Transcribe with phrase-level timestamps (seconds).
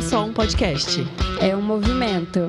[0.00, 1.00] é só um podcast.
[1.42, 2.48] É um movimento.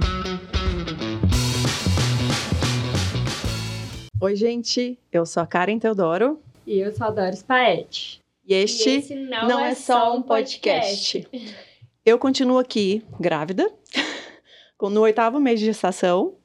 [4.22, 4.98] Oi, gente.
[5.12, 6.40] Eu sou a Karen Teodoro.
[6.66, 8.22] E eu sou a Doris Paete.
[8.48, 11.24] E este e esse não, não é, é, só um podcast.
[11.24, 11.58] podcast.
[12.06, 13.70] Eu continuo aqui grávida,
[14.82, 16.36] no oitavo mês de gestação.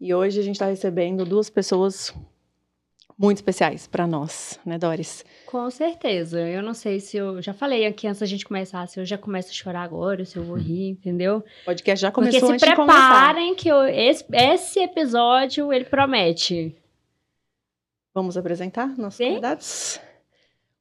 [0.00, 2.14] E hoje a gente está recebendo duas pessoas
[3.18, 5.24] muito especiais para nós, né, Doris?
[5.46, 6.40] Com certeza.
[6.40, 9.16] Eu não sei se eu já falei aqui antes da gente começar, se eu já
[9.16, 11.38] começo a chorar agora, se eu vou rir, entendeu?
[11.38, 16.76] O podcast já começou Porque se preparem que eu, esse, esse episódio ele promete.
[18.14, 19.28] Vamos apresentar nossos Sim?
[19.28, 20.00] convidados?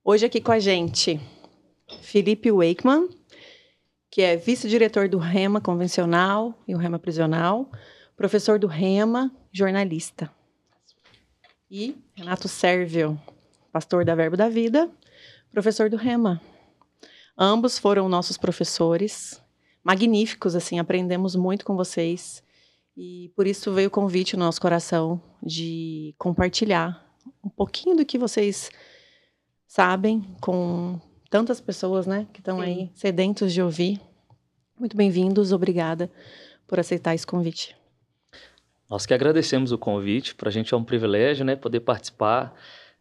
[0.03, 1.19] Hoje aqui com a gente,
[2.01, 3.09] Felipe Wakeman,
[4.09, 7.69] que é vice-diretor do REMA convencional e o REMA prisional,
[8.15, 10.29] professor do REMA, jornalista.
[11.77, 13.19] E Renato Sérvio,
[13.69, 14.89] pastor da Verbo da Vida,
[15.51, 16.41] professor do REMA.
[17.37, 19.43] Ambos foram nossos professores,
[19.83, 22.41] magníficos, assim, aprendemos muito com vocês.
[22.95, 28.17] E por isso veio o convite no nosso coração de compartilhar um pouquinho do que
[28.17, 28.71] vocês
[29.67, 30.97] sabem com
[31.29, 33.99] tantas pessoas, né, que estão aí sedentos de ouvir.
[34.79, 36.09] Muito bem-vindos, obrigada
[36.65, 37.75] por aceitar esse convite.
[38.95, 42.55] Nós que agradecemos o convite, para a gente é um privilégio, né, poder participar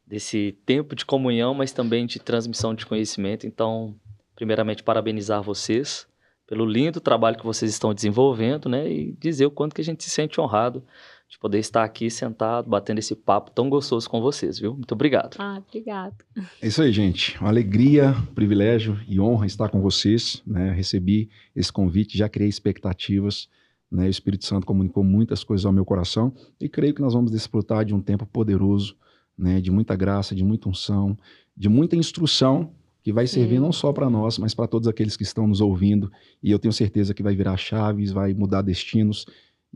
[0.05, 3.47] desse tempo de comunhão, mas também de transmissão de conhecimento.
[3.47, 3.95] Então,
[4.34, 6.05] primeiramente, parabenizar vocês
[6.48, 10.03] pelo lindo trabalho que vocês estão desenvolvendo, né, e dizer o quanto que a gente
[10.03, 10.83] se sente honrado
[11.28, 14.75] de poder estar aqui sentado, batendo esse papo tão gostoso com vocês, viu?
[14.75, 15.36] Muito obrigado.
[15.39, 16.17] Ah, obrigado.
[16.61, 17.39] É isso aí, gente.
[17.39, 20.73] Uma alegria, privilégio e honra estar com vocês, né?
[20.73, 23.48] Recebi esse convite, já criei expectativas,
[23.95, 24.06] né?
[24.06, 27.84] O Espírito Santo comunicou muitas coisas ao meu coração e creio que nós vamos desfrutar
[27.84, 28.97] de um tempo poderoso,
[29.39, 29.61] né?
[29.61, 31.17] De muita graça, de muita unção,
[31.56, 35.23] de muita instrução que vai servir não só para nós, mas para todos aqueles que
[35.23, 36.11] estão nos ouvindo.
[36.42, 39.27] E eu tenho certeza que vai virar chaves, vai mudar destinos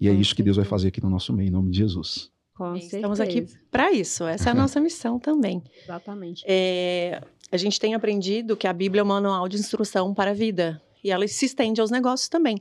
[0.01, 2.31] e é isso que Deus vai fazer aqui no nosso meio, em nome de Jesus.
[2.57, 4.25] Com Estamos aqui para isso.
[4.25, 5.63] Essa é a nossa missão também.
[5.85, 6.43] Exatamente.
[6.47, 7.21] É,
[7.53, 10.81] a gente tem aprendido que a Bíblia é um manual de instrução para a vida
[11.05, 12.61] e ela se estende aos negócios também.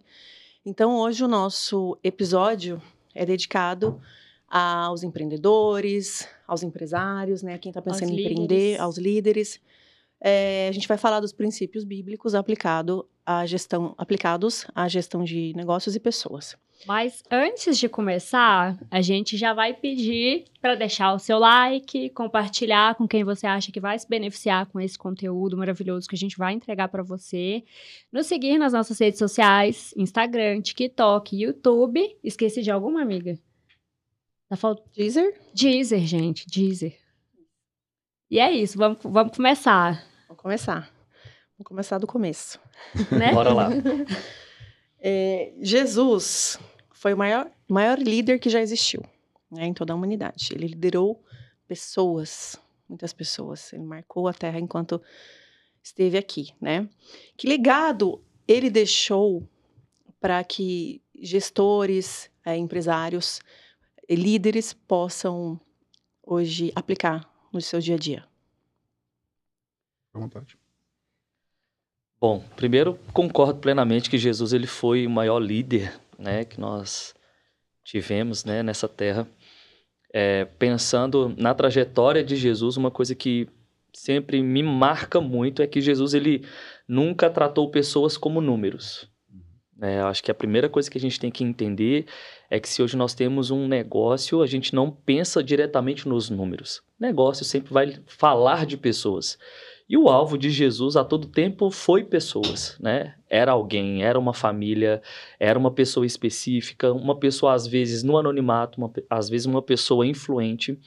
[0.70, 2.82] Então, hoje o nosso episódio
[3.16, 4.02] é dedicado
[4.50, 8.80] aos empreendedores, aos empresários, né, quem está pensando aos em empreender, líderes.
[8.82, 9.62] aos líderes.
[10.20, 15.52] É, a gente vai falar dos princípios bíblicos aplicado à gestão, aplicados à gestão de
[15.54, 16.56] negócios e pessoas.
[16.86, 22.96] Mas antes de começar, a gente já vai pedir para deixar o seu like, compartilhar
[22.96, 26.38] com quem você acha que vai se beneficiar com esse conteúdo maravilhoso que a gente
[26.38, 27.64] vai entregar para você.
[28.14, 32.16] Nos seguir nas nossas redes sociais, Instagram, TikTok, YouTube.
[32.24, 33.38] Esqueci de alguma, amiga?
[34.48, 35.38] Tá faltando Deezer?
[35.54, 36.96] Deezer, gente, Deezer.
[38.32, 40.06] E é isso, vamos, vamos começar.
[40.28, 40.90] Vamos começar.
[41.58, 42.67] Vamos começar do começo.
[43.12, 43.34] Né?
[43.34, 43.70] Bora lá.
[45.00, 46.60] É, Jesus
[46.92, 49.04] foi o maior, maior líder que já existiu
[49.52, 50.50] né, em toda a humanidade.
[50.52, 51.24] Ele liderou
[51.68, 53.72] pessoas, muitas pessoas.
[53.74, 55.02] Ele marcou a Terra enquanto
[55.82, 56.90] esteve aqui, né?
[57.36, 59.48] Que legado ele deixou
[60.20, 63.40] para que gestores, é, empresários,
[64.10, 65.60] líderes possam
[66.24, 68.26] hoje aplicar no seu dia a dia?
[70.14, 70.58] À vontade.
[72.20, 77.14] Bom, primeiro concordo plenamente que Jesus ele foi o maior líder, né, que nós
[77.84, 79.28] tivemos, né, nessa terra.
[80.12, 83.48] É, pensando na trajetória de Jesus, uma coisa que
[83.94, 86.44] sempre me marca muito é que Jesus ele
[86.88, 89.08] nunca tratou pessoas como números.
[89.80, 92.08] É, acho que a primeira coisa que a gente tem que entender
[92.50, 96.82] é que se hoje nós temos um negócio, a gente não pensa diretamente nos números.
[97.00, 99.38] Negócio sempre vai falar de pessoas.
[99.90, 103.16] E o alvo de Jesus a todo tempo foi pessoas, né?
[103.30, 105.02] Era alguém, era uma família,
[105.40, 110.06] era uma pessoa específica, uma pessoa às vezes no anonimato, uma, às vezes uma pessoa
[110.06, 110.78] influente.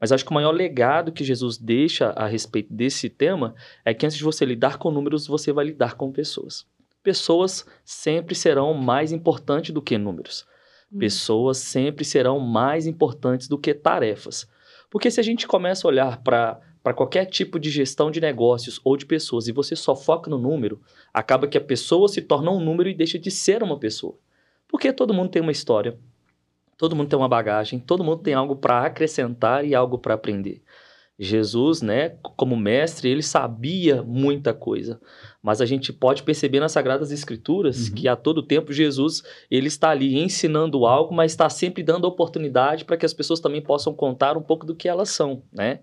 [0.00, 4.06] Mas acho que o maior legado que Jesus deixa a respeito desse tema é que
[4.06, 6.64] antes de você lidar com números, você vai lidar com pessoas.
[7.02, 10.46] Pessoas sempre serão mais importantes do que números.
[10.92, 11.00] Hum.
[11.00, 14.48] Pessoas sempre serão mais importantes do que tarefas.
[14.88, 18.78] Porque se a gente começa a olhar para para qualquer tipo de gestão de negócios
[18.84, 20.82] ou de pessoas e você só foca no número,
[21.14, 24.18] acaba que a pessoa se torna um número e deixa de ser uma pessoa.
[24.68, 25.98] Porque todo mundo tem uma história,
[26.76, 30.60] todo mundo tem uma bagagem, todo mundo tem algo para acrescentar e algo para aprender.
[31.18, 35.00] Jesus, né, como mestre, ele sabia muita coisa,
[35.42, 37.94] mas a gente pode perceber nas sagradas escrituras uhum.
[37.94, 42.84] que a todo tempo Jesus, ele está ali ensinando algo, mas está sempre dando oportunidade
[42.84, 45.80] para que as pessoas também possam contar um pouco do que elas são, né?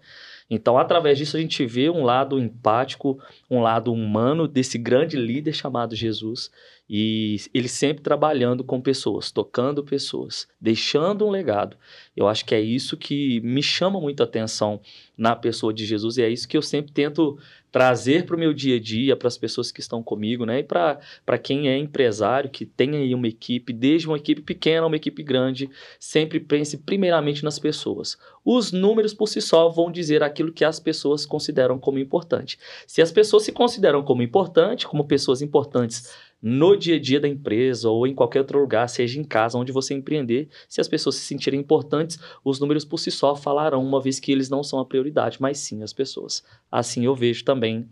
[0.53, 3.18] Então, através disso, a gente vê um lado empático,
[3.50, 6.51] um lado humano desse grande líder chamado Jesus.
[6.89, 11.77] E ele sempre trabalhando com pessoas, tocando pessoas, deixando um legado.
[12.18, 14.81] Eu acho que é isso que me chama muito a atenção
[15.18, 17.39] na pessoa de Jesus e é isso que eu sempre tento
[17.71, 20.59] trazer para o meu dia a dia, para as pessoas que estão comigo, né?
[20.59, 24.88] E para quem é empresário, que tem aí uma equipe, desde uma equipe pequena a
[24.88, 25.69] uma equipe grande,
[26.00, 28.18] sempre pense primeiramente nas pessoas.
[28.44, 32.59] Os números por si só vão dizer aquilo que as pessoas consideram como importante.
[32.85, 37.27] Se as pessoas se consideram como importante, como pessoas importantes no dia a dia da
[37.27, 41.15] empresa ou em qualquer outro lugar, seja em casa, onde você empreender, se as pessoas
[41.15, 44.79] se sentirem importantes, os números por si só falarão, uma vez que eles não são
[44.79, 46.43] a prioridade, mas sim as pessoas.
[46.71, 47.88] Assim eu vejo também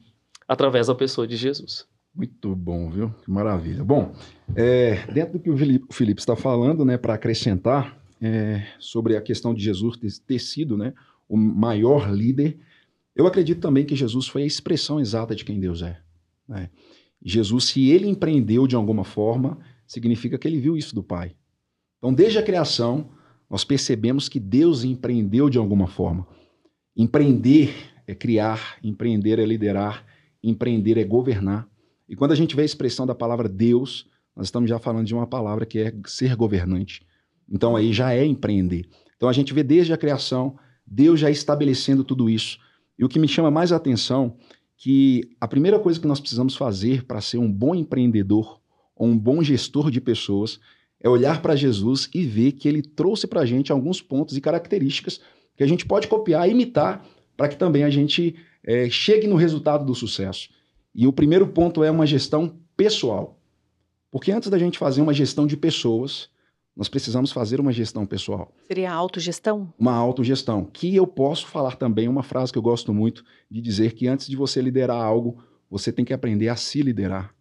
[0.48, 1.88] através da pessoa de Jesus.
[2.14, 3.14] Muito bom, viu?
[3.24, 3.84] Que maravilha.
[3.84, 4.14] Bom,
[4.56, 5.58] é, dentro do que o
[5.94, 10.94] Felipe está falando, né, para acrescentar é, sobre a questão de Jesus ter, sido né,
[11.28, 12.58] o maior líder,
[13.16, 16.00] eu acredito também que Jesus foi a expressão exata de quem Deus é.
[16.48, 16.70] Né?
[17.22, 21.36] Jesus, se ele empreendeu de alguma forma, significa que ele viu isso do Pai.
[21.98, 23.10] Então, desde a criação,
[23.50, 26.26] nós percebemos que Deus empreendeu de alguma forma.
[26.96, 27.74] Empreender
[28.08, 30.06] é criar, empreender é liderar,
[30.44, 31.68] empreender é governar.
[32.08, 35.14] E quando a gente vê a expressão da palavra Deus, nós estamos já falando de
[35.14, 37.06] uma palavra que é ser governante.
[37.52, 38.88] Então aí já é empreender.
[39.16, 42.58] Então a gente vê desde a criação Deus já estabelecendo tudo isso.
[42.98, 44.38] E o que me chama mais a atenção
[44.80, 48.62] que a primeira coisa que nós precisamos fazer para ser um bom empreendedor
[48.96, 50.58] ou um bom gestor de pessoas
[51.02, 54.42] é olhar para Jesus e ver que ele trouxe para a gente alguns pontos e
[54.42, 55.20] características
[55.58, 57.06] que a gente pode copiar imitar
[57.36, 60.48] para que também a gente é, chegue no resultado do sucesso.
[60.96, 63.38] E o primeiro ponto é uma gestão pessoal.
[64.10, 66.30] Porque antes da gente fazer uma gestão de pessoas,
[66.80, 68.56] nós precisamos fazer uma gestão pessoal.
[68.66, 69.74] Seria a autogestão?
[69.78, 70.64] Uma autogestão.
[70.64, 73.22] Que eu posso falar também uma frase que eu gosto muito
[73.52, 77.36] de dizer que antes de você liderar algo, você tem que aprender a se liderar.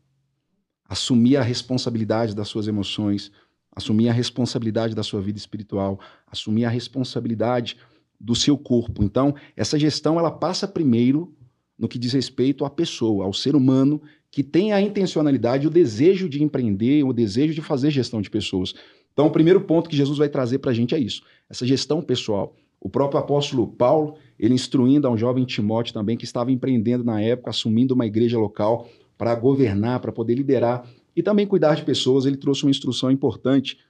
[0.88, 3.31] Assumir a responsabilidade das suas emoções,
[3.70, 7.76] assumir a responsabilidade da sua vida espiritual, assumir a responsabilidade
[8.20, 9.05] do seu corpo.
[9.05, 11.32] Então, essa gestão ela passa primeiro
[11.79, 16.29] no que diz respeito à pessoa, ao ser humano que tem a intencionalidade, o desejo
[16.29, 18.75] de empreender, o desejo de fazer gestão de pessoas.
[19.19, 22.00] Então, o primeiro ponto que Jesus vai trazer para a gente é isso, essa gestão
[22.00, 22.55] pessoal.
[22.81, 27.20] O próprio apóstolo Paulo, ele instruindo a um jovem Timóteo também, que estava empreendendo na
[27.20, 32.26] época, assumindo uma igreja local para governar, para poder liderar e também cuidar de pessoas,
[32.26, 33.81] ele trouxe uma instrução importante.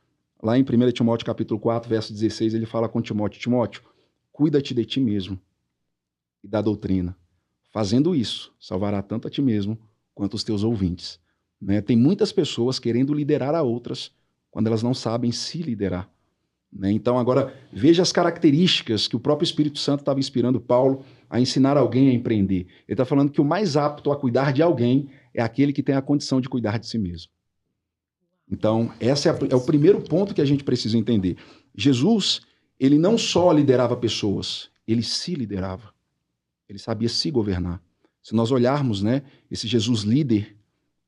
[0.43, 3.83] Lá em 1 Timóteo capítulo 4, verso 16, ele fala com Timóteo, Timóteo,
[4.33, 5.39] cuida-te de ti mesmo
[6.43, 7.15] e da doutrina.
[7.71, 9.79] Fazendo isso, salvará tanto a ti mesmo
[10.15, 11.21] quanto os teus ouvintes.
[11.61, 11.83] Né?
[11.83, 14.11] Tem muitas pessoas querendo liderar a outras,
[14.51, 16.11] quando elas não sabem se liderar.
[16.73, 16.93] Né?
[16.93, 21.77] Então, agora, veja as características que o próprio Espírito Santo estava inspirando Paulo a ensinar
[21.77, 22.67] alguém a empreender.
[22.87, 25.95] Ele está falando que o mais apto a cuidar de alguém é aquele que tem
[25.95, 27.31] a condição de cuidar de si mesmo.
[28.51, 31.37] Então, esse é, é o primeiro ponto que a gente precisa entender.
[31.77, 32.41] Jesus,
[32.81, 35.93] ele não só liderava pessoas, ele se liderava.
[36.69, 37.83] Ele sabia se governar.
[38.23, 40.57] Se nós olharmos, né, esse Jesus líder,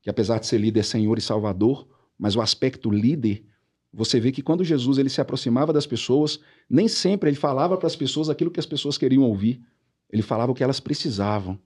[0.03, 1.87] que apesar de ser líder, é Senhor e Salvador,
[2.21, 3.43] mas o aspecto líder,
[3.91, 6.39] você vê que quando Jesus ele se aproximava das pessoas,
[6.69, 9.65] nem sempre ele falava para as pessoas aquilo que as pessoas queriam ouvir.
[10.11, 11.59] Ele falava o que elas precisavam.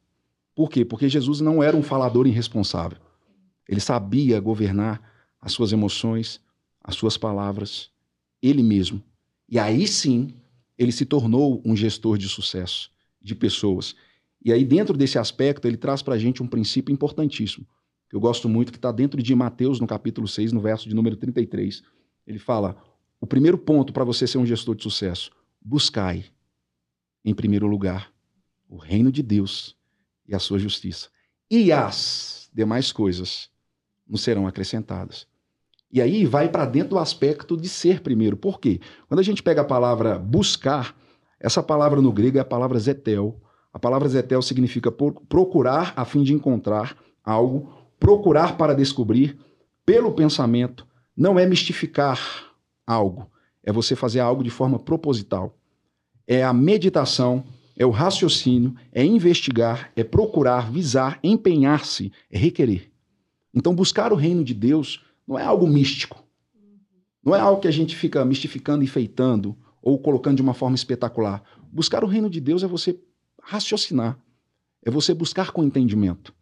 [0.54, 0.84] Por quê?
[0.84, 2.98] Porque Jesus não era um falador irresponsável.
[3.68, 5.02] Ele sabia governar
[5.40, 6.40] as suas emoções,
[6.80, 7.90] as suas palavras,
[8.40, 9.02] ele mesmo.
[9.48, 10.34] E aí sim,
[10.78, 13.96] ele se tornou um gestor de sucesso de pessoas.
[14.44, 17.66] E aí, dentro desse aspecto, ele traz para a gente um princípio importantíssimo
[18.14, 21.16] eu gosto muito, que está dentro de Mateus, no capítulo 6, no verso de número
[21.16, 21.82] 33.
[22.24, 22.76] Ele fala:
[23.20, 26.24] o primeiro ponto para você ser um gestor de sucesso, buscai,
[27.24, 28.12] em primeiro lugar,
[28.68, 29.76] o reino de Deus
[30.28, 31.08] e a sua justiça.
[31.50, 33.50] E as demais coisas
[34.06, 35.26] nos serão acrescentadas.
[35.90, 38.36] E aí vai para dentro do aspecto de ser primeiro.
[38.36, 38.80] Por quê?
[39.08, 40.96] Quando a gente pega a palavra buscar,
[41.40, 43.40] essa palavra no grego é a palavra zetel.
[43.72, 49.38] A palavra zetel significa procurar a fim de encontrar algo procurar para descobrir
[49.84, 50.86] pelo pensamento
[51.16, 52.18] não é mistificar
[52.86, 53.30] algo,
[53.62, 55.56] é você fazer algo de forma proposital.
[56.26, 57.44] É a meditação,
[57.76, 62.90] é o raciocínio, é investigar, é procurar, visar, empenhar-se, é requerer.
[63.54, 66.24] Então, buscar o reino de Deus não é algo místico.
[67.24, 71.42] Não é algo que a gente fica mistificando, enfeitando ou colocando de uma forma espetacular.
[71.72, 72.98] Buscar o reino de Deus é você
[73.42, 74.18] raciocinar,
[74.84, 76.34] é você buscar com entendimento.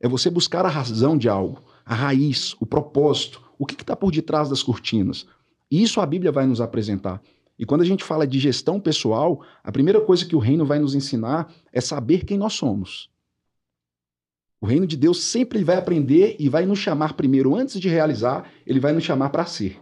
[0.00, 4.10] É você buscar a razão de algo, a raiz, o propósito, o que está por
[4.10, 5.26] detrás das cortinas.
[5.70, 7.22] E isso a Bíblia vai nos apresentar.
[7.58, 10.78] E quando a gente fala de gestão pessoal, a primeira coisa que o reino vai
[10.78, 13.10] nos ensinar é saber quem nós somos.
[14.58, 18.50] O reino de Deus sempre vai aprender e vai nos chamar primeiro, antes de realizar,
[18.66, 19.78] ele vai nos chamar para ser.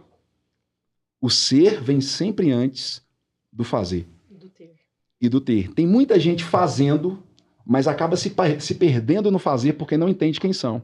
[1.21, 3.01] O ser vem sempre antes
[3.51, 4.07] do fazer.
[4.29, 4.75] Do ter.
[5.19, 5.73] E do ter.
[5.73, 7.21] Tem muita gente fazendo,
[7.69, 10.81] mas acaba se, se perdendo no fazer porque não entende quem são.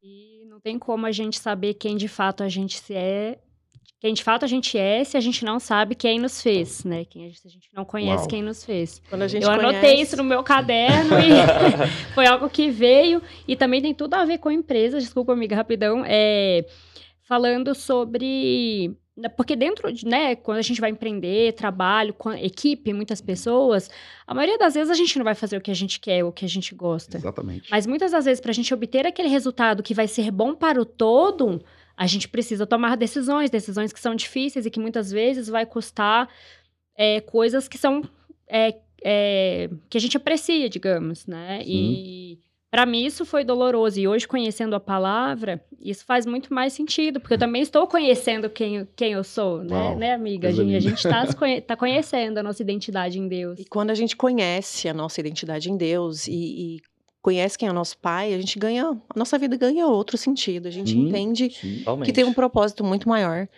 [0.00, 3.40] E não tem como a gente saber quem de fato a gente é
[3.98, 7.04] quem de fato a gente é se a gente não sabe quem nos fez, né?
[7.04, 8.28] Quem, se a gente não conhece Uau.
[8.28, 9.02] quem nos fez.
[9.08, 9.66] Quando a gente Eu conhece...
[9.66, 11.30] anotei isso no meu caderno e
[12.14, 13.20] foi algo que veio.
[13.46, 16.04] E também tem tudo a ver com empresas, desculpa, amiga, rapidão.
[16.06, 16.64] É,
[17.22, 18.96] falando sobre
[19.36, 23.90] porque dentro de, né, quando a gente vai empreender, trabalho, com equipe, muitas pessoas,
[24.26, 26.32] a maioria das vezes a gente não vai fazer o que a gente quer, o
[26.32, 27.18] que a gente gosta.
[27.18, 27.70] Exatamente.
[27.70, 30.80] Mas muitas das vezes, para a gente obter aquele resultado que vai ser bom para
[30.80, 31.62] o todo,
[31.94, 36.28] a gente precisa tomar decisões, decisões que são difíceis e que muitas vezes vai custar
[36.96, 38.02] é, coisas que são
[38.48, 41.60] é, é, que a gente aprecia, digamos, né?
[41.62, 41.70] Sim.
[41.70, 42.38] E
[42.72, 47.20] para mim isso foi doloroso e hoje conhecendo a palavra isso faz muito mais sentido
[47.20, 50.48] porque eu também estou conhecendo quem, quem eu sou, né, né amiga?
[50.48, 51.26] A gente, a gente está
[51.66, 53.58] tá conhecendo a nossa identidade em Deus.
[53.58, 56.80] E quando a gente conhece a nossa identidade em Deus e, e
[57.20, 60.68] conhece quem é o nosso pai, a gente ganha, a nossa vida ganha outro sentido.
[60.68, 61.84] A gente sim, entende sim.
[62.04, 63.48] que tem um propósito muito maior,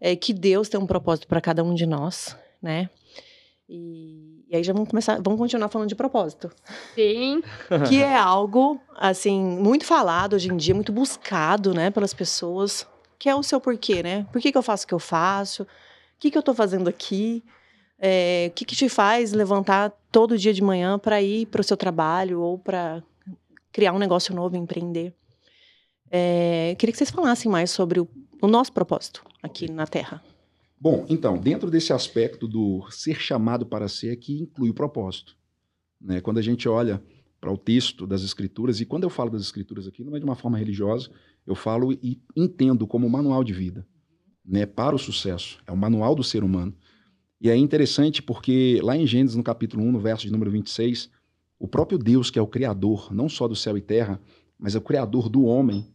[0.00, 2.88] é, que Deus tem um propósito para cada um de nós, né?
[3.68, 6.50] E, e, aí já vamos começar, vamos continuar falando de propósito.
[6.94, 7.42] Sim.
[7.88, 12.86] que é algo assim muito falado hoje em dia, muito buscado, né, pelas pessoas.
[13.18, 14.26] Que é o seu porquê, né?
[14.32, 15.62] Por que, que eu faço o que eu faço?
[15.62, 15.66] O
[16.18, 17.42] que, que eu estou fazendo aqui?
[17.98, 21.64] É, o que, que te faz levantar todo dia de manhã para ir para o
[21.64, 23.02] seu trabalho ou para
[23.72, 25.12] criar um negócio novo, empreender.
[26.10, 28.08] É, queria que vocês falassem mais sobre o,
[28.40, 30.22] o nosso propósito aqui na Terra.
[30.84, 35.34] Bom, então, dentro desse aspecto do ser chamado para ser, aqui inclui o propósito.
[35.98, 36.20] Né?
[36.20, 37.02] Quando a gente olha
[37.40, 40.26] para o texto das Escrituras, e quando eu falo das Escrituras aqui, não é de
[40.26, 41.10] uma forma religiosa,
[41.46, 43.86] eu falo e entendo como manual de vida
[44.44, 45.58] né, para o sucesso.
[45.66, 46.76] É o manual do ser humano.
[47.40, 51.08] E é interessante porque lá em Gênesis, no capítulo 1, no verso de número 26,
[51.58, 54.20] o próprio Deus, que é o Criador, não só do céu e terra,
[54.58, 55.86] mas é o Criador do homem,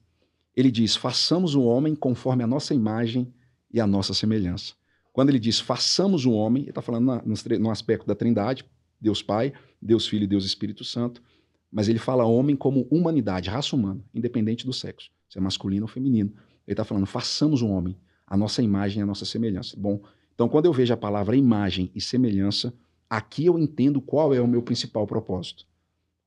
[0.55, 3.31] ele diz: façamos o homem conforme a nossa imagem
[3.71, 4.78] e a nossa semelhança.
[5.19, 8.63] Quando ele diz façamos o homem, ele está falando na, no, no aspecto da trindade,
[9.01, 11.21] Deus Pai, Deus Filho e Deus Espírito Santo,
[11.69, 15.89] mas ele fala homem como humanidade, raça humana, independente do sexo, se é masculino ou
[15.89, 16.31] feminino.
[16.65, 19.75] Ele está falando façamos o homem, a nossa imagem e a nossa semelhança.
[19.77, 20.01] Bom,
[20.33, 22.73] então quando eu vejo a palavra imagem e semelhança,
[23.09, 25.65] Aqui eu entendo qual é o meu principal propósito.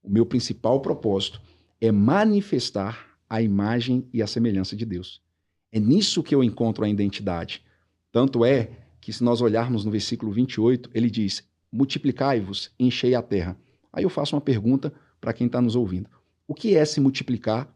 [0.02, 1.40] O meu principal propósito
[1.80, 5.22] é manifestar a imagem e a semelhança de Deus.
[5.70, 7.62] É nisso que eu encontro a identidade.
[8.10, 13.56] Tanto é que, se nós olharmos no versículo 28, ele diz: Multiplicai-vos, enchei a terra.
[13.92, 16.08] Aí eu faço uma pergunta para quem está nos ouvindo:
[16.46, 17.68] O que é se multiplicar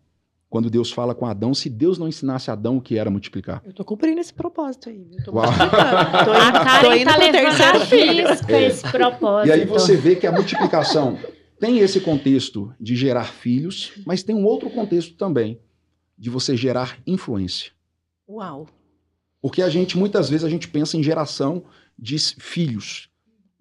[0.49, 3.61] quando Deus fala com Adão, se Deus não ensinasse Adão o que era multiplicar?
[3.66, 5.09] Eu tô cumprindo esse propósito aí.
[5.18, 5.47] Eu tô Uau.
[5.47, 5.52] tô
[6.33, 8.66] a Karen tá levando a risco é.
[8.66, 9.49] esse propósito.
[9.49, 11.18] E aí você vê que a multiplicação
[11.59, 15.61] tem esse contexto de gerar filhos, mas tem um outro contexto também
[16.16, 17.73] de você gerar influência.
[18.28, 18.68] Uau.
[19.47, 21.62] Porque a gente, muitas vezes, a gente pensa em geração
[21.97, 23.09] de filhos.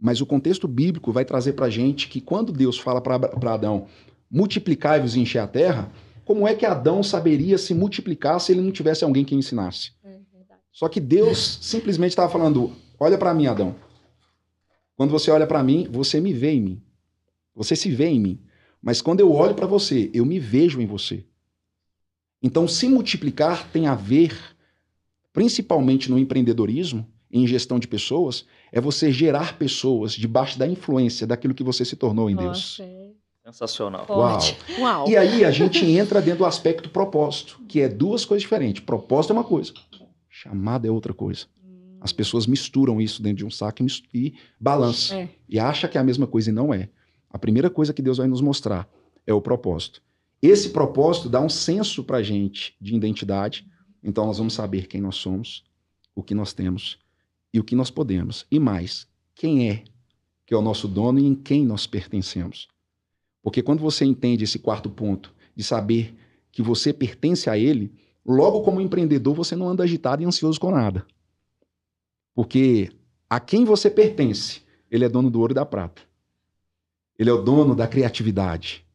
[0.02, 3.86] Mas o contexto bíblico vai trazer para gente que quando Deus fala para Adão,
[4.28, 5.92] multiplicai-vos e encher a terra,
[6.26, 9.92] como é que Adão saberia se multiplicar se ele não tivesse alguém que ensinasse?
[10.04, 10.18] É
[10.72, 13.76] Só que Deus simplesmente estava falando: olha para mim, Adão.
[14.96, 16.82] Quando você olha para mim, você me vê em mim.
[17.54, 18.42] Você se vê em mim.
[18.82, 21.24] Mas quando eu olho para você, eu me vejo em você.
[22.42, 24.55] Então, se multiplicar tem a ver,
[25.36, 31.54] principalmente no empreendedorismo, em gestão de pessoas, é você gerar pessoas debaixo da influência daquilo
[31.54, 32.80] que você se tornou em Deus.
[32.80, 33.10] Nossa, é.
[33.44, 34.06] Sensacional.
[34.10, 34.40] Uau.
[34.80, 35.10] Uau.
[35.10, 38.82] E aí a gente entra dentro do aspecto propósito, que é duas coisas diferentes.
[38.82, 39.74] Propósito é uma coisa,
[40.30, 41.46] chamada é outra coisa.
[42.00, 45.20] As pessoas misturam isso dentro de um saco e, e balançam.
[45.20, 45.30] É.
[45.50, 46.88] E acha que é a mesma coisa e não é.
[47.30, 48.88] A primeira coisa que Deus vai nos mostrar
[49.28, 50.02] é o propósito.
[50.42, 53.68] Esse propósito dá um senso para a gente de identidade.
[54.06, 55.64] Então nós vamos saber quem nós somos,
[56.14, 57.00] o que nós temos
[57.52, 58.46] e o que nós podemos.
[58.52, 59.84] E mais, quem é
[60.46, 62.68] que é o nosso dono e em quem nós pertencemos.
[63.42, 66.16] Porque quando você entende esse quarto ponto, de saber
[66.52, 67.92] que você pertence a ele,
[68.24, 71.06] logo como empreendedor você não anda agitado e ansioso com nada.
[72.36, 72.92] Porque
[73.28, 76.04] a quem você pertence, ele é dono do ouro e da prata.
[77.18, 78.86] Ele é o dono da criatividade.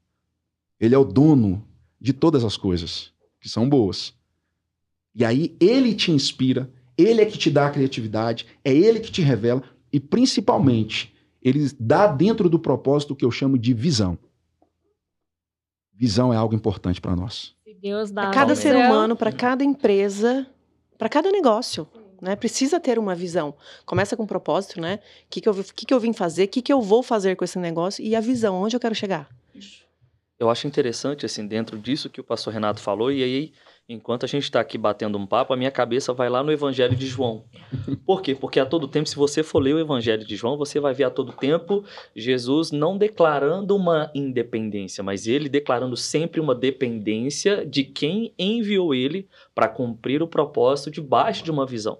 [0.79, 1.67] Ele é o dono
[2.01, 4.15] de todas as coisas que são boas.
[5.15, 9.11] E aí ele te inspira, Ele é que te dá a criatividade, é ele que
[9.11, 9.63] te revela
[9.93, 14.19] e principalmente ele dá dentro do propósito que eu chamo de visão.
[15.93, 17.55] Visão é algo importante para nós.
[17.81, 20.47] Deus dá para cada ser humano, para cada empresa,
[20.99, 21.89] para cada negócio.
[22.21, 22.37] Né?
[22.37, 23.55] Precisa ter uma visão.
[23.87, 24.97] Começa com um propósito, né?
[24.97, 27.37] O que, que, eu, que, que eu vim fazer, o que, que eu vou fazer
[27.37, 29.29] com esse negócio e a visão, onde eu quero chegar.
[30.39, 33.53] Eu acho interessante, assim, dentro disso que o pastor Renato falou, e aí
[33.93, 36.95] Enquanto a gente está aqui batendo um papo, a minha cabeça vai lá no Evangelho
[36.95, 37.43] de João.
[38.07, 38.37] Por quê?
[38.37, 41.03] Porque a todo tempo, se você for ler o Evangelho de João, você vai ver
[41.03, 47.83] a todo tempo Jesus não declarando uma independência, mas ele declarando sempre uma dependência de
[47.83, 51.99] quem enviou ele para cumprir o propósito debaixo de uma visão.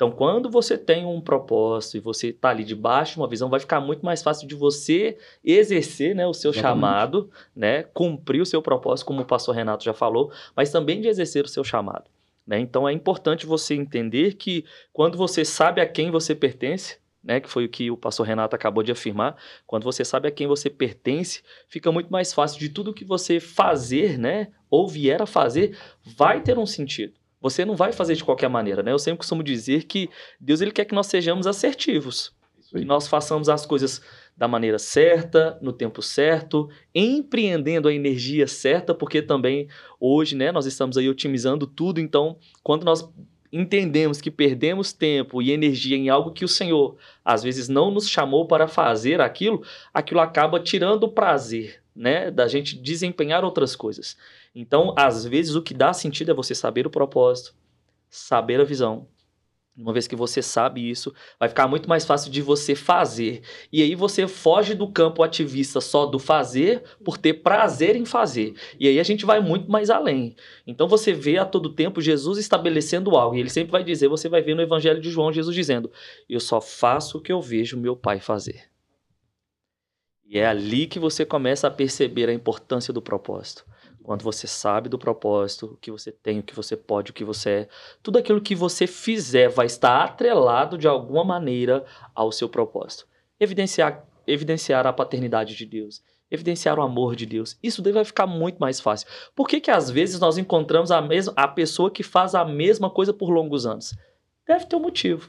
[0.00, 3.60] Então, quando você tem um propósito e você está ali debaixo de uma visão, vai
[3.60, 6.80] ficar muito mais fácil de você exercer né, o seu Exatamente.
[6.80, 11.08] chamado, né, cumprir o seu propósito, como o pastor Renato já falou, mas também de
[11.08, 12.10] exercer o seu chamado.
[12.46, 12.58] Né?
[12.60, 17.50] Então, é importante você entender que quando você sabe a quem você pertence, né, que
[17.50, 20.70] foi o que o pastor Renato acabou de afirmar, quando você sabe a quem você
[20.70, 25.76] pertence, fica muito mais fácil de tudo que você fazer, né, ou vier a fazer,
[26.02, 27.19] vai ter um sentido.
[27.40, 28.92] Você não vai fazer de qualquer maneira, né?
[28.92, 32.32] Eu sempre costumo dizer que Deus ele quer que nós sejamos assertivos,
[32.70, 34.02] que nós façamos as coisas
[34.36, 39.68] da maneira certa, no tempo certo, empreendendo a energia certa, porque também
[39.98, 43.06] hoje, né, nós estamos aí otimizando tudo, então, quando nós
[43.52, 48.08] entendemos que perdemos tempo e energia em algo que o Senhor às vezes não nos
[48.08, 54.16] chamou para fazer aquilo, aquilo acaba tirando o prazer, né, da gente desempenhar outras coisas.
[54.54, 57.54] Então, às vezes, o que dá sentido é você saber o propósito,
[58.08, 59.06] saber a visão.
[59.76, 63.40] Uma vez que você sabe isso, vai ficar muito mais fácil de você fazer.
[63.72, 68.54] E aí você foge do campo ativista só do fazer por ter prazer em fazer.
[68.78, 70.36] E aí a gente vai muito mais além.
[70.66, 73.36] Então você vê a todo tempo Jesus estabelecendo algo.
[73.36, 75.90] E ele sempre vai dizer, você vai ver no Evangelho de João Jesus dizendo:
[76.28, 78.69] Eu só faço o que eu vejo meu pai fazer.
[80.30, 83.66] E é ali que você começa a perceber a importância do propósito.
[84.00, 87.24] Quando você sabe do propósito, o que você tem, o que você pode, o que
[87.24, 87.68] você é,
[88.00, 93.08] tudo aquilo que você fizer vai estar atrelado de alguma maneira ao seu propósito.
[93.40, 97.58] Evidenciar, evidenciar a paternidade de Deus, evidenciar o amor de Deus.
[97.60, 99.08] Isso daí vai ficar muito mais fácil.
[99.34, 102.88] Por que, que às vezes nós encontramos a, mesma, a pessoa que faz a mesma
[102.88, 103.96] coisa por longos anos?
[104.46, 105.28] Deve ter um motivo.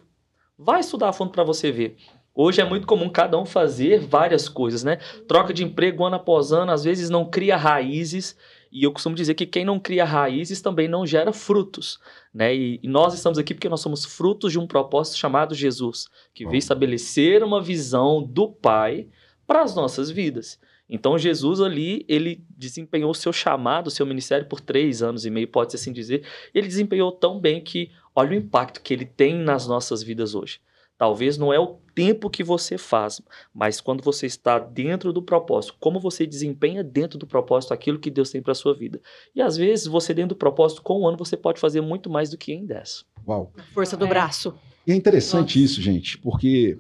[0.56, 1.98] Vai estudar a fundo para você ver.
[2.34, 4.98] Hoje é muito comum cada um fazer várias coisas, né?
[5.28, 8.38] Troca de emprego ano após ano, às vezes não cria raízes
[8.72, 12.00] e eu costumo dizer que quem não cria raízes também não gera frutos.
[12.34, 12.56] Né?
[12.56, 16.46] E, e nós estamos aqui porque nós somos frutos de um propósito chamado Jesus, que
[16.46, 19.08] veio estabelecer uma visão do Pai
[19.46, 20.58] para as nossas vidas.
[20.90, 25.30] Então Jesus ali, ele desempenhou o seu chamado, o seu ministério por três anos e
[25.30, 26.26] meio, pode-se assim dizer.
[26.54, 30.60] Ele desempenhou tão bem que olha o impacto que ele tem nas nossas vidas hoje.
[31.02, 33.20] Talvez não é o tempo que você faz,
[33.52, 38.12] mas quando você está dentro do propósito, como você desempenha dentro do propósito aquilo que
[38.12, 39.02] Deus tem para sua vida.
[39.34, 42.30] E às vezes você dentro do propósito com um ano você pode fazer muito mais
[42.30, 43.04] do que em dez.
[43.28, 43.52] Uau.
[43.74, 44.10] Força do é.
[44.10, 44.54] braço.
[44.86, 45.72] E é interessante Nossa.
[45.72, 46.78] isso, gente, porque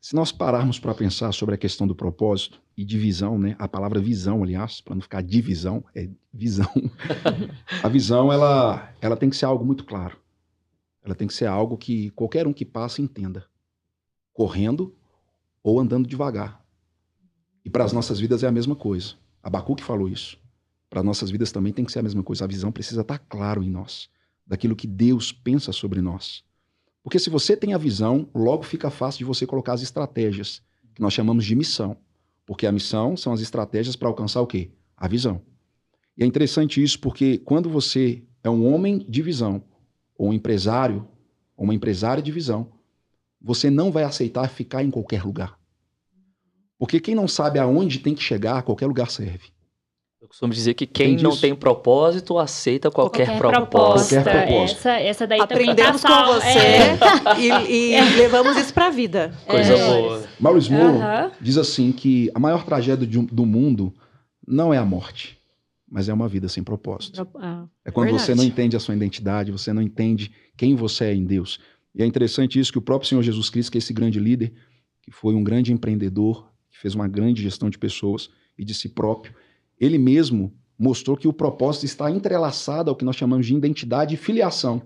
[0.00, 3.54] se nós pararmos para pensar sobre a questão do propósito e divisão, né?
[3.60, 6.66] A palavra visão, aliás, para não ficar divisão, é visão.
[7.80, 10.16] a visão ela ela tem que ser algo muito claro.
[11.04, 13.51] Ela tem que ser algo que qualquer um que passa entenda
[14.32, 14.94] correndo
[15.62, 16.62] ou andando devagar.
[17.64, 19.14] E para as nossas vidas é a mesma coisa.
[19.42, 20.38] Abacuque falou isso.
[20.90, 22.44] Para as nossas vidas também tem que ser a mesma coisa.
[22.44, 24.08] A visão precisa estar claro em nós,
[24.46, 26.44] daquilo que Deus pensa sobre nós.
[27.02, 30.62] Porque se você tem a visão, logo fica fácil de você colocar as estratégias,
[30.94, 31.96] que nós chamamos de missão.
[32.44, 34.70] Porque a missão são as estratégias para alcançar o quê?
[34.96, 35.40] A visão.
[36.16, 39.64] E é interessante isso porque quando você é um homem de visão,
[40.16, 41.08] ou um empresário,
[41.56, 42.70] ou uma empresária de visão,
[43.42, 45.58] você não vai aceitar ficar em qualquer lugar.
[46.78, 49.52] Porque quem não sabe aonde tem que chegar, qualquer lugar serve.
[50.20, 54.22] Eu costumo dizer que quem não tem propósito aceita qualquer, qualquer proposta.
[54.22, 54.90] Qualquer proposta.
[54.90, 56.98] Essa, essa daí Aprendemos com você é.
[57.38, 58.04] e, e é.
[58.14, 59.32] levamos isso para a vida.
[59.46, 59.84] Coisa é.
[59.84, 60.22] boa.
[60.38, 61.30] Maurice Moore uhum.
[61.40, 63.92] diz assim que a maior tragédia do mundo
[64.46, 65.38] não é a morte,
[65.90, 67.26] mas é uma vida sem propósito.
[67.40, 68.26] Ah, é quando verdade.
[68.26, 71.58] você não entende a sua identidade, você não entende quem você é em Deus.
[71.94, 74.52] E é interessante isso que o próprio Senhor Jesus Cristo, que é esse grande líder,
[75.02, 78.88] que foi um grande empreendedor, que fez uma grande gestão de pessoas e de si
[78.88, 79.34] próprio,
[79.78, 84.18] ele mesmo mostrou que o propósito está entrelaçado ao que nós chamamos de identidade e
[84.18, 84.82] filiação.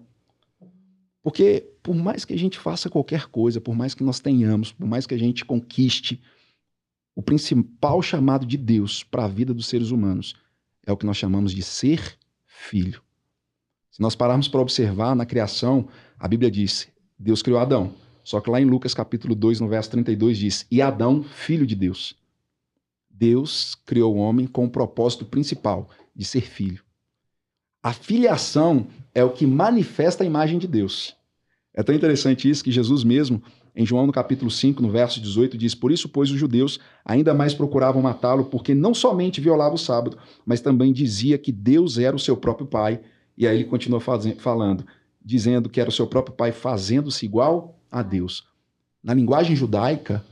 [1.23, 4.87] Porque por mais que a gente faça qualquer coisa, por mais que nós tenhamos, por
[4.87, 6.23] mais que a gente conquiste,
[7.15, 10.35] o principal chamado de Deus para a vida dos seres humanos
[10.87, 13.03] é o que nós chamamos de ser filho.
[13.91, 15.89] Se nós pararmos para observar na criação,
[16.19, 17.93] a Bíblia diz: Deus criou Adão.
[18.23, 21.75] Só que lá em Lucas capítulo 2, no verso 32 diz: "E Adão, filho de
[21.75, 22.17] Deus".
[23.11, 26.83] Deus criou o homem com o propósito principal de ser filho.
[27.83, 31.17] A filiação é o que manifesta a imagem de Deus.
[31.73, 33.43] É tão interessante isso que Jesus mesmo,
[33.75, 37.33] em João no capítulo 5, no verso 18, diz: Por isso, pois, os judeus ainda
[37.33, 42.17] mais procuravam matá-lo, porque não somente violava o sábado, mas também dizia que Deus era
[42.17, 43.01] o seu próprio Pai.
[43.39, 44.87] E aí ele continua falando,
[45.27, 48.47] dizendo que era o seu próprio Pai fazendo-se igual a Deus.
[49.03, 50.25] Na linguagem judaica,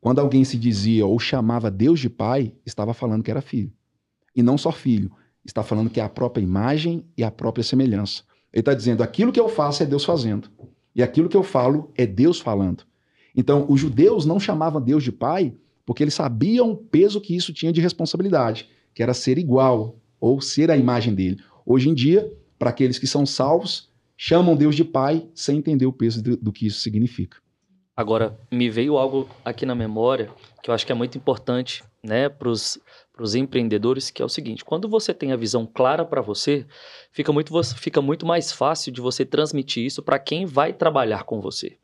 [0.00, 3.72] quando alguém se dizia ou chamava Deus de Pai, estava falando que era filho.
[4.36, 5.10] E não só filho,
[5.44, 8.22] está falando que é a própria imagem e a própria semelhança.
[8.52, 10.48] Ele está dizendo: aquilo que eu faço é Deus fazendo.
[10.94, 12.84] E aquilo que eu falo é Deus falando.
[13.34, 15.52] Então, os judeus não chamavam Deus de Pai
[15.84, 20.40] porque eles sabiam o peso que isso tinha de responsabilidade, que era ser igual ou
[20.40, 21.40] ser a imagem dele.
[21.64, 25.92] Hoje em dia, para aqueles que são salvos, chamam Deus de Pai sem entender o
[25.92, 27.38] peso do, do que isso significa.
[27.96, 30.30] Agora, me veio algo aqui na memória
[30.62, 32.78] que eu acho que é muito importante né, para os
[33.34, 36.66] empreendedores, que é o seguinte: quando você tem a visão clara para você,
[37.10, 41.40] fica muito, fica muito mais fácil de você transmitir isso para quem vai trabalhar com
[41.40, 41.78] você.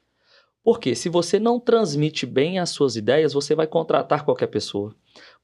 [0.64, 4.94] Porque se você não transmite bem as suas ideias, você vai contratar qualquer pessoa.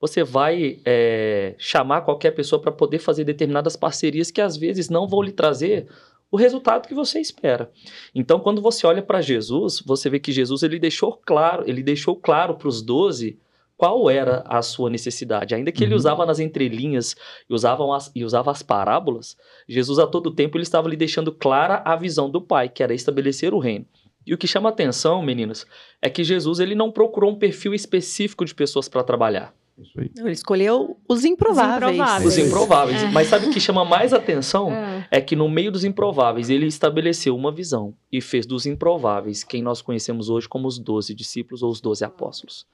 [0.00, 5.08] Você vai é, chamar qualquer pessoa para poder fazer determinadas parcerias que às vezes não
[5.08, 5.88] vão lhe trazer
[6.30, 7.70] o resultado que você espera.
[8.14, 12.16] Então, quando você olha para Jesus, você vê que Jesus ele deixou claro, ele deixou
[12.16, 13.38] claro para os doze
[13.76, 15.54] qual era a sua necessidade.
[15.54, 15.98] Ainda que ele uhum.
[15.98, 17.14] usava nas entrelinhas
[17.48, 19.36] e usava, as, e usava as parábolas,
[19.68, 22.92] Jesus a todo tempo ele estava lhe deixando clara a visão do Pai, que era
[22.92, 23.86] estabelecer o reino.
[24.26, 25.64] E o que chama atenção, meninos,
[26.02, 29.54] é que Jesus ele não procurou um perfil específico de pessoas para trabalhar.
[29.96, 31.90] Ele escolheu os improváveis.
[31.90, 32.32] Os improváveis.
[32.32, 33.02] Os improváveis.
[33.02, 33.10] É.
[33.10, 34.72] Mas sabe o que chama mais atenção?
[34.72, 35.06] É.
[35.10, 35.20] é.
[35.20, 39.80] que no meio dos improváveis, ele estabeleceu uma visão e fez dos improváveis quem nós
[39.80, 42.66] conhecemos hoje como os doze discípulos ou os doze apóstolos.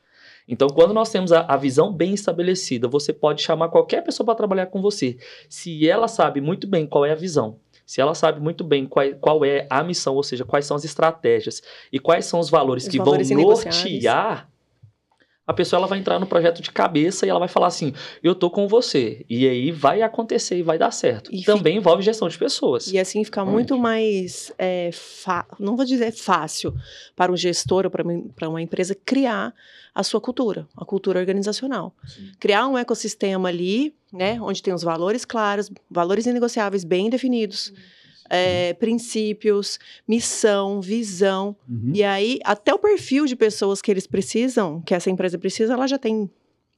[0.46, 4.34] Então, quando nós temos a, a, visão bem estabelecida, você pode chamar qualquer pessoa para
[4.34, 5.16] trabalhar com você.
[5.48, 9.06] Se ela sabe muito bem qual é a visão, se ela sabe muito bem qual,
[9.20, 11.62] qual é a missão, ou seja, quais são as estratégias
[11.92, 14.48] e quais são os valores os que valores vão nortear
[15.46, 18.34] a pessoa ela vai entrar no projeto de cabeça e ela vai falar assim: eu
[18.34, 19.24] tô com você.
[19.28, 21.30] E aí vai acontecer e vai dar certo.
[21.32, 21.80] E Também fica...
[21.80, 22.88] envolve gestão de pessoas.
[22.88, 25.46] E assim fica muito mais, é, fa...
[25.58, 26.74] não vou dizer fácil,
[27.14, 29.54] para um gestor ou para uma empresa criar
[29.94, 31.94] a sua cultura, a cultura organizacional.
[32.06, 32.32] Sim.
[32.40, 37.66] Criar um ecossistema ali, né, onde tem os valores claros, valores inegociáveis bem definidos.
[37.66, 37.74] Sim
[38.30, 41.56] é, princípios, missão, visão.
[41.68, 41.92] Uhum.
[41.94, 45.86] E aí, até o perfil de pessoas que eles precisam, que essa empresa precisa, ela
[45.86, 46.30] já tem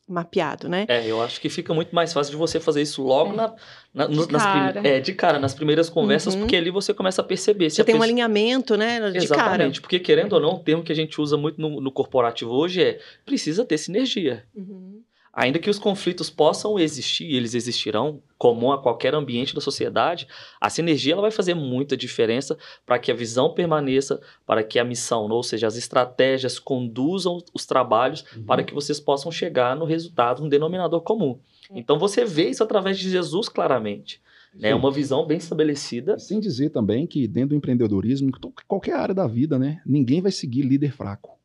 [0.09, 0.87] mapeado, né?
[0.89, 3.37] É, eu acho que fica muito mais fácil de você fazer isso logo é.
[3.37, 3.55] na,
[3.93, 4.81] na de, nas cara.
[4.87, 6.41] é, de cara, nas primeiras conversas, uhum.
[6.41, 7.71] porque ali você começa a perceber.
[7.71, 8.01] Você tem pessoa...
[8.01, 9.11] um alinhamento, né?
[9.11, 9.81] De Exatamente, cara.
[9.81, 12.83] porque querendo ou não, o termo que a gente usa muito no, no corporativo hoje
[12.83, 14.45] é precisa ter sinergia.
[14.55, 14.96] Uhum.
[15.37, 20.27] Ainda que os conflitos possam existir, eles existirão, comum a qualquer ambiente da sociedade,
[20.59, 24.85] a sinergia ela vai fazer muita diferença para que a visão permaneça, para que a
[24.85, 28.45] missão, ou seja, as estratégias conduzam os trabalhos uhum.
[28.45, 31.39] para que vocês possam chegar no resultado, no denominador comum.
[31.71, 31.79] É.
[31.79, 34.23] Então você vê isso através de Jesus claramente.
[34.55, 34.75] É né?
[34.75, 36.19] uma visão bem estabelecida.
[36.19, 38.33] Sem dizer também que dentro do empreendedorismo,
[38.67, 41.36] qualquer área da vida, né, ninguém vai seguir líder fraco.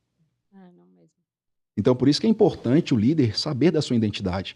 [1.81, 4.55] Então, por isso que é importante o líder saber da sua identidade,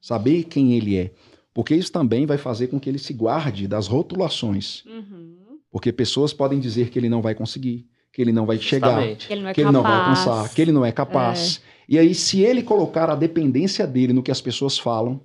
[0.00, 1.10] saber quem ele é,
[1.52, 4.84] porque isso também vai fazer com que ele se guarde das rotulações.
[4.86, 5.58] Uhum.
[5.68, 9.32] Porque pessoas podem dizer que ele não vai conseguir, que ele não vai chegar, que
[9.32, 11.60] ele não, é que ele não vai alcançar, que ele não é capaz.
[11.88, 11.94] É.
[11.94, 15.20] E aí, se ele colocar a dependência dele no que as pessoas falam,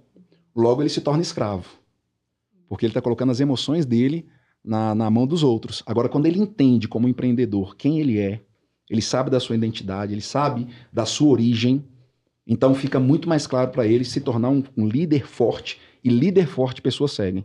[0.56, 1.70] logo ele se torna escravo.
[2.68, 4.26] Porque ele está colocando as emoções dele
[4.64, 5.84] na, na mão dos outros.
[5.86, 8.42] Agora, quando ele entende como empreendedor quem ele é,
[8.90, 11.84] ele sabe da sua identidade, ele sabe da sua origem.
[12.46, 15.80] Então fica muito mais claro para ele se tornar um, um, líder forte.
[16.04, 17.44] E líder forte, pessoas seguem.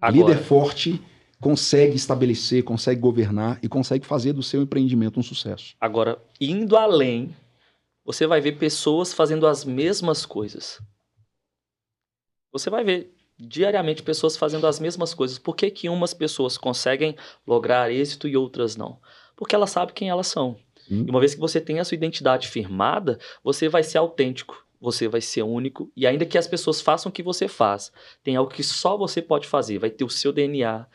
[0.00, 0.16] Agora.
[0.16, 1.02] Líder forte
[1.40, 5.74] consegue estabelecer, consegue governar e consegue fazer do seu empreendimento um sucesso.
[5.80, 7.34] Agora, indo além,
[8.04, 10.80] você vai ver pessoas fazendo as mesmas coisas.
[12.50, 15.38] Você vai ver diariamente pessoas fazendo as mesmas coisas.
[15.38, 17.14] Por que, que umas pessoas conseguem
[17.46, 18.98] lograr êxito e outras não?
[19.38, 20.56] Porque ela sabe quem elas são.
[20.88, 21.04] Sim.
[21.06, 25.06] E uma vez que você tem a sua identidade firmada, você vai ser autêntico, você
[25.06, 28.52] vai ser único, e ainda que as pessoas façam o que você faz, tem algo
[28.52, 30.86] que só você pode fazer, vai ter o seu DNA,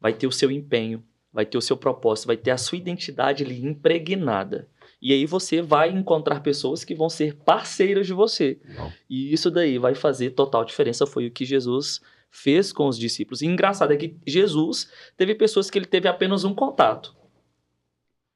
[0.00, 3.44] vai ter o seu empenho, vai ter o seu propósito, vai ter a sua identidade
[3.44, 4.66] ali impregnada.
[5.00, 8.60] E aí você vai encontrar pessoas que vão ser parceiras de você.
[8.64, 8.92] Não.
[9.08, 13.42] E isso daí vai fazer total diferença, foi o que Jesus fez com os discípulos.
[13.42, 17.19] E engraçado é que Jesus teve pessoas que ele teve apenas um contato.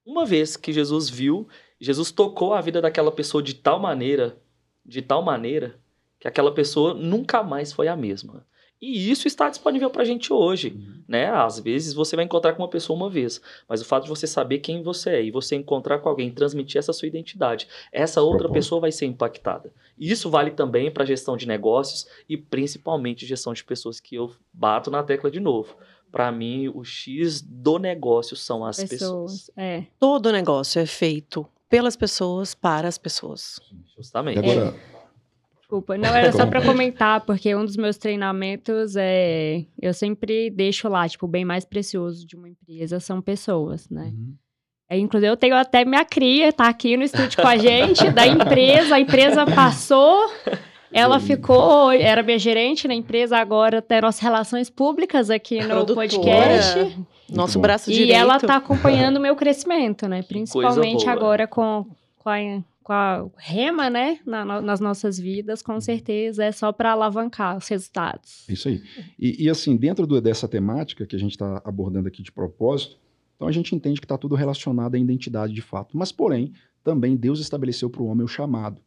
[0.04, 1.48] Uma vez que Jesus viu,
[1.80, 4.36] Jesus tocou a vida daquela pessoa de tal maneira,
[4.84, 5.78] de tal maneira,
[6.20, 8.46] que aquela pessoa nunca mais foi a mesma.
[8.86, 11.02] E isso está disponível para a gente hoje, uhum.
[11.08, 11.30] né?
[11.30, 14.26] Às vezes você vai encontrar com uma pessoa uma vez, mas o fato de você
[14.26, 18.46] saber quem você é e você encontrar com alguém, transmitir essa sua identidade, essa outra
[18.50, 19.72] pessoa vai ser impactada.
[19.96, 24.30] E isso vale também para gestão de negócios e principalmente gestão de pessoas que eu
[24.52, 25.76] bato na tecla de novo.
[26.14, 29.32] Para mim, o X do negócio são as pessoas.
[29.32, 29.50] pessoas.
[29.56, 29.82] É.
[29.98, 33.58] Todo negócio é feito pelas pessoas, para as pessoas.
[33.96, 34.38] Justamente.
[34.38, 34.94] Agora, é.
[35.58, 39.64] Desculpa, não era só para comentar, porque um dos meus treinamentos é.
[39.82, 44.12] Eu sempre deixo lá, tipo, o bem mais precioso de uma empresa são pessoas, né?
[44.14, 44.36] Uhum.
[44.88, 48.24] É, inclusive, eu tenho até minha cria, tá aqui no estúdio com a gente, da
[48.24, 48.94] empresa.
[48.94, 50.30] A empresa passou,
[50.94, 56.08] ela ficou, era minha gerente na empresa, agora tem nossas relações públicas aqui no Produtora.
[56.08, 56.98] podcast.
[57.28, 58.10] Nosso braço direito.
[58.10, 60.22] E ela tá acompanhando o meu crescimento, né?
[60.22, 61.84] Principalmente agora com,
[62.18, 62.38] com a
[62.84, 67.66] com a rema, né, na, nas nossas vidas, com certeza é só para alavancar os
[67.66, 68.46] resultados.
[68.46, 68.82] Isso aí.
[69.18, 72.98] E, e assim, dentro do, dessa temática que a gente está abordando aqui de propósito,
[73.34, 75.96] então a gente entende que está tudo relacionado à identidade de fato.
[75.96, 76.52] Mas, porém,
[76.84, 78.80] também Deus estabeleceu para o homem o chamado.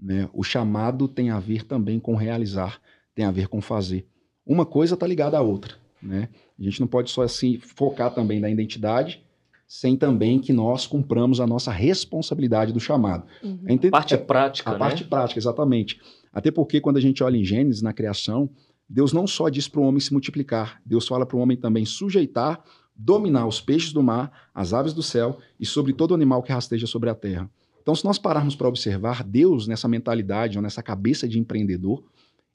[0.00, 0.28] Né?
[0.32, 2.80] O chamado tem a ver também com realizar,
[3.14, 4.06] tem a ver com fazer.
[4.46, 5.74] Uma coisa está ligada à outra.
[6.02, 6.28] Né?
[6.58, 9.22] A gente não pode só assim focar também na identidade
[9.70, 13.24] sem também que nós cumpramos a nossa responsabilidade do chamado.
[13.40, 13.60] Uhum.
[13.86, 14.78] A parte prática, A né?
[14.80, 16.00] parte prática, exatamente.
[16.32, 18.50] Até porque quando a gente olha em Gênesis, na criação,
[18.88, 21.84] Deus não só diz para o homem se multiplicar, Deus fala para o homem também
[21.84, 22.64] sujeitar,
[22.96, 26.88] dominar os peixes do mar, as aves do céu e sobre todo animal que rasteja
[26.88, 27.48] sobre a terra.
[27.82, 32.04] Então, se nós pararmos para observar, Deus, nessa mentalidade ou nessa cabeça de empreendedor,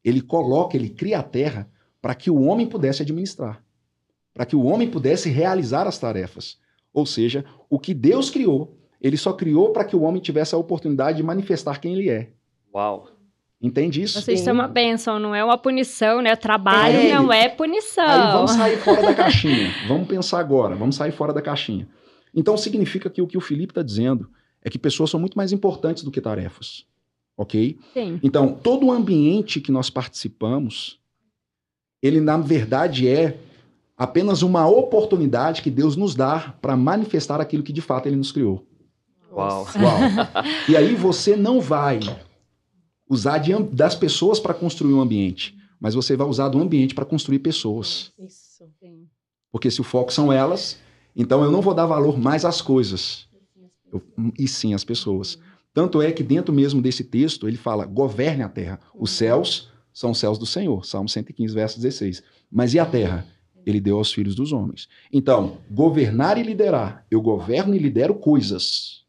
[0.04, 1.70] ele coloca, ele cria a terra
[2.02, 3.64] para que o homem pudesse administrar,
[4.34, 6.60] para que o homem pudesse realizar as tarefas.
[6.94, 10.58] Ou seja, o que Deus criou, ele só criou para que o homem tivesse a
[10.58, 12.30] oportunidade de manifestar quem ele é.
[12.74, 13.08] Uau!
[13.62, 14.22] Entende isso?
[14.22, 16.36] Vocês são uma bênção, não é uma punição, né?
[16.36, 17.14] Trabalho é.
[17.14, 18.06] não é punição.
[18.06, 19.74] Aí vamos sair fora da caixinha.
[19.88, 21.88] vamos pensar agora, vamos sair fora da caixinha.
[22.34, 24.30] Então significa que o que o Felipe está dizendo
[24.66, 26.86] é que pessoas são muito mais importantes do que tarefas.
[27.38, 27.78] Ok?
[27.94, 28.20] Sim.
[28.24, 31.00] Então, todo o ambiente que nós participamos,
[32.02, 33.40] ele na verdade é
[33.96, 38.32] apenas uma oportunidade que Deus nos dá para manifestar aquilo que de fato Ele nos
[38.32, 38.66] criou.
[39.32, 39.68] Uau.
[39.76, 40.44] Uau.
[40.68, 42.00] E aí você não vai
[43.08, 47.06] usar de, das pessoas para construir um ambiente, mas você vai usar do ambiente para
[47.06, 48.12] construir pessoas.
[48.18, 48.66] Isso.
[48.80, 49.08] Sim.
[49.52, 50.80] Porque se o foco são elas,
[51.16, 53.28] então eu não vou dar valor mais às coisas,
[53.96, 55.40] eu, e sim às pessoas.
[55.74, 58.80] Tanto é que dentro mesmo desse texto ele fala: governe a terra.
[58.94, 60.86] Os céus são os céus do Senhor.
[60.86, 62.24] Salmo 115, verso 16.
[62.52, 63.26] Mas e a terra?
[63.66, 64.88] ele deu aos filhos dos homens.
[65.12, 67.06] Então, governar e liderar.
[67.10, 69.04] Eu governo e lidero coisas.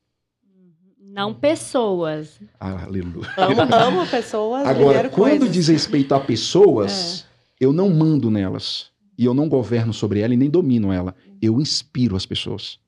[0.98, 2.40] Não pessoas.
[2.58, 3.28] Ah, aleluia.
[3.36, 5.52] Amo, amo pessoas, Agora, quando coisas.
[5.52, 7.26] diz respeito a pessoas,
[7.60, 7.64] é.
[7.64, 8.90] eu não mando nelas.
[9.18, 11.14] E eu não governo sobre ela e nem domino ela.
[11.40, 12.78] Eu inspiro as pessoas.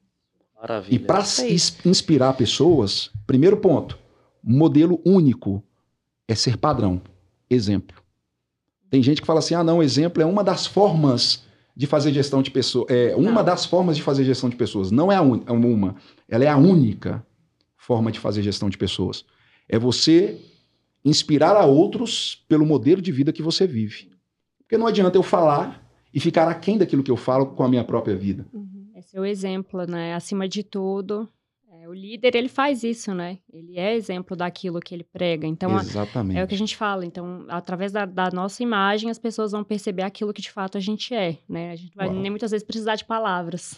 [0.61, 0.95] Maravilha.
[0.95, 1.23] E para
[1.85, 3.99] inspirar pessoas, primeiro ponto,
[4.43, 5.63] modelo único
[6.27, 7.01] é ser padrão,
[7.49, 7.97] exemplo.
[8.91, 11.45] Tem gente que fala assim: ah, não, exemplo é uma das formas
[11.77, 12.87] de fazer gestão de pessoas.
[12.91, 14.91] É uma das formas de fazer gestão de pessoas.
[14.91, 15.95] Não é a un, é uma,
[16.29, 17.25] ela é a única
[17.77, 19.25] forma de fazer gestão de pessoas.
[19.69, 20.41] É você
[21.05, 24.11] inspirar a outros pelo modelo de vida que você vive.
[24.59, 27.85] Porque não adianta eu falar e ficar aquém daquilo que eu falo com a minha
[27.85, 28.45] própria vida.
[28.53, 28.78] Uhum.
[29.19, 30.15] É o exemplo, né?
[30.15, 31.29] Acima de tudo,
[31.89, 33.39] o líder, ele faz isso, né?
[33.51, 35.47] Ele é exemplo daquilo que ele prega.
[35.47, 36.39] Então, Exatamente.
[36.39, 37.05] é o que a gente fala.
[37.05, 40.81] Então, através da, da, nossa imagem, as pessoas vão perceber aquilo que de fato a
[40.81, 41.73] gente é, né?
[41.73, 42.17] A gente vai Uau.
[42.17, 43.77] nem muitas vezes precisar de palavras.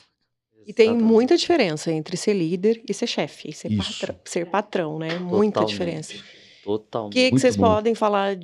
[0.66, 4.98] E tem muita diferença entre ser líder e ser chefe, e ser, patrão, ser patrão,
[4.98, 5.08] né?
[5.08, 5.34] Totalmente.
[5.34, 6.14] Muita diferença.
[6.62, 7.12] Totalmente.
[7.12, 7.64] O que, que vocês bom.
[7.64, 8.38] podem falar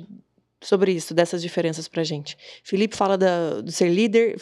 [0.61, 2.37] sobre isso, dessas diferenças pra gente?
[2.63, 4.41] Felipe fala da, do ser líder,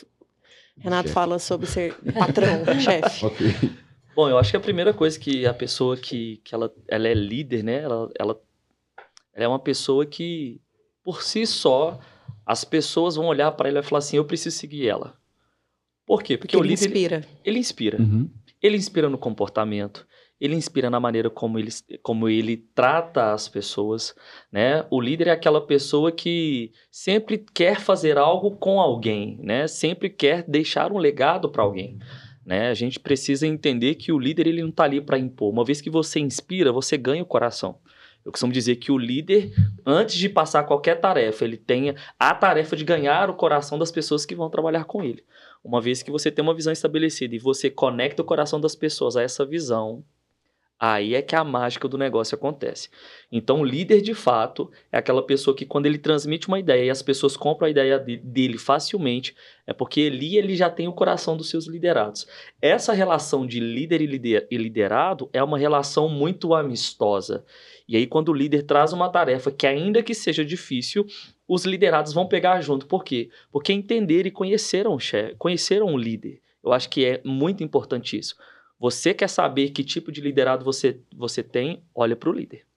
[0.77, 1.13] Renato chefe.
[1.13, 3.25] fala sobre ser patrão, chefe.
[3.25, 3.47] Ok.
[4.15, 7.13] Bom, eu acho que a primeira coisa que a pessoa que, que ela, ela é
[7.13, 7.81] líder, né?
[7.81, 8.41] Ela, ela,
[9.33, 10.61] ela é uma pessoa que,
[11.03, 11.99] por si só,
[12.45, 15.17] as pessoas vão olhar para ela e falar assim: eu preciso seguir ela.
[16.05, 16.37] Por quê?
[16.37, 16.85] Porque, Porque o ele líder.
[16.85, 17.15] Inspira.
[17.17, 18.01] Ele, ele inspira.
[18.01, 18.29] Uhum.
[18.61, 20.07] Ele inspira no comportamento.
[20.39, 21.71] Ele inspira na maneira como ele,
[22.03, 24.13] como ele trata as pessoas,
[24.51, 24.85] né?
[24.89, 29.67] O líder é aquela pessoa que sempre quer fazer algo com alguém, né?
[29.67, 31.97] Sempre quer deixar um legado para alguém.
[32.45, 32.69] Né?
[32.69, 35.51] A gente precisa entender que o líder ele não está ali para impor.
[35.51, 37.79] Uma vez que você inspira, você ganha o coração.
[38.23, 39.53] Eu costumo dizer que o líder,
[39.85, 44.25] antes de passar qualquer tarefa, ele tenha a tarefa de ganhar o coração das pessoas
[44.25, 45.23] que vão trabalhar com ele.
[45.63, 49.15] Uma vez que você tem uma visão estabelecida e você conecta o coração das pessoas
[49.15, 50.03] a essa visão,
[50.77, 52.89] Aí é que a mágica do negócio acontece.
[53.31, 56.89] Então, o líder de fato é aquela pessoa que, quando ele transmite uma ideia e
[56.89, 59.33] as pessoas compram a ideia dele facilmente,
[59.65, 62.27] é porque ele, ele já tem o coração dos seus liderados.
[62.61, 67.45] Essa relação de líder e liderado é uma relação muito amistosa.
[67.87, 71.05] E aí, quando o líder traz uma tarefa que, ainda que seja difícil,
[71.47, 72.85] os liderados vão pegar junto.
[72.85, 73.29] Por quê?
[73.49, 76.41] Porque entenderam e conheceram o, chefe, conheceram o líder.
[76.61, 78.35] Eu acho que é muito importante isso.
[78.85, 81.81] Você quer saber que tipo de liderado você, você tem?
[81.95, 82.67] Olha para o líder.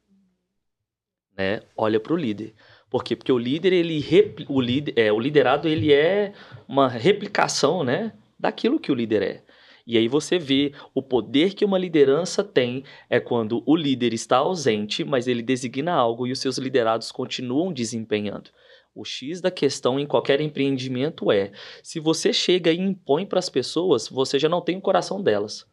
[1.36, 1.60] Né?
[1.76, 2.54] Olha para o líder.
[2.88, 3.14] Por quê?
[3.14, 4.02] Porque o líder, ele
[4.48, 4.62] o,
[4.96, 6.32] é, o liderado, ele é
[6.66, 9.44] uma replicação né, daquilo que o líder é.
[9.86, 14.38] E aí você vê o poder que uma liderança tem é quando o líder está
[14.38, 18.48] ausente, mas ele designa algo e os seus liderados continuam desempenhando.
[18.94, 23.50] O X da questão em qualquer empreendimento é: se você chega e impõe para as
[23.50, 25.67] pessoas, você já não tem o coração delas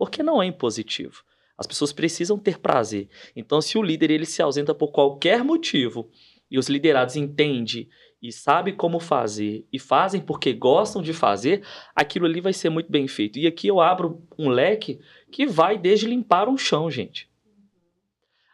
[0.00, 1.22] porque não é impositivo.
[1.58, 3.10] As pessoas precisam ter prazer.
[3.36, 6.10] Então, se o líder ele se ausenta por qualquer motivo
[6.50, 7.86] e os liderados entendem
[8.22, 11.62] e sabem como fazer e fazem porque gostam de fazer,
[11.94, 13.38] aquilo ali vai ser muito bem feito.
[13.38, 14.98] E aqui eu abro um leque
[15.30, 17.28] que vai desde limpar um chão, gente,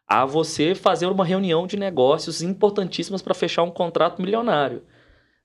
[0.05, 4.83] a você fazer uma reunião de negócios importantíssimas para fechar um contrato milionário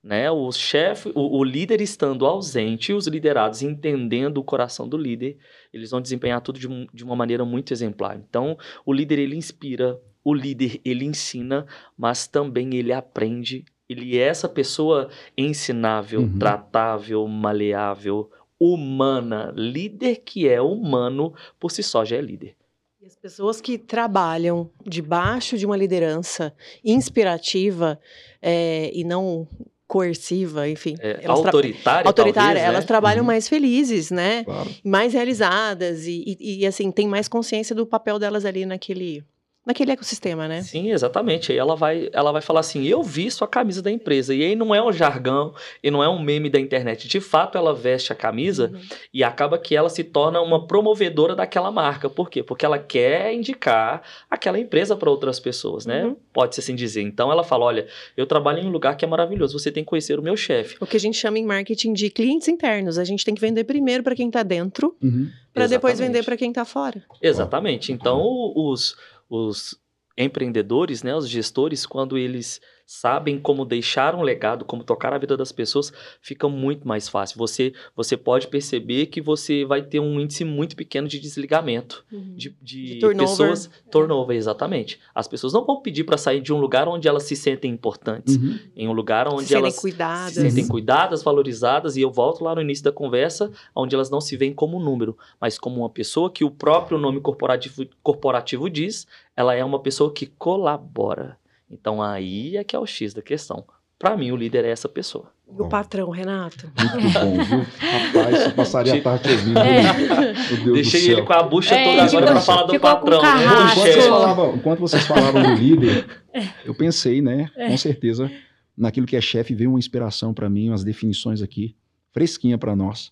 [0.03, 0.31] né?
[0.31, 5.37] O chefe, o, o, líder estando ausente, os liderados entendendo o coração do líder,
[5.71, 8.17] eles vão desempenhar tudo de, um, de uma maneira muito exemplar.
[8.17, 11.65] Então, o líder ele inspira, o líder ele ensina,
[11.97, 13.63] mas também ele aprende.
[13.87, 16.39] Ele é essa pessoa ensinável, uhum.
[16.39, 19.53] tratável, maleável, humana.
[19.55, 22.55] Líder que é humano por si só já é líder.
[23.01, 27.99] E as pessoas que trabalham debaixo de uma liderança inspirativa
[28.39, 29.47] é, e não
[29.91, 30.95] coerciva, enfim.
[31.01, 32.87] É, autoritária, autoritária talvez, elas né?
[32.87, 33.27] trabalham uhum.
[33.27, 34.45] mais felizes, né?
[34.45, 34.69] Claro.
[34.85, 39.21] Mais realizadas e, e, e, assim, tem mais consciência do papel delas ali naquele
[39.65, 40.61] naquele ecossistema, né?
[40.61, 41.51] Sim, exatamente.
[41.51, 44.33] Aí ela vai, ela vai falar assim: "Eu vi sua camisa da empresa".
[44.33, 47.07] E aí não é um jargão e não é um meme da internet.
[47.07, 48.81] De fato, ela veste a camisa uhum.
[49.13, 52.09] e acaba que ela se torna uma promovedora daquela marca.
[52.09, 52.41] Por quê?
[52.41, 56.05] Porque ela quer indicar aquela empresa para outras pessoas, né?
[56.05, 56.15] Uhum.
[56.33, 57.01] Pode-se assim dizer.
[57.01, 59.57] Então ela fala: "Olha, eu trabalho em um lugar que é maravilhoso.
[59.57, 60.77] Você tem que conhecer o meu chefe".
[60.79, 62.97] O que a gente chama em marketing de clientes internos.
[62.97, 65.29] A gente tem que vender primeiro para quem está dentro, uhum.
[65.53, 67.03] para depois vender para quem está fora.
[67.21, 67.91] Exatamente.
[67.91, 68.21] Então
[68.55, 68.95] os
[69.31, 69.79] os
[70.17, 72.59] empreendedores, né, os gestores, quando eles
[72.91, 77.37] sabem como deixar um legado, como tocar a vida das pessoas, fica muito mais fácil.
[77.37, 82.33] Você, você pode perceber que você vai ter um índice muito pequeno de desligamento uhum.
[82.35, 83.29] de, de, de turnover.
[83.29, 83.69] pessoas.
[83.89, 84.99] Turnover, exatamente.
[85.15, 88.35] As pessoas não vão pedir para sair de um lugar onde elas se sentem importantes,
[88.35, 88.59] uhum.
[88.75, 90.33] em um lugar onde se elas cuidadas.
[90.33, 91.95] se sentem cuidadas, valorizadas.
[91.95, 94.83] E eu volto lá no início da conversa, onde elas não se veem como um
[94.83, 99.79] número, mas como uma pessoa que o próprio nome corporativo, corporativo diz, ela é uma
[99.79, 101.39] pessoa que colabora.
[101.71, 103.65] Então aí é que é o X da questão.
[103.97, 105.31] Para mim, o líder é essa pessoa.
[105.47, 106.71] E o patrão, Renato?
[106.75, 107.59] Muito bom, viu?
[107.59, 109.59] Rapaz, você passaria a tarde ouvindo.
[109.59, 110.73] É.
[110.73, 113.21] Deixei ele com a bucha é, toda agora para falar do patrão.
[113.21, 113.43] Né?
[113.43, 116.47] Enquanto, vocês falavam, enquanto vocês falavam do líder, é.
[116.65, 117.67] eu pensei, né, é.
[117.67, 118.31] com certeza,
[118.75, 121.75] naquilo que é chefe, veio uma inspiração para mim, umas definições aqui,
[122.11, 123.11] fresquinha para nós.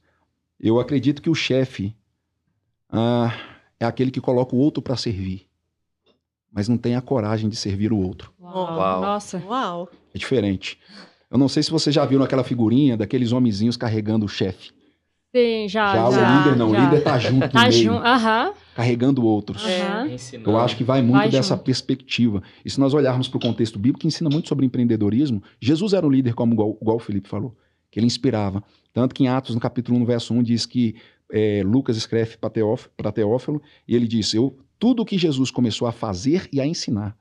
[0.59, 1.95] Eu acredito que o chefe
[2.89, 3.31] ah,
[3.79, 5.48] é aquele que coloca o outro para servir
[6.51, 8.31] mas não tem a coragem de servir o outro.
[8.39, 9.01] Uau.
[9.01, 9.41] Nossa.
[9.45, 9.89] Uau.
[10.13, 10.79] É diferente.
[11.29, 14.71] Eu não sei se você já viu aquela figurinha daqueles homenzinhos carregando o chefe.
[15.35, 15.93] Sim, já.
[15.93, 16.79] Já, já o líder não, já.
[16.79, 18.53] o líder tá junto tá junto, aham.
[18.75, 19.63] carregando outros.
[19.63, 20.07] É.
[20.43, 21.65] Eu acho que vai muito vai dessa junto.
[21.65, 22.41] perspectiva.
[22.65, 26.05] E se nós olharmos para o contexto bíblico, que ensina muito sobre empreendedorismo, Jesus era
[26.05, 27.55] um líder, como igual, igual o Felipe falou,
[27.91, 28.63] que ele inspirava.
[28.91, 30.95] Tanto que em Atos, no capítulo 1, verso 1, diz que
[31.31, 35.91] é, Lucas escreve para Teófilo, e ele diz, eu tudo o que Jesus começou a
[35.91, 37.15] fazer e a ensinar.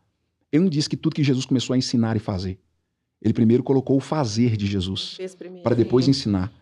[0.50, 2.58] Ele não disse que tudo que Jesus começou a ensinar e fazer.
[3.20, 5.18] Ele primeiro colocou o fazer de Jesus
[5.62, 6.52] para depois ensinar.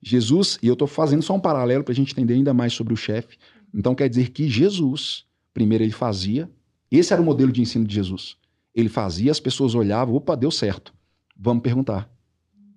[0.00, 2.94] Jesus, e eu estou fazendo só um paralelo para a gente entender ainda mais sobre
[2.94, 3.36] o chefe.
[3.74, 6.48] Então quer dizer que Jesus, primeiro ele fazia,
[6.90, 8.36] esse era o modelo de ensino de Jesus.
[8.72, 10.94] Ele fazia, as pessoas olhavam, opa, deu certo.
[11.36, 12.08] Vamos perguntar.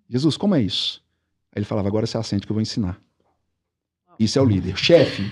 [0.10, 1.04] Jesus, como é isso?
[1.52, 3.00] Aí ele falava, agora você assente que eu vou ensinar.
[4.18, 4.76] Isso é o líder.
[4.76, 5.32] Chefe,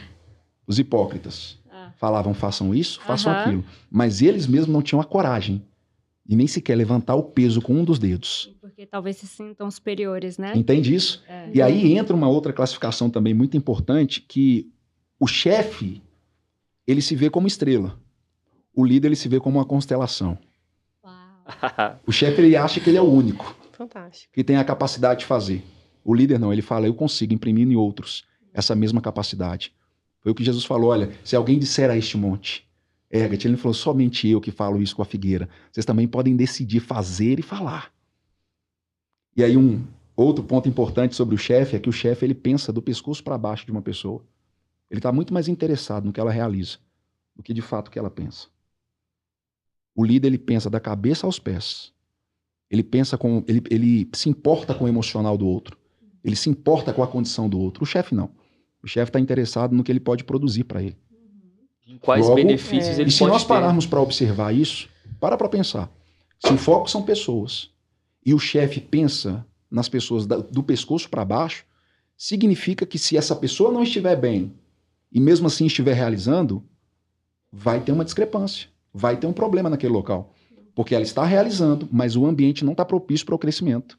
[0.68, 1.58] os hipócritas
[1.98, 3.40] falavam façam isso, façam uhum.
[3.40, 3.66] aquilo.
[3.90, 5.62] Mas eles mesmos não tinham a coragem
[6.28, 8.54] e nem sequer levantar o peso com um dos dedos.
[8.62, 10.54] Porque talvez se sintam superiores, né?
[10.56, 11.24] Entende isso?
[11.28, 11.50] É.
[11.54, 14.70] E aí entra uma outra classificação também muito importante que
[15.20, 16.02] o chefe
[16.86, 18.00] ele se vê como estrela.
[18.74, 20.38] o líder ele se vê como uma constelação.
[22.06, 23.56] o chefe ele acha que ele é o único.
[23.72, 24.34] Fantástico.
[24.34, 25.64] Que tem a capacidade de fazer.
[26.04, 28.24] O líder não, ele fala, eu consigo imprimir em outros
[28.54, 29.74] essa mesma capacidade.
[30.22, 32.68] Foi o que Jesus falou, olha, se alguém disser a este monte,
[33.10, 35.48] erga-te, ele não falou somente eu que falo isso com a figueira.
[35.72, 37.92] Vocês também podem decidir fazer e falar.
[39.36, 42.74] E aí um outro ponto importante sobre o chefe é que o chefe ele pensa
[42.74, 44.26] do pescoço para baixo de uma pessoa.
[44.90, 46.80] Ele está muito mais interessado no que ela realiza
[47.36, 48.48] do que de fato que ela pensa.
[49.96, 51.94] O líder ele pensa da cabeça aos pés.
[52.70, 55.78] Ele pensa com, ele, ele se importa com o emocional do outro.
[56.24, 57.84] Ele se importa com a condição do outro.
[57.84, 58.32] O chefe não.
[58.84, 60.98] O chefe está interessado no que ele pode produzir para ele.
[61.88, 63.02] Em quais Logo, benefícios é.
[63.02, 65.90] ele e se nós pararmos para observar isso, para para pensar.
[66.40, 67.72] Se o foco são pessoas
[68.26, 71.66] e o chefe pensa nas pessoas da, do pescoço para baixo,
[72.16, 74.54] significa que se essa pessoa não estiver bem
[75.12, 76.64] e mesmo assim estiver realizando,
[77.52, 80.34] vai ter uma discrepância, vai ter um problema naquele local.
[80.76, 83.98] Porque ela está realizando, mas o ambiente não está propício para o crescimento.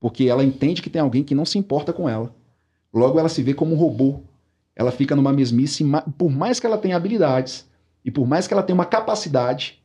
[0.00, 2.34] Porque ela entende que tem alguém que não se importa com ela.
[2.94, 4.20] Logo, ela se vê como um robô.
[4.76, 5.84] Ela fica numa mesmice,
[6.16, 7.68] por mais que ela tenha habilidades
[8.04, 9.82] e por mais que ela tenha uma capacidade,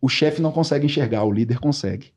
[0.00, 2.12] o chefe não consegue enxergar, o líder consegue.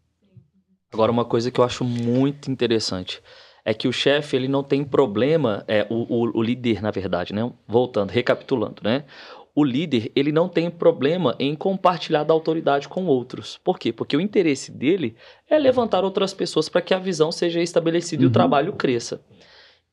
[0.92, 3.22] Agora, uma coisa que eu acho muito interessante
[3.64, 7.34] é que o chefe ele não tem problema, é o, o, o, líder na verdade,
[7.34, 7.52] né?
[7.68, 9.06] Voltando, recapitulando, né?
[9.54, 13.60] O líder ele não tem problema em compartilhar da autoridade com outros.
[13.64, 13.92] Por quê?
[13.92, 15.16] Porque o interesse dele
[15.50, 18.24] é levantar outras pessoas para que a visão seja estabelecida uhum.
[18.24, 18.34] e o uhum.
[18.34, 19.22] trabalho cresça.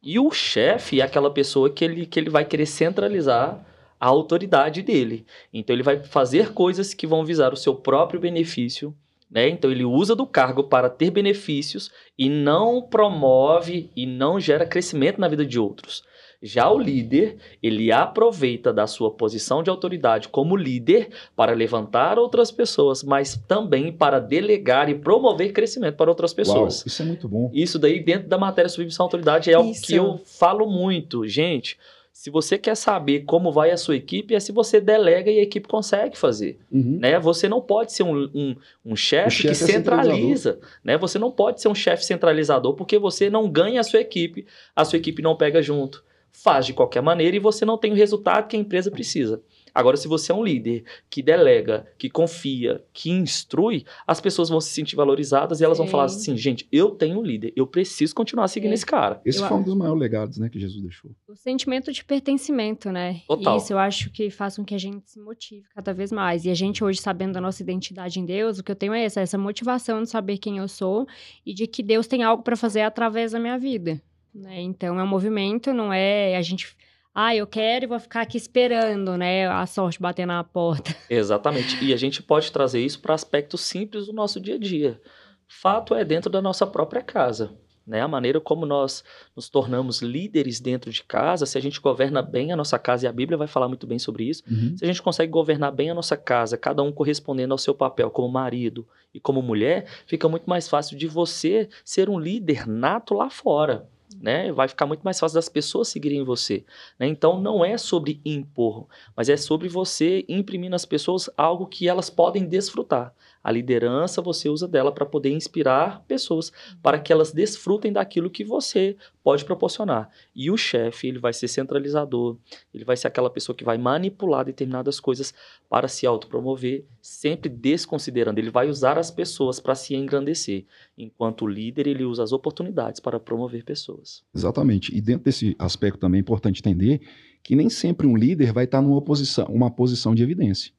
[0.03, 3.65] E o chefe é aquela pessoa que ele, que ele vai querer centralizar
[4.01, 5.27] a autoridade dele.
[5.53, 8.95] Então ele vai fazer coisas que vão visar o seu próprio benefício
[9.31, 9.49] né?
[9.49, 15.21] Então ele usa do cargo para ter benefícios e não promove e não gera crescimento
[15.21, 16.03] na vida de outros.
[16.41, 22.53] Já o líder, ele aproveita da sua posição de autoridade como líder para levantar outras
[22.53, 26.79] pessoas, mas também para delegar e promover crescimento para outras pessoas.
[26.79, 27.51] Uau, isso é muito bom.
[27.53, 31.27] Isso daí, dentro da matéria submissão à autoridade, é algo que eu falo muito.
[31.27, 31.77] Gente,
[32.19, 35.43] se você quer saber como vai a sua equipe, é se você delega e a
[35.43, 36.59] equipe consegue fazer.
[36.71, 36.99] Uhum.
[37.01, 37.19] Né?
[37.19, 40.59] Você não pode ser um, um, um chefe que é centraliza.
[40.83, 40.97] Né?
[40.99, 44.85] Você não pode ser um chefe centralizador porque você não ganha a sua equipe, a
[44.85, 46.03] sua equipe não pega junto.
[46.33, 49.43] Faz de qualquer maneira e você não tem o resultado que a empresa precisa.
[49.75, 54.61] Agora, se você é um líder que delega, que confia, que instrui, as pessoas vão
[54.61, 55.85] se sentir valorizadas e elas Sim.
[55.85, 58.75] vão falar assim: gente, eu tenho um líder, eu preciso continuar seguindo Sim.
[58.75, 59.21] esse cara.
[59.25, 61.11] Esse eu foi um dos maiores legados né, que Jesus deixou.
[61.29, 63.21] O sentimento de pertencimento, né?
[63.29, 63.57] Total.
[63.57, 66.45] Isso eu acho que faz com que a gente se motive cada vez mais.
[66.45, 69.05] E a gente hoje, sabendo da nossa identidade em Deus, o que eu tenho é
[69.05, 71.07] essa, essa motivação de saber quem eu sou
[71.45, 74.01] e de que Deus tem algo para fazer através da minha vida.
[74.35, 74.61] Né?
[74.61, 76.77] Então é um movimento, não é a gente
[77.21, 80.95] ah, eu quero e vou ficar aqui esperando, né, a sorte bater na porta.
[81.11, 81.85] Exatamente.
[81.85, 85.01] E a gente pode trazer isso para aspectos simples do nosso dia a dia.
[85.49, 87.57] Fato é dentro da nossa própria casa.
[87.85, 88.03] Né?
[88.03, 89.03] A maneira como nós
[89.35, 93.09] nos tornamos líderes dentro de casa, se a gente governa bem a nossa casa, e
[93.09, 94.77] a Bíblia vai falar muito bem sobre isso, uhum.
[94.77, 98.13] se a gente consegue governar bem a nossa casa, cada um correspondendo ao seu papel
[98.13, 103.15] como marido e como mulher, fica muito mais fácil de você ser um líder nato
[103.15, 103.89] lá fora
[104.21, 104.53] né?
[104.53, 106.65] Vai ficar muito mais fácil das pessoas seguirem você.
[106.99, 107.07] Né?
[107.07, 108.87] Então não é sobre impor,
[109.17, 113.15] mas é sobre você imprimir nas pessoas algo que elas podem desfrutar.
[113.49, 118.45] A liderança você usa dela para poder inspirar pessoas para que elas desfrutem daquilo que
[118.45, 118.95] você
[119.25, 120.11] pode proporcionar.
[120.37, 122.37] E o chefe, ele vai ser centralizador,
[122.75, 125.33] ele vai ser aquela pessoa que vai manipular determinadas coisas
[125.67, 128.39] para se autopromover, sempre desconsiderando.
[128.39, 130.67] Ele vai usar as pessoas para se engrandecer,
[130.99, 134.23] enquanto o líder, ele usa as oportunidades para promover pessoas.
[134.35, 134.95] Exatamente.
[134.95, 137.01] E dentro desse aspecto também é importante entender
[137.43, 140.71] que nem sempre um líder vai estar numa posição, uma posição de evidência.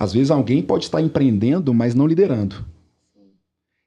[0.00, 2.64] Às vezes alguém pode estar empreendendo, mas não liderando.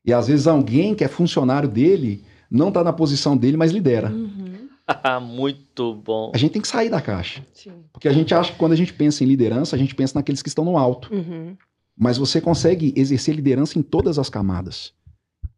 [0.06, 4.12] E às vezes alguém que é funcionário dele não está na posição dele, mas lidera.
[4.12, 4.70] Uhum.
[5.26, 6.32] Muito bom.
[6.32, 7.44] A gente tem que sair da caixa.
[7.52, 7.72] Sim.
[7.92, 10.44] Porque a gente acha que quando a gente pensa em liderança, a gente pensa naqueles
[10.44, 11.12] que estão no alto.
[11.12, 11.58] Uhum.
[11.98, 14.94] Mas você consegue exercer liderança em todas as camadas.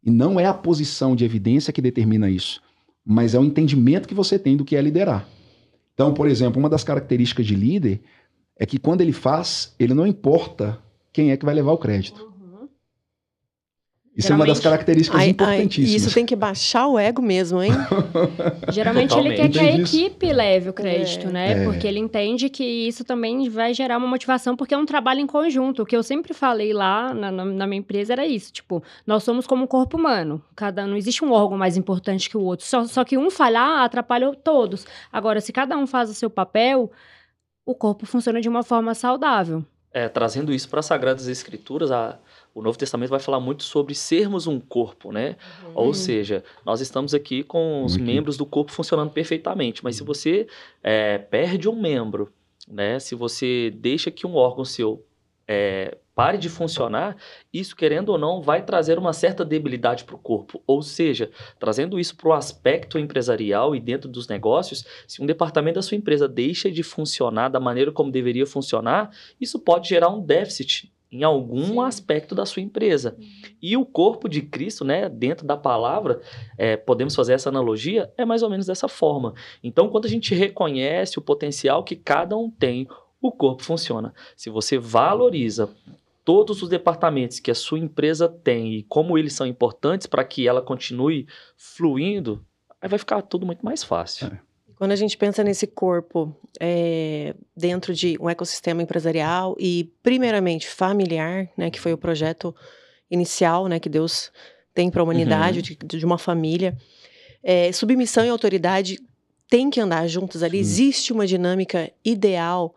[0.02, 2.62] E não é a posição de evidência que determina isso,
[3.04, 5.28] mas é o entendimento que você tem do que é liderar.
[5.92, 8.00] Então, por exemplo, uma das características de líder
[8.58, 10.78] é que quando ele faz, ele não importa
[11.12, 12.26] quem é que vai levar o crédito.
[14.16, 15.90] Isso Geralmente, é uma das características ai, importantíssimas.
[15.90, 17.70] Ai, isso tem que baixar o ego mesmo, hein?
[18.72, 19.40] Geralmente Totalmente.
[19.40, 21.30] ele quer que a equipe leve o crédito, é.
[21.30, 21.52] né?
[21.52, 21.64] É.
[21.64, 25.26] Porque ele entende que isso também vai gerar uma motivação, porque é um trabalho em
[25.26, 25.82] conjunto.
[25.82, 29.22] O que eu sempre falei lá na, na, na minha empresa era isso: tipo, nós
[29.22, 30.42] somos como um corpo humano.
[30.56, 32.64] Cada, não existe um órgão mais importante que o outro.
[32.64, 34.86] Só, só que um falhar atrapalha todos.
[35.12, 36.90] Agora, se cada um faz o seu papel
[37.66, 39.64] o corpo funciona de uma forma saudável.
[39.92, 42.18] É, trazendo isso para as Sagradas Escrituras, a,
[42.54, 45.36] o Novo Testamento vai falar muito sobre sermos um corpo, né?
[45.64, 45.72] Uhum.
[45.74, 50.06] Ou seja, nós estamos aqui com os membros do corpo funcionando perfeitamente, mas se uhum.
[50.06, 50.46] você
[50.82, 52.30] é, perde um membro,
[52.68, 52.98] né?
[53.00, 55.04] Se você deixa que um órgão seu
[55.48, 57.14] é, pare de funcionar,
[57.52, 60.62] isso, querendo ou não, vai trazer uma certa debilidade para o corpo.
[60.66, 65.74] Ou seja, trazendo isso para o aspecto empresarial e dentro dos negócios, se um departamento
[65.74, 70.22] da sua empresa deixa de funcionar da maneira como deveria funcionar, isso pode gerar um
[70.22, 71.80] déficit em algum Sim.
[71.80, 73.14] aspecto da sua empresa.
[73.60, 76.22] E o corpo de Cristo, né, dentro da palavra,
[76.56, 79.34] é, podemos fazer essa analogia, é mais ou menos dessa forma.
[79.62, 82.88] Então, quando a gente reconhece o potencial que cada um tem,
[83.20, 84.14] o corpo funciona.
[84.36, 85.68] Se você valoriza
[86.26, 90.48] todos os departamentos que a sua empresa tem e como eles são importantes para que
[90.48, 92.44] ela continue fluindo,
[92.82, 94.26] aí vai ficar tudo muito mais fácil.
[94.26, 94.40] É.
[94.74, 101.48] Quando a gente pensa nesse corpo é, dentro de um ecossistema empresarial e, primeiramente, familiar,
[101.56, 102.52] né, que foi o projeto
[103.08, 104.32] inicial né, que Deus
[104.74, 105.76] tem para a humanidade, uhum.
[105.86, 106.76] de, de, uma família,
[107.40, 108.98] é, submissão e autoridade
[109.48, 110.56] têm que andar juntos ali.
[110.56, 110.60] Sim.
[110.60, 112.74] Existe uma dinâmica ideal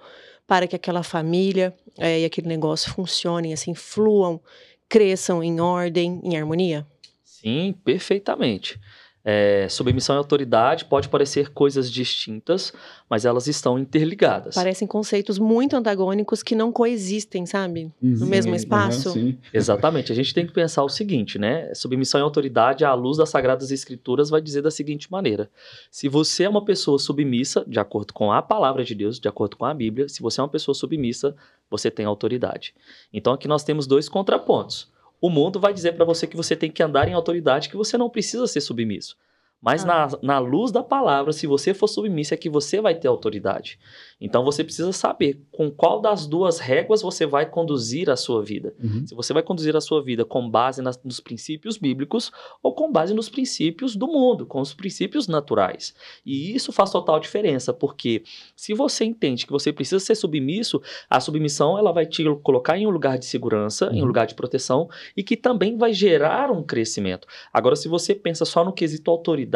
[0.50, 4.42] para que aquela família é, e aquele negócio funcionem, assim, fluam,
[4.90, 6.88] cresçam em ordem, em harmonia?
[7.24, 8.80] Sim, perfeitamente.
[9.24, 12.74] É, submissão e autoridade pode parecer coisas distintas,
[13.10, 14.56] mas elas estão interligadas.
[14.56, 17.92] Parecem conceitos muito antagônicos que não coexistem, sabe?
[18.02, 19.18] no mesmo espaço.
[19.18, 20.12] Uhum, Exatamente.
[20.12, 21.74] A gente tem que pensar o seguinte, né?
[21.74, 25.50] Submissão e autoridade, à luz das Sagradas Escrituras, vai dizer da seguinte maneira:
[25.92, 29.58] se você é uma pessoa submissa, de acordo com a palavra de Deus, de acordo
[29.58, 31.36] com a Bíblia, se você é uma pessoa submissa,
[31.70, 32.74] você tem autoridade.
[33.14, 34.90] Então aqui nós temos dois contrapontos
[35.22, 37.98] o mundo vai dizer para você que você tem que andar em autoridade, que você
[37.98, 39.18] não precisa ser submisso.
[39.62, 39.88] Mas ah.
[39.88, 43.78] na, na luz da palavra, se você for submisso, é que você vai ter autoridade.
[44.20, 48.74] Então você precisa saber com qual das duas réguas você vai conduzir a sua vida.
[48.82, 49.06] Uhum.
[49.06, 52.32] Se você vai conduzir a sua vida com base nas, nos princípios bíblicos
[52.64, 55.94] ou com base nos princípios do mundo, com os princípios naturais.
[56.26, 58.24] E isso faz total diferença, porque
[58.56, 62.88] se você entende que você precisa ser submisso, a submissão ela vai te colocar em
[62.88, 63.92] um lugar de segurança, uhum.
[63.92, 64.08] em um uhum.
[64.08, 67.28] lugar de proteção e que também vai gerar um crescimento.
[67.54, 69.49] Agora, se você pensa só no quesito autoridade,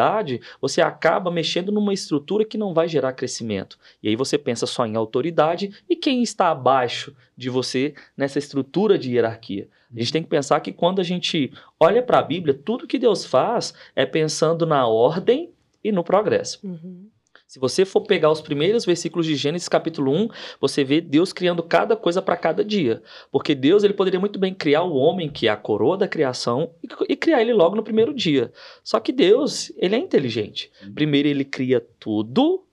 [0.60, 3.78] você acaba mexendo numa estrutura que não vai gerar crescimento.
[4.02, 8.40] E aí você pensa pensa só em autoridade e quem está abaixo de você nessa
[8.40, 9.68] estrutura de hierarquia.
[9.96, 12.98] A gente tem que pensar que quando a gente olha para a Bíblia, tudo que
[12.98, 15.52] Deus faz é pensando na ordem
[15.84, 16.60] e no progresso.
[16.64, 17.08] Uhum.
[17.54, 20.28] Se você for pegar os primeiros versículos de Gênesis capítulo 1,
[20.60, 23.04] você vê Deus criando cada coisa para cada dia.
[23.32, 26.72] Porque Deus ele poderia muito bem criar o homem, que é a coroa da criação,
[27.08, 28.52] e, criar ele logo no primeiro dia.
[28.84, 30.72] Só que Deus, ele é inteligente.
[30.96, 32.66] Primeiro ele cria tudo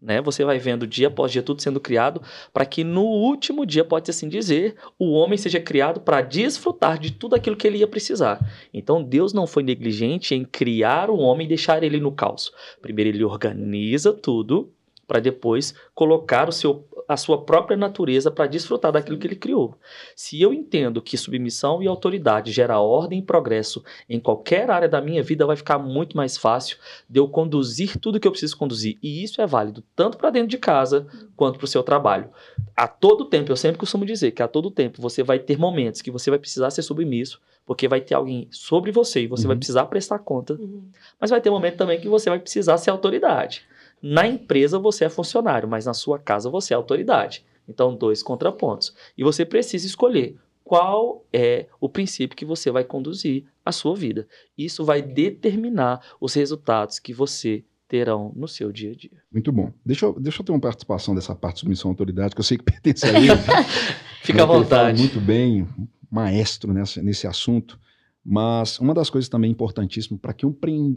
[0.00, 0.20] né?
[0.20, 2.22] Você vai vendo dia após dia tudo sendo criado
[2.52, 7.12] para que no último dia, pode assim dizer, o homem seja criado para desfrutar de
[7.12, 8.38] tudo aquilo que ele ia precisar.
[8.72, 12.52] Então Deus não foi negligente em criar o homem e deixar ele no caos.
[12.80, 14.72] Primeiro ele organiza tudo
[15.06, 19.78] para depois colocar o seu, a sua própria natureza para desfrutar daquilo que ele criou.
[20.14, 25.00] Se eu entendo que submissão e autoridade gera ordem e progresso em qualquer área da
[25.00, 26.78] minha vida, vai ficar muito mais fácil
[27.08, 28.98] de eu conduzir tudo que eu preciso conduzir.
[29.02, 32.28] E isso é válido tanto para dentro de casa quanto para o seu trabalho.
[32.76, 36.02] A todo tempo, eu sempre costumo dizer que a todo tempo você vai ter momentos
[36.02, 39.48] que você vai precisar ser submisso, porque vai ter alguém sobre você e você uhum.
[39.48, 40.54] vai precisar prestar conta.
[40.54, 40.88] Uhum.
[41.20, 43.66] Mas vai ter momento também que você vai precisar ser autoridade.
[44.02, 47.44] Na empresa você é funcionário, mas na sua casa você é autoridade.
[47.68, 48.94] Então, dois contrapontos.
[49.18, 54.26] E você precisa escolher qual é o princípio que você vai conduzir a sua vida.
[54.56, 59.22] Isso vai determinar os resultados que você terão no seu dia a dia.
[59.32, 59.72] Muito bom.
[59.84, 62.44] Deixa eu, deixa eu ter uma participação dessa parte de submissão à autoridade, que eu
[62.44, 63.28] sei que pertence a ele.
[64.22, 65.00] Fica à vontade.
[65.00, 65.66] muito bem,
[66.10, 67.78] maestro nessa, nesse assunto.
[68.24, 70.54] Mas uma das coisas também importantíssimas para que um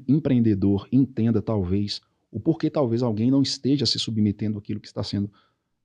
[0.08, 2.02] empreendedor entenda, talvez,
[2.32, 5.32] o porquê talvez alguém não esteja se submetendo àquilo que está sendo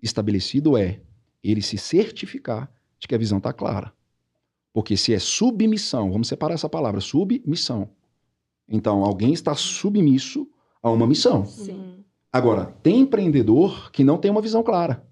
[0.03, 1.01] estabelecido é
[1.43, 3.93] ele se certificar de que a visão está clara.
[4.73, 7.91] Porque se é submissão, vamos separar essa palavra, submissão.
[8.69, 10.49] Então, alguém está submisso
[10.83, 11.45] a uma missão.
[11.47, 12.05] Sim.
[12.33, 15.07] Agora, tem empreendedor que não tem uma visão clara.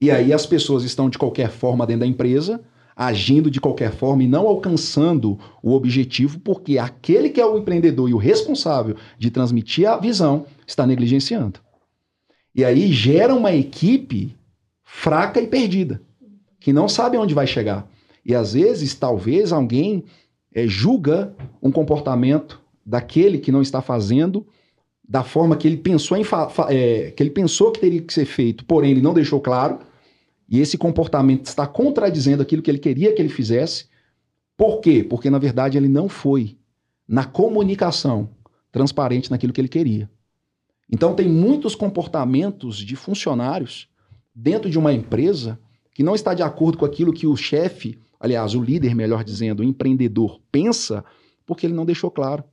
[0.00, 2.64] E aí as pessoas estão de qualquer forma dentro da empresa,
[2.96, 8.08] agindo de qualquer forma e não alcançando o objetivo, porque aquele que é o empreendedor
[8.08, 11.60] e o responsável de transmitir a visão está negligenciando.
[12.54, 14.36] E aí gera uma equipe
[14.84, 16.02] fraca e perdida,
[16.60, 17.88] que não sabe onde vai chegar.
[18.24, 20.04] E às vezes, talvez alguém
[20.54, 24.46] é, julga um comportamento daquele que não está fazendo
[25.08, 26.24] da forma que ele pensou em
[26.68, 29.78] é, que ele pensou que teria que ser feito, porém ele não deixou claro,
[30.48, 33.86] e esse comportamento está contradizendo aquilo que ele queria que ele fizesse.
[34.56, 35.02] Por quê?
[35.02, 36.56] Porque na verdade ele não foi
[37.08, 38.30] na comunicação
[38.70, 40.10] transparente naquilo que ele queria.
[40.90, 43.88] Então tem muitos comportamentos de funcionários
[44.34, 45.58] dentro de uma empresa
[45.94, 49.60] que não está de acordo com aquilo que o chefe, aliás, o líder, melhor dizendo,
[49.60, 51.04] o empreendedor pensa,
[51.46, 52.44] porque ele não deixou claro.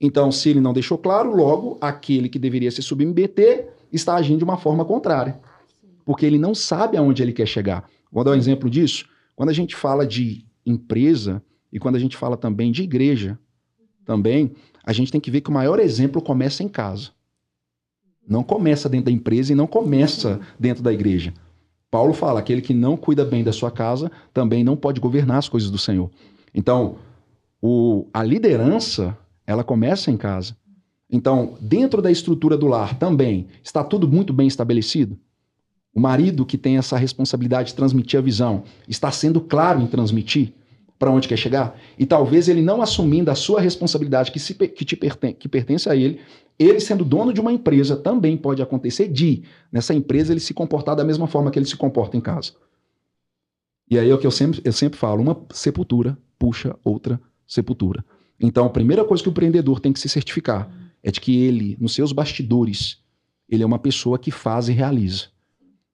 [0.00, 4.44] Então, se ele não deixou claro, logo aquele que deveria se submeter está agindo de
[4.44, 5.40] uma forma contrária.
[6.04, 7.88] Porque ele não sabe aonde ele quer chegar.
[8.10, 9.06] Vou dar um exemplo disso.
[9.34, 11.42] Quando a gente fala de empresa
[11.72, 13.38] e quando a gente fala também de igreja,
[14.04, 14.52] também,
[14.84, 17.10] a gente tem que ver que o maior exemplo começa em casa.
[18.28, 21.32] Não começa dentro da empresa e não começa dentro da igreja.
[21.90, 25.48] Paulo fala: aquele que não cuida bem da sua casa também não pode governar as
[25.48, 26.10] coisas do Senhor.
[26.54, 26.96] Então,
[27.60, 30.56] o, a liderança ela começa em casa.
[31.10, 35.18] Então, dentro da estrutura do lar também, está tudo muito bem estabelecido?
[35.94, 40.54] O marido que tem essa responsabilidade de transmitir a visão, está sendo claro em transmitir
[40.98, 41.78] para onde quer chegar?
[41.98, 45.88] E talvez ele não assumindo a sua responsabilidade que, se, que, te pertence, que pertence
[45.88, 46.20] a ele,
[46.58, 50.96] ele sendo dono de uma empresa, também pode acontecer de, nessa empresa, ele se comportar
[50.96, 52.52] da mesma forma que ele se comporta em casa.
[53.90, 58.04] E aí é o que eu sempre, eu sempre falo: uma sepultura puxa outra sepultura.
[58.40, 60.68] Então, a primeira coisa que o empreendedor tem que se certificar
[61.02, 62.98] é de que ele, nos seus bastidores,
[63.48, 65.26] ele é uma pessoa que faz e realiza.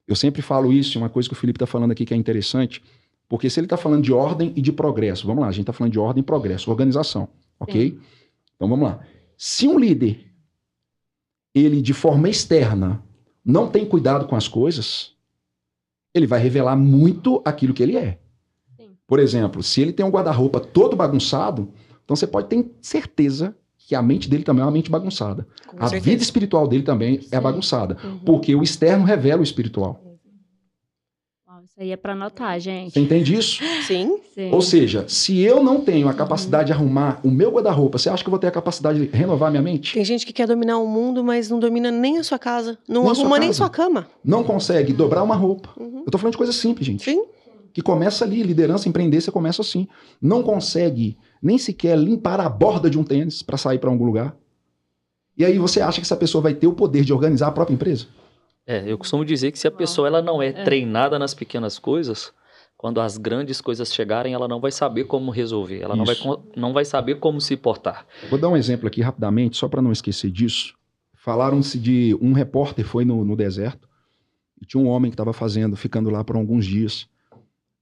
[0.09, 2.82] Eu sempre falo isso, uma coisa que o Felipe está falando aqui que é interessante,
[3.28, 5.72] porque se ele está falando de ordem e de progresso, vamos lá, a gente está
[5.74, 7.28] falando de ordem e progresso, organização,
[7.61, 7.90] ok?
[7.90, 8.00] Sim.
[8.56, 9.00] Então vamos lá.
[9.36, 10.32] Se um líder,
[11.54, 13.04] ele de forma externa,
[13.44, 15.12] não tem cuidado com as coisas,
[16.14, 18.18] ele vai revelar muito aquilo que ele é.
[18.78, 18.96] Sim.
[19.06, 21.70] Por exemplo, se ele tem um guarda-roupa todo bagunçado,
[22.02, 23.54] então você pode ter certeza
[23.89, 25.47] que a mente dele também é uma mente bagunçada.
[25.66, 26.11] Com a certeza.
[26.11, 27.28] vida espiritual dele também é Sim.
[27.32, 27.97] é bagunçada.
[28.05, 28.18] Uhum.
[28.18, 30.05] Porque o externo revela o espiritual.
[31.64, 32.93] Isso aí é para anotar, gente.
[32.93, 33.62] Você entende isso?
[33.86, 34.18] Sim.
[34.34, 34.51] Sim.
[34.53, 36.76] Ou seja, se eu não tenho a capacidade uhum.
[36.78, 39.51] de arrumar o meu guarda-roupa, você acha que eu vou ter a capacidade de renovar
[39.51, 39.95] minha mente?
[39.95, 42.76] Tem gente que quer dominar o mundo, mas não domina nem a sua casa.
[42.86, 44.07] Não nem arruma sua nem sua cama.
[44.22, 45.70] Não consegue dobrar uma roupa.
[45.78, 46.03] Uhum.
[46.05, 47.05] Eu tô falando de coisa simples, gente.
[47.05, 47.24] Sim.
[47.72, 49.89] Que começa ali, liderança, empreender, você começa assim.
[50.20, 54.36] Não consegue nem sequer limpar a borda de um tênis para sair para algum lugar.
[55.36, 57.74] E aí você acha que essa pessoa vai ter o poder de organizar a própria
[57.74, 58.07] empresa?
[58.66, 60.64] É, eu costumo dizer que se a pessoa ela não é, é.
[60.64, 62.32] treinada nas pequenas coisas,
[62.76, 66.16] quando as grandes coisas chegarem, ela não vai saber como resolver, ela não vai,
[66.55, 68.07] não vai saber como se portar.
[68.28, 70.74] Vou dar um exemplo aqui rapidamente, só para não esquecer disso.
[71.14, 73.89] Falaram-se de um repórter foi no, no deserto
[74.61, 77.09] e tinha um homem que estava fazendo, ficando lá por alguns dias.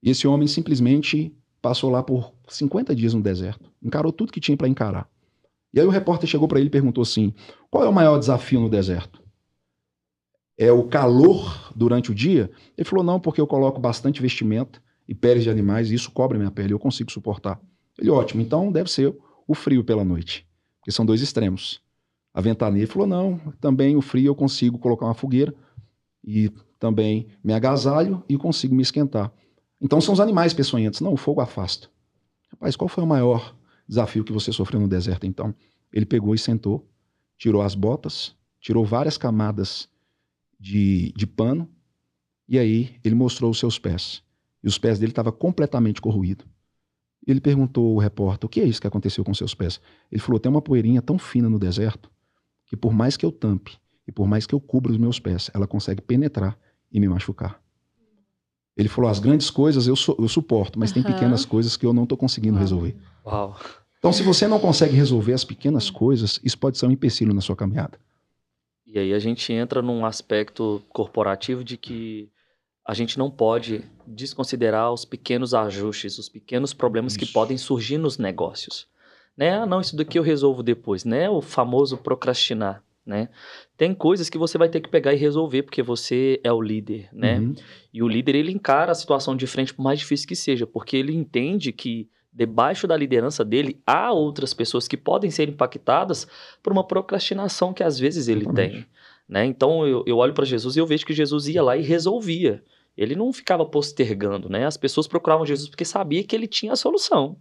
[0.03, 4.57] E esse homem simplesmente passou lá por 50 dias no deserto, encarou tudo que tinha
[4.57, 5.09] para encarar.
[5.73, 7.35] E aí o repórter chegou para ele e perguntou assim:
[7.71, 9.23] qual é o maior desafio no deserto?
[10.59, 12.51] É o calor durante o dia?
[12.77, 16.39] Ele falou: não, porque eu coloco bastante vestimenta e peles de animais e isso cobre
[16.39, 17.61] minha pele, eu consigo suportar.
[17.99, 19.15] Ele, ótimo, então deve ser
[19.47, 20.47] o frio pela noite,
[20.81, 21.81] porque são dois extremos.
[22.33, 25.55] A ventania falou: não, também o frio eu consigo colocar uma fogueira
[26.25, 29.33] e também me agasalho e consigo me esquentar.
[29.81, 31.01] Então são os animais peçonhentos.
[31.01, 31.89] Não, o fogo afasta.
[32.57, 33.55] Rapaz, qual foi o maior
[33.87, 35.55] desafio que você sofreu no deserto então?
[35.93, 36.89] Ele pegou e sentou,
[37.37, 39.89] tirou as botas, tirou várias camadas
[40.59, 41.69] de, de pano,
[42.49, 44.23] e aí ele mostrou os seus pés.
[44.63, 46.47] E os pés dele estavam completamente corroídos.
[47.27, 49.81] Ele perguntou ao repórter: o que é isso que aconteceu com seus pés?
[50.11, 52.11] Ele falou: tem uma poeirinha tão fina no deserto
[52.65, 53.79] que, por mais que eu tampe
[54.09, 56.59] e por mais que eu cubra os meus pés, ela consegue penetrar
[56.91, 57.61] e me machucar.
[58.77, 61.03] Ele falou: as grandes coisas eu, eu suporto, mas uhum.
[61.03, 62.95] tem pequenas coisas que eu não estou conseguindo resolver.
[63.25, 63.57] Uau.
[63.99, 67.41] Então, se você não consegue resolver as pequenas coisas, isso pode ser um empecilho na
[67.41, 67.99] sua caminhada.
[68.87, 72.31] E aí a gente entra num aspecto corporativo de que
[72.87, 77.19] a gente não pode desconsiderar os pequenos ajustes, os pequenos problemas isso.
[77.19, 78.87] que podem surgir nos negócios.
[79.37, 79.55] Né?
[79.55, 81.29] Ah, não, isso daqui eu resolvo depois, né?
[81.29, 83.29] O famoso procrastinar né?
[83.77, 87.09] Tem coisas que você vai ter que pegar e resolver porque você é o líder,
[87.13, 87.39] né?
[87.39, 87.55] Uhum.
[87.95, 90.97] E o líder ele encara a situação de frente por mais difícil que seja, porque
[90.97, 96.27] ele entende que debaixo da liderança dele há outras pessoas que podem ser impactadas
[96.63, 98.73] por uma procrastinação que às vezes ele Exatamente.
[98.73, 98.87] tem,
[99.29, 99.47] né?
[99.47, 102.63] Então eu, eu olho para Jesus e eu vejo que Jesus ia lá e resolvia.
[102.97, 104.67] Ele não ficava postergando, né?
[104.67, 107.37] As pessoas procuravam Jesus porque sabia que ele tinha a solução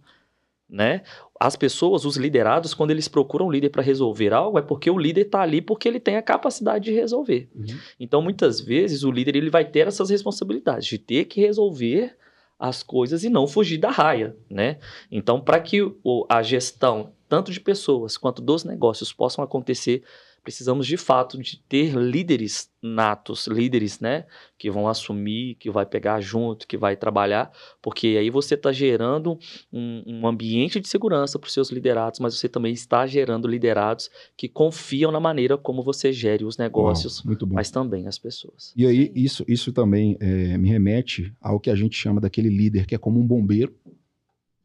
[0.68, 1.02] né?
[1.38, 4.98] As pessoas, os liderados, quando eles procuram um líder para resolver algo, é porque o
[4.98, 7.48] líder está ali porque ele tem a capacidade de resolver.
[7.54, 7.78] Uhum.
[8.00, 12.16] Então, muitas vezes, o líder ele vai ter essas responsabilidades de ter que resolver
[12.58, 14.78] as coisas e não fugir da raia, né?
[15.10, 20.02] Então, para que o, a gestão tanto de pessoas quanto dos negócios possam acontecer,
[20.46, 24.26] precisamos de fato de ter líderes natos, líderes, né,
[24.56, 27.50] que vão assumir, que vai pegar junto, que vai trabalhar,
[27.82, 29.36] porque aí você está gerando
[29.72, 34.08] um, um, ambiente de segurança para os seus liderados, mas você também está gerando liderados
[34.36, 38.72] que confiam na maneira como você gere os negócios, Uau, mas também as pessoas.
[38.76, 42.86] E aí isso, isso também é, me remete ao que a gente chama daquele líder
[42.86, 43.74] que é como um bombeiro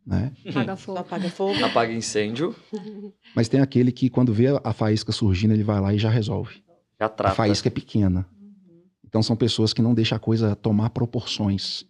[0.06, 0.32] né?
[0.48, 1.00] Apaga fogo.
[1.00, 1.64] Apaga fogo.
[1.64, 2.56] Apaga incêndio.
[3.36, 6.64] Mas tem aquele que quando vê a faísca surgindo, ele vai lá e já resolve.
[7.00, 7.34] Já trata.
[7.34, 8.26] A faísca é pequena.
[9.06, 11.86] Então são pessoas que não deixam a coisa tomar proporções.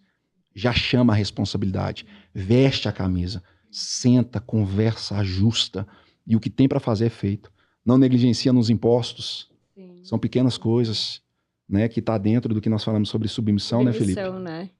[0.54, 2.04] Já chama a responsabilidade,
[2.34, 5.86] veste a camisa, senta, conversa, ajusta
[6.26, 7.50] e o que tem para fazer é feito.
[7.84, 9.50] Não negligencia nos impostos.
[9.74, 10.00] Sim.
[10.02, 11.22] São pequenas coisas,
[11.68, 14.40] né, que está dentro do que nós falamos sobre submissão, submissão né, Felipe?
[14.40, 14.70] Né?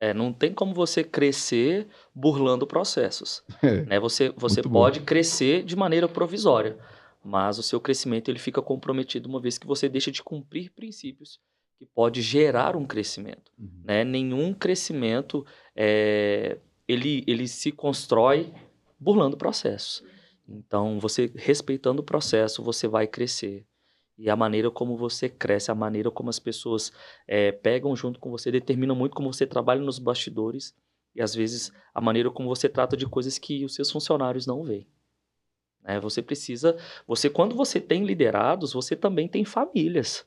[0.00, 3.44] É, não tem como você crescer burlando processos.
[3.62, 4.00] É, né?
[4.00, 5.06] Você, você pode bom.
[5.06, 6.78] crescer de maneira provisória,
[7.22, 11.38] mas o seu crescimento ele fica comprometido uma vez que você deixa de cumprir princípios
[11.78, 13.50] que pode gerar um crescimento.
[13.58, 13.82] Uhum.
[13.84, 14.04] Né?
[14.04, 18.52] Nenhum crescimento é, ele, ele se constrói
[18.98, 20.04] burlando processos.
[20.46, 23.64] Então, você respeitando o processo, você vai crescer.
[24.20, 26.92] E a maneira como você cresce, a maneira como as pessoas
[27.26, 30.74] é, pegam junto com você, determina muito como você trabalha nos bastidores
[31.14, 34.62] e às vezes a maneira como você trata de coisas que os seus funcionários não
[34.62, 34.86] veem.
[35.86, 40.26] É, você precisa, você quando você tem liderados, você também tem famílias.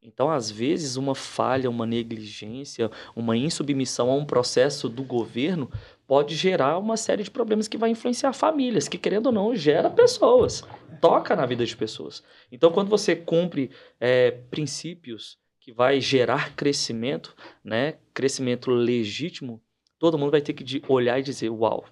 [0.00, 5.68] Então, às vezes, uma falha, uma negligência, uma insubmissão a um processo do governo
[6.12, 9.88] pode gerar uma série de problemas que vai influenciar famílias, que querendo ou não gera
[9.88, 10.62] pessoas,
[11.00, 12.22] toca na vida de pessoas.
[12.52, 17.34] Então, quando você cumpre é, princípios que vai gerar crescimento,
[17.64, 19.58] né, crescimento legítimo,
[19.98, 21.86] todo mundo vai ter que olhar e dizer, uau,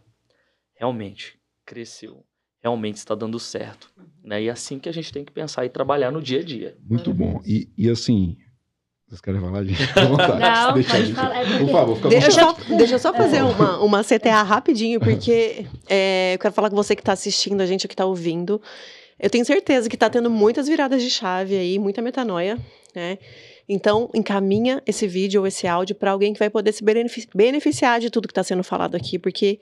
[0.75, 2.23] realmente cresceu,
[2.62, 3.91] realmente está dando certo,
[4.23, 4.43] né?
[4.43, 6.77] E é assim que a gente tem que pensar e trabalhar no dia a dia.
[6.83, 7.41] Muito bom.
[7.47, 8.37] E, e assim,
[9.11, 9.81] vocês querem falar, gente?
[9.97, 11.43] Não, deixa pode falar.
[11.43, 13.43] É Por favor, fica deixa, só, deixa eu só fazer é.
[13.43, 17.67] uma, uma CTA rapidinho, porque é, eu quero falar com você que está assistindo, a
[17.67, 18.63] gente que está ouvindo.
[19.19, 22.57] Eu tenho certeza que está tendo muitas viradas de chave aí, muita metanoia,
[22.95, 23.19] né?
[23.69, 26.85] Então, encaminha esse vídeo ou esse áudio para alguém que vai poder se
[27.35, 29.59] beneficiar de tudo que está sendo falado aqui, porque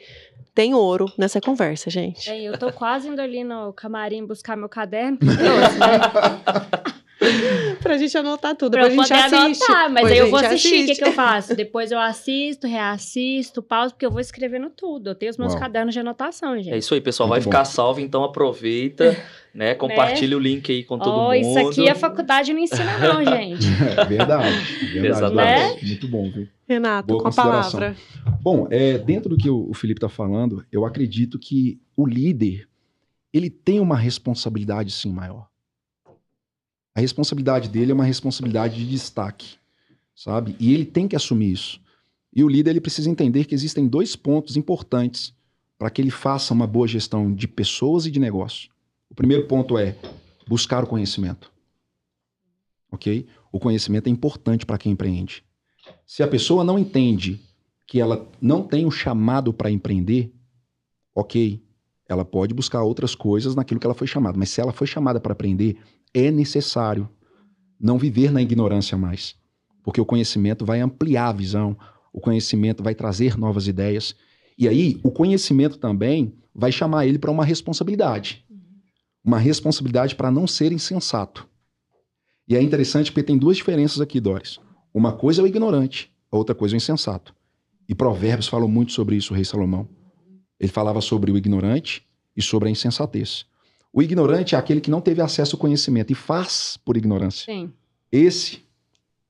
[0.54, 2.28] tem ouro nessa conversa, gente.
[2.28, 5.16] É, eu tô quase indo ali no camarim buscar meu caderno.
[5.16, 5.98] Trouxe, né?
[7.82, 8.72] pra gente anotar tudo.
[8.72, 9.64] Pra depois a gente assiste.
[9.64, 10.84] anotar, mas aí eu vou assistir.
[10.84, 11.54] O que, que eu faço?
[11.54, 15.10] Depois eu assisto, reassisto, pauso, porque eu vou escrevendo tudo.
[15.10, 15.60] Eu tenho os meus Uau.
[15.60, 16.72] cadernos de anotação, gente.
[16.72, 17.28] É isso aí, pessoal.
[17.28, 17.50] Muito vai bom.
[17.50, 19.16] ficar salvo, então aproveita,
[19.52, 19.74] né?
[19.74, 20.36] Compartilha né?
[20.36, 21.34] o link aí com todo oh, mundo.
[21.34, 23.66] Isso aqui a faculdade não ensina, não, gente.
[23.66, 25.00] É verdade.
[25.00, 25.34] verdade.
[25.34, 25.76] Né?
[25.82, 26.48] Muito bom, viu?
[26.68, 27.96] Renato, Boa com a palavra.
[28.40, 32.68] Bom, é, dentro do que o Felipe está falando, eu acredito que o líder
[33.32, 35.47] ele tem uma responsabilidade sim maior
[36.98, 39.56] a responsabilidade dele é uma responsabilidade de destaque,
[40.16, 40.56] sabe?
[40.58, 41.80] E ele tem que assumir isso.
[42.34, 45.32] E o líder ele precisa entender que existem dois pontos importantes
[45.78, 48.68] para que ele faça uma boa gestão de pessoas e de negócio.
[49.08, 49.96] O primeiro ponto é
[50.48, 51.52] buscar o conhecimento.
[52.90, 53.28] Ok?
[53.52, 55.44] O conhecimento é importante para quem empreende.
[56.04, 57.40] Se a pessoa não entende
[57.86, 60.32] que ela não tem o chamado para empreender,
[61.14, 61.62] ok,
[62.08, 64.36] ela pode buscar outras coisas naquilo que ela foi chamada.
[64.36, 65.78] Mas se ela foi chamada para aprender,
[66.14, 67.08] é necessário
[67.80, 69.36] não viver na ignorância mais,
[69.82, 71.76] porque o conhecimento vai ampliar a visão,
[72.12, 74.14] o conhecimento vai trazer novas ideias.
[74.58, 78.44] E aí, o conhecimento também vai chamar ele para uma responsabilidade.
[79.24, 81.48] Uma responsabilidade para não ser insensato.
[82.48, 84.58] E é interessante porque tem duas diferenças aqui, Doris.
[84.92, 87.34] Uma coisa é o ignorante, a outra coisa é o insensato.
[87.88, 89.88] E Provérbios falam muito sobre isso, o rei Salomão.
[90.58, 92.04] Ele falava sobre o ignorante
[92.36, 93.46] e sobre a insensatez.
[93.92, 97.52] O ignorante é aquele que não teve acesso ao conhecimento e faz por ignorância.
[97.52, 97.72] Sim.
[98.12, 98.62] Esse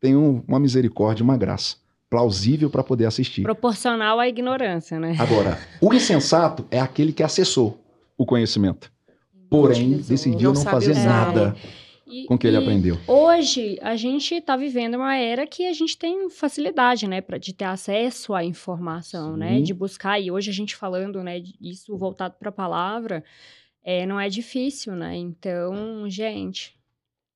[0.00, 1.76] tem um, uma misericórdia, uma graça
[2.10, 3.42] plausível para poder assistir.
[3.42, 5.16] Proporcional à ignorância, né?
[5.18, 7.78] Agora, o insensato é aquele que acessou
[8.16, 8.90] o conhecimento,
[9.50, 11.04] porém decidiu não, não fazer usar.
[11.04, 11.56] nada.
[12.10, 12.98] E, com o que ele aprendeu.
[13.06, 17.52] Hoje, a gente está vivendo uma era que a gente tem facilidade, né, pra, de
[17.52, 19.54] ter acesso à informação, né, Sim.
[19.56, 20.18] né, de buscar.
[20.18, 23.22] E hoje a gente falando, né, isso voltado para a palavra,
[23.88, 25.16] é, não é difícil, né?
[25.16, 26.76] Então, gente,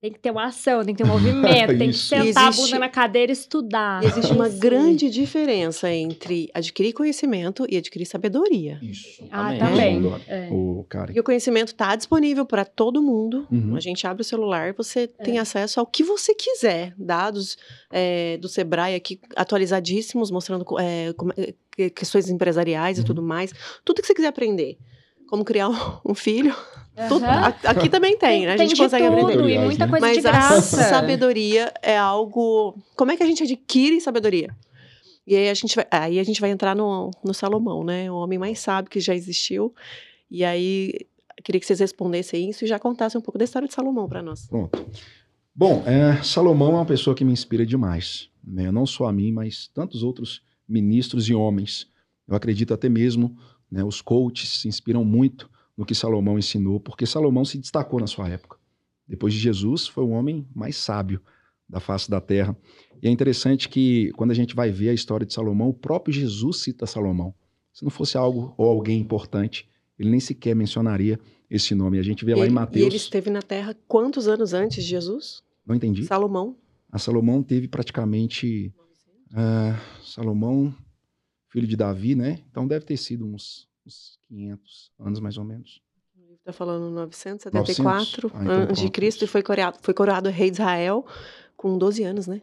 [0.02, 2.50] tem que ter uma ação, tem que ter um movimento, tem que sentar existe, a
[2.50, 4.04] bunda na cadeira e estudar.
[4.04, 8.78] Existe uma grande diferença entre adquirir conhecimento e adquirir sabedoria.
[8.82, 9.26] Isso.
[9.30, 10.02] Ah, também.
[10.28, 10.50] É.
[10.50, 11.10] O cara.
[11.16, 13.46] E o conhecimento está disponível para todo mundo.
[13.50, 13.74] Uhum.
[13.74, 15.24] A gente abre o celular, você é.
[15.24, 16.92] tem acesso ao que você quiser.
[16.98, 17.56] Dados
[17.90, 21.14] é, do Sebrae aqui atualizadíssimos, mostrando é,
[21.78, 23.04] é, questões empresariais uhum.
[23.04, 23.54] e tudo mais.
[23.82, 24.76] Tudo que você quiser aprender
[25.32, 25.70] como criar
[26.04, 26.54] um filho.
[26.94, 27.08] Uhum.
[27.08, 28.52] Tudo, aqui também tem, né?
[28.52, 29.54] A gente consegue tudo, aprender.
[29.54, 30.78] E muita coisa Mas de graça.
[30.78, 32.76] a sabedoria é algo.
[32.94, 34.54] Como é que a gente adquire sabedoria?
[35.26, 38.12] E aí a gente vai, aí a gente vai entrar no, no Salomão, né?
[38.12, 39.74] O homem mais sábio que já existiu.
[40.30, 40.92] E aí
[41.42, 44.22] queria que vocês respondessem isso e já contassem um pouco da história de Salomão para
[44.22, 44.46] nós.
[44.46, 44.86] Pronto.
[45.54, 48.28] Bom, é, Salomão é uma pessoa que me inspira demais.
[48.44, 48.70] Né?
[48.70, 51.86] Não só a mim, mas tantos outros ministros e homens.
[52.28, 53.34] Eu acredito até mesmo,
[53.72, 58.06] né, os coaches se inspiram muito no que Salomão ensinou, porque Salomão se destacou na
[58.06, 58.58] sua época.
[59.08, 61.22] Depois de Jesus, foi o homem mais sábio
[61.66, 62.54] da face da terra.
[63.02, 66.14] E é interessante que, quando a gente vai ver a história de Salomão, o próprio
[66.14, 67.34] Jesus cita Salomão.
[67.72, 69.66] Se não fosse algo ou alguém importante,
[69.98, 71.18] ele nem sequer mencionaria
[71.50, 71.98] esse nome.
[71.98, 72.84] A gente vê lá ele, em Mateus.
[72.84, 75.42] E ele esteve na terra quantos anos antes de Jesus?
[75.66, 76.04] Não entendi.
[76.04, 76.56] Salomão.
[76.90, 78.70] A Salomão teve praticamente.
[79.30, 80.74] Uh, Salomão,
[81.52, 82.40] filho de Davi, né?
[82.50, 85.80] Então deve ter sido uns uns 500 anos mais ou menos.
[86.38, 90.56] Está falando 974 ah, então antes de Cristo e foi coroado, foi coroado rei de
[90.56, 91.06] Israel
[91.56, 92.42] com 12 anos, né?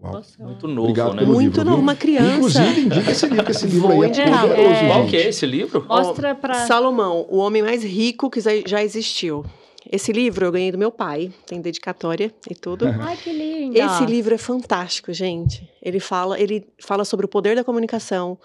[0.00, 0.14] Uau.
[0.14, 1.22] Nossa, muito novo, Obrigado né?
[1.24, 2.36] Muito novo, uma criança.
[2.36, 5.84] Inclusive, indica esse livro, esse livro aí é, é, Qual que é esse livro?
[5.86, 9.44] Mostra para Salomão, o homem mais rico que já existiu.
[9.90, 12.86] Esse livro eu ganhei do meu pai, tem dedicatória e tudo.
[13.00, 13.78] Ai, que lindo!
[13.78, 15.68] Esse livro é fantástico, gente.
[15.82, 18.38] Ele fala, ele fala sobre o poder da comunicação,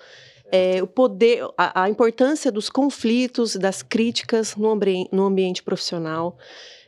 [0.49, 6.37] é, o poder, a, a, importância dos conflitos, das críticas no, ambi no ambiente profissional.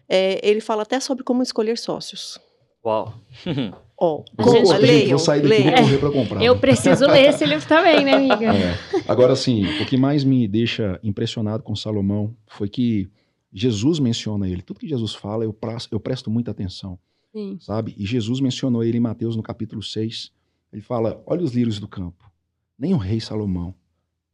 [0.07, 2.39] É, ele fala até sobre como escolher sócios.
[2.85, 3.13] Uau!
[3.97, 4.77] Ó, oh, gente...
[4.77, 5.75] leiam, vou sair daqui leiam.
[5.75, 6.43] correr para comprar.
[6.43, 8.53] Eu preciso ler esse livro também, né, amiga?
[8.53, 8.77] É.
[9.07, 13.09] Agora, sim, o que mais me deixa impressionado com Salomão foi que
[13.57, 14.61] Jesus menciona ele.
[14.61, 16.99] Tudo que Jesus fala, eu, praço, eu presto muita atenção.
[17.31, 17.57] Sim.
[17.61, 17.95] Sabe?
[17.97, 20.29] E Jesus mencionou ele em Mateus, no capítulo 6.
[20.73, 22.29] Ele fala: Olha os lírios do campo.
[22.77, 23.73] Nem o rei Salomão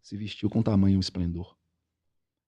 [0.01, 1.55] se vestiu com tamanho esplendor.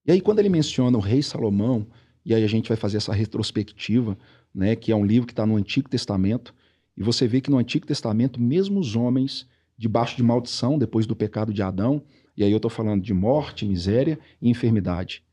[0.03, 1.85] E aí, quando ele menciona o rei Salomão,
[2.25, 4.17] e aí a gente vai fazer essa retrospectiva,
[4.53, 6.55] né, que é um livro que está no Antigo Testamento,
[6.97, 9.47] e você vê que no Antigo Testamento, mesmo os homens
[9.77, 12.01] debaixo de maldição, depois do pecado de Adão,
[12.35, 15.23] e aí eu estou falando de morte, miséria e enfermidade.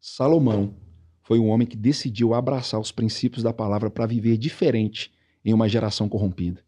[0.00, 0.74] Salomão
[1.24, 5.10] foi um homem que decidiu abraçar os princípios da palavra para viver diferente
[5.42, 6.62] em uma geração corrompida.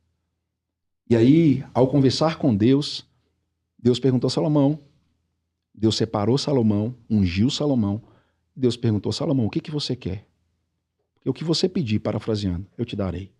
[1.08, 3.06] E aí, ao conversar com Deus,
[3.78, 4.80] Deus perguntou a Salomão,
[5.74, 8.02] Deus separou Salomão, ungiu Salomão.
[8.56, 10.26] Deus perguntou a Salomão: o que, que você quer?
[11.24, 13.30] O que você pedir, parafraseando, eu te darei.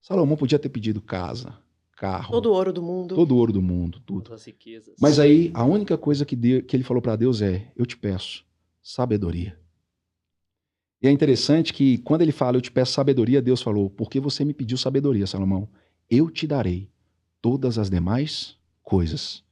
[0.00, 1.58] Salomão podia ter pedido casa,
[1.94, 2.32] carro.
[2.32, 3.14] Todo o ouro do mundo.
[3.14, 4.30] Todo o ouro do mundo, tudo.
[4.98, 7.98] Mas aí a única coisa que, Deus, que ele falou para Deus é: eu te
[7.98, 8.46] peço
[8.82, 9.61] sabedoria.
[11.02, 14.44] E é interessante que quando ele fala, eu te peço sabedoria, Deus falou: porque você
[14.44, 15.68] me pediu sabedoria, Salomão,
[16.08, 16.88] eu te darei
[17.40, 19.42] todas as demais coisas.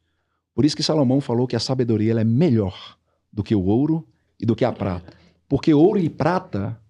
[0.55, 2.97] Por isso que Salomão falou que a sabedoria é melhor
[3.33, 4.07] do que o ouro
[4.39, 5.13] e do que a prata.
[5.49, 6.81] Porque ouro e prata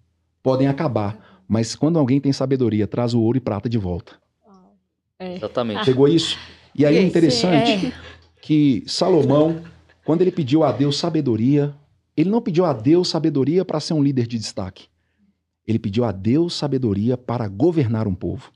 [0.43, 4.13] podem acabar, mas quando alguém tem sabedoria, traz o ouro e prata de volta.
[5.17, 5.35] É.
[5.35, 5.85] Exatamente.
[5.85, 6.37] Chegou isso?
[6.75, 7.93] E aí é interessante é.
[8.41, 9.61] que Salomão,
[10.05, 11.73] quando ele pediu a Deus sabedoria,
[12.21, 14.87] ele não pediu a Deus sabedoria para ser um líder de destaque.
[15.67, 18.51] Ele pediu a Deus sabedoria para governar um povo.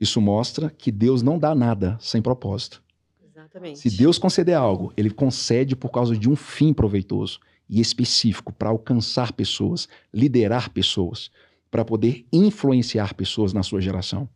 [0.00, 2.82] Isso mostra que Deus não dá nada sem propósito.
[3.24, 3.78] Exatamente.
[3.78, 8.70] Se Deus conceder algo, ele concede por causa de um fim proveitoso e específico para
[8.70, 11.30] alcançar pessoas, liderar pessoas,
[11.70, 14.28] para poder influenciar pessoas na sua geração.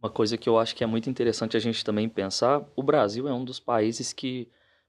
[0.00, 3.26] Uma coisa que eu acho que é muito interessante a gente também pensar, o Brasil
[3.26, 4.48] é um dos países que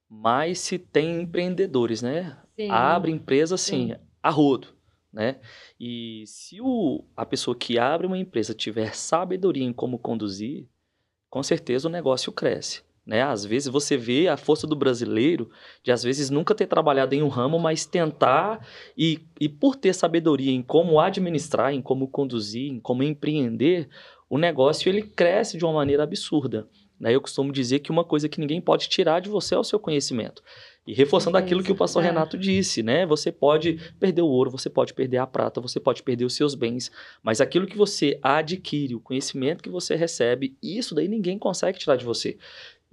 [0.10, 2.38] mais se tem empreendedores, né?
[2.56, 2.70] Sim.
[2.72, 3.96] Abre empresa assim, Sim.
[4.24, 4.70] a rodo,
[5.14, 5.40] né?
[5.80, 10.68] E se o, a pessoa que abre uma empresa tiver sabedoria em como conduzir,
[11.30, 12.82] com certeza o negócio cresce.
[13.06, 13.24] Né?
[13.24, 15.50] Às vezes você vê a força do brasileiro
[15.84, 18.64] de às vezes nunca ter trabalhado em um ramo, mas tentar
[18.96, 23.90] e, e por ter sabedoria em como administrar, em como conduzir, em como empreender,
[24.30, 26.68] o negócio ele cresce de uma maneira absurda.
[27.00, 27.16] Né?
[27.16, 29.80] Eu costumo dizer que uma coisa que ninguém pode tirar de você é o seu
[29.80, 30.44] conhecimento.
[30.86, 32.08] E reforçando é aquilo que o pastor é.
[32.08, 33.06] Renato disse, né?
[33.06, 36.56] Você pode perder o ouro, você pode perder a prata, você pode perder os seus
[36.56, 36.92] bens,
[37.22, 41.96] mas aquilo que você adquire, o conhecimento que você recebe, isso daí ninguém consegue tirar
[41.96, 42.38] de você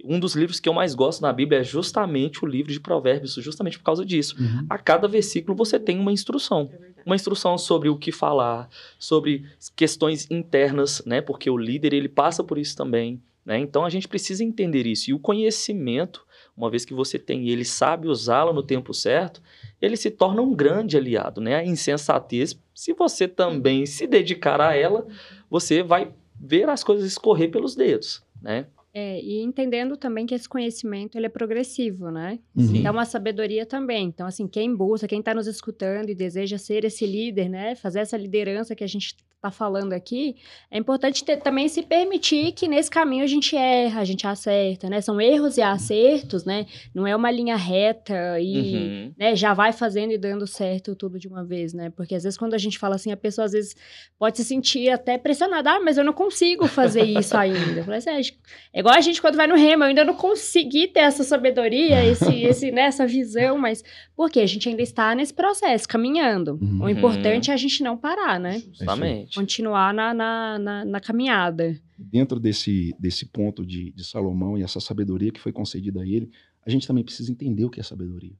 [0.03, 3.33] um dos livros que eu mais gosto na Bíblia é justamente o livro de Provérbios,
[3.35, 4.35] justamente por causa disso.
[4.39, 4.65] Uhum.
[4.69, 6.69] A cada versículo você tem uma instrução.
[6.71, 9.45] É uma instrução sobre o que falar, sobre
[9.75, 11.21] questões internas, né?
[11.21, 13.57] Porque o líder, ele passa por isso também, né?
[13.57, 15.09] Então a gente precisa entender isso.
[15.09, 16.25] E o conhecimento,
[16.55, 19.41] uma vez que você tem e ele sabe usá-lo no tempo certo,
[19.81, 21.55] ele se torna um grande aliado, né?
[21.55, 25.07] A insensatez, se você também se dedicar a ela,
[25.49, 28.67] você vai ver as coisas escorrer pelos dedos, né?
[28.93, 32.39] É, e entendendo também que esse conhecimento ele é progressivo, né?
[32.55, 32.75] Uhum.
[32.75, 34.07] Então, a sabedoria também.
[34.07, 37.75] Então, assim, quem busca, quem está nos escutando e deseja ser esse líder, né?
[37.75, 40.35] Fazer essa liderança que a gente está falando aqui,
[40.69, 44.89] é importante ter, também se permitir que nesse caminho a gente erra, a gente acerta,
[44.89, 44.99] né?
[44.99, 46.65] São erros e acertos, né?
[46.93, 49.13] Não é uma linha reta e Uhum.
[49.17, 51.91] né, já vai fazendo e dando certo tudo de uma vez, né?
[51.95, 53.75] Porque às vezes quando a gente fala assim, a pessoa às vezes
[54.17, 57.79] pode se sentir até pressionada, ah, mas eu não consigo fazer isso ainda.
[57.81, 58.31] Eu falei assim,
[58.73, 62.03] é igual a gente quando vai no remo, eu ainda não consegui ter essa sabedoria,
[62.03, 63.83] esse, esse, né, essa visão, mas
[64.15, 64.39] por quê?
[64.39, 66.57] A gente ainda está nesse processo, caminhando.
[66.59, 66.85] Uhum.
[66.85, 68.59] O importante é a gente não parar, né?
[68.67, 69.26] Justamente.
[69.35, 71.79] Continuar na, na, na, na caminhada.
[71.97, 76.31] Dentro desse, desse ponto de, de Salomão e essa sabedoria que foi concedida a ele,
[76.65, 78.35] a gente também precisa entender o que é sabedoria.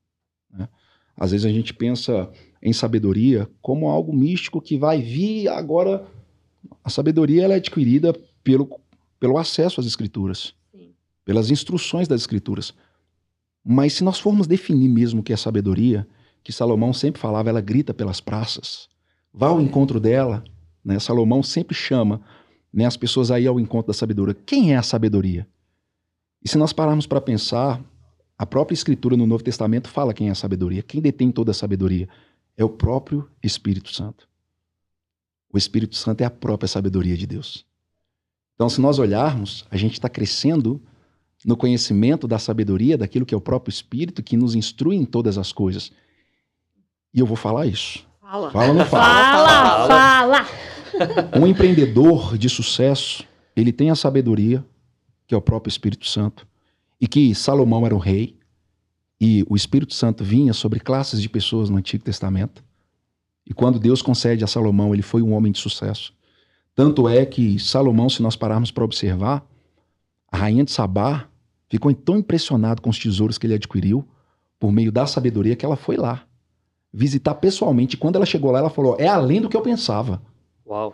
[0.51, 0.67] né?
[1.15, 2.29] Às vezes a gente pensa
[2.61, 6.05] em sabedoria como algo místico que vai vir agora.
[6.83, 8.13] A sabedoria ela é adquirida
[8.43, 8.79] pelo,
[9.19, 10.91] pelo acesso às escrituras, Sim.
[11.25, 12.73] pelas instruções das escrituras.
[13.65, 16.07] Mas se nós formos definir mesmo o que é sabedoria,
[16.43, 18.87] que Salomão sempre falava, ela grita pelas praças,
[19.33, 20.43] vá ao encontro dela.
[20.87, 20.97] Né?
[20.99, 22.21] Salomão sempre chama
[22.73, 24.33] né, as pessoas aí ao encontro da sabedoria.
[24.33, 25.45] Quem é a sabedoria?
[26.41, 27.83] E se nós pararmos para pensar,
[28.37, 30.81] a própria Escritura no Novo Testamento fala quem é a sabedoria.
[30.81, 32.07] Quem detém toda a sabedoria?
[32.55, 34.29] É o próprio Espírito Santo.
[35.51, 37.65] O Espírito Santo é a própria sabedoria de Deus.
[38.55, 40.81] Então, se nós olharmos, a gente está crescendo
[41.45, 45.37] no conhecimento da sabedoria, daquilo que é o próprio Espírito, que nos instrui em todas
[45.37, 45.91] as coisas.
[47.13, 48.07] E eu vou falar isso.
[48.21, 48.51] Fala.
[48.51, 49.03] Fala ou não fala?
[49.03, 50.76] Fala, fala!
[51.39, 53.23] Um empreendedor de sucesso,
[53.55, 54.63] ele tem a sabedoria,
[55.25, 56.47] que é o próprio Espírito Santo,
[56.99, 58.37] e que Salomão era o rei,
[59.19, 62.63] e o Espírito Santo vinha sobre classes de pessoas no Antigo Testamento.
[63.45, 66.13] E quando Deus concede a Salomão, ele foi um homem de sucesso.
[66.75, 69.43] Tanto é que Salomão, se nós pararmos para observar,
[70.31, 71.27] a rainha de Sabá
[71.69, 74.07] ficou tão impressionada com os tesouros que ele adquiriu
[74.59, 76.23] por meio da sabedoria que ela foi lá
[76.93, 77.95] visitar pessoalmente.
[77.95, 80.21] E quando ela chegou lá, ela falou: "É além do que eu pensava".
[80.67, 80.93] Uau.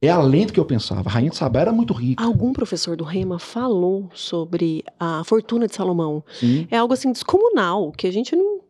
[0.00, 1.08] É além do que eu pensava.
[1.08, 2.22] A rainha de Sabá era muito rica.
[2.22, 6.22] Algum professor do Rema falou sobre a fortuna de Salomão.
[6.38, 6.68] Sim.
[6.70, 8.60] É algo assim descomunal, que a gente não.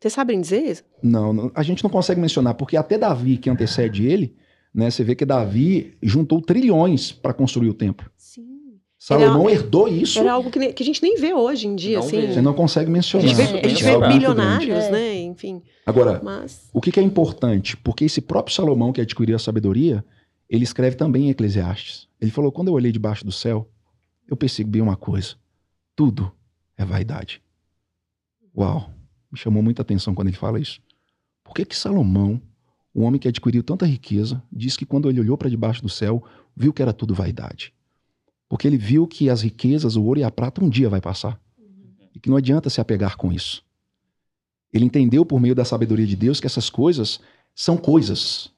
[0.00, 0.84] Vocês sabem dizer?
[1.02, 4.34] Não, não- a gente não consegue mencionar, porque até Davi, que antecede ele,
[4.74, 8.10] né, você vê que Davi juntou trilhões para construir o templo.
[8.98, 10.18] Salomão herdou isso.
[10.18, 12.20] Era algo que, que a gente nem vê hoje em dia, Não assim.
[12.20, 12.32] vê.
[12.34, 13.28] Você não consegue A mencionar.
[13.28, 14.90] gente vê, a gente É vê bilionários, grande.
[14.90, 15.14] né?
[15.22, 15.62] Enfim.
[15.86, 16.68] Agora, Mas.
[16.72, 17.76] o que, que é importante?
[17.76, 20.04] Porque esse próprio Salomão, que adquiriu a sabedoria,
[20.50, 22.08] ele escreve também em Eclesiastes.
[22.20, 23.70] Ele falou: quando eu olhei debaixo do céu,
[24.28, 25.36] eu percebi uma coisa:
[25.94, 26.32] tudo
[26.76, 27.40] é vaidade.
[28.56, 28.90] Uau!
[29.30, 30.80] Me chamou muita atenção quando ele fala isso.
[31.44, 32.40] Por que, que Salomão,
[32.94, 36.22] um homem que adquiriu tanta riqueza, diz que quando ele olhou para debaixo do céu,
[36.56, 37.72] viu que era tudo vaidade?
[38.48, 41.38] Porque ele viu que as riquezas, o ouro e a prata, um dia vai passar.
[42.14, 43.62] E que não adianta se apegar com isso.
[44.72, 47.20] Ele entendeu por meio da sabedoria de Deus que essas coisas
[47.54, 48.50] são coisas.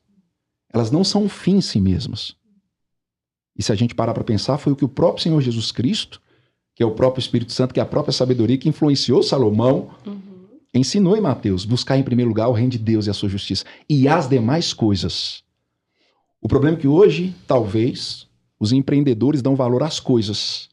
[0.72, 2.36] Elas não são um fim em si mesmas.
[3.56, 6.20] E se a gente parar para pensar, foi o que o próprio Senhor Jesus Cristo,
[6.74, 9.90] que é o próprio Espírito Santo, que é a própria sabedoria que influenciou Salomão,
[10.72, 13.64] ensinou em Mateus: buscar em primeiro lugar o reino de Deus e a sua justiça,
[13.88, 15.42] e as demais coisas.
[16.40, 18.26] O problema é que hoje, talvez,
[18.60, 20.68] os empreendedores dão valor às coisas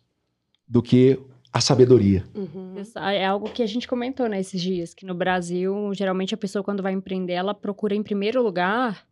[0.68, 1.18] do que
[1.54, 2.26] à sabedoria.
[2.36, 2.76] Uhum.
[2.98, 6.84] É algo que a gente comentou nesses dias, que no Brasil, geralmente a pessoa quando
[6.84, 9.08] vai empreender, ela procura em primeiro lugar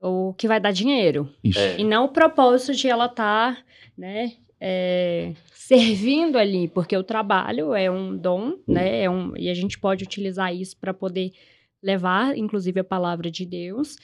[0.00, 1.32] o que vai dar dinheiro.
[1.42, 1.58] Isso.
[1.58, 1.80] É.
[1.80, 3.64] E não o propósito de ela estar,
[3.96, 9.54] né, é, servindo ali, porque o trabalho é um dom, né, é um, e a
[9.54, 11.32] gente pode utilizar isso para poder
[11.82, 13.96] levar, inclusive, a palavra de Deus.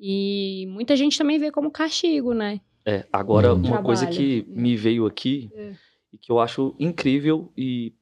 [0.00, 2.60] E muita gente também vê como castigo, né?
[2.84, 3.62] É, agora Uhum.
[3.62, 4.44] uma coisa Trabalho.
[4.44, 5.74] que me veio aqui É.
[6.12, 7.92] e que eu acho incrível e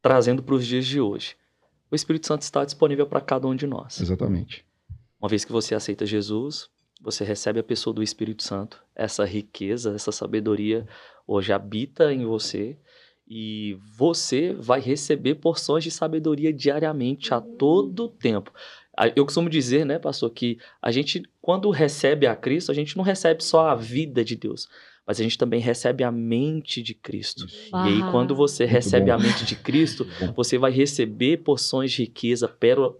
[0.00, 1.36] trazendo para os dias de hoje.
[1.90, 4.00] O Espírito Santo está disponível para cada um de nós.
[4.00, 4.64] Exatamente.
[5.20, 6.68] Uma vez que você aceita Jesus,
[7.00, 8.82] você recebe a pessoa do Espírito Santo.
[8.94, 10.86] Essa riqueza, essa sabedoria
[11.26, 12.78] hoje habita em você
[13.26, 18.52] e você vai receber porções de sabedoria diariamente, a todo tempo.
[19.14, 23.04] Eu costumo dizer, né, pastor, que a gente, quando recebe a Cristo, a gente não
[23.04, 24.68] recebe só a vida de Deus,
[25.06, 27.46] mas a gente também recebe a mente de Cristo.
[27.46, 29.12] E aí, quando você recebe bom.
[29.12, 32.48] a mente de Cristo, você vai receber porções de riqueza,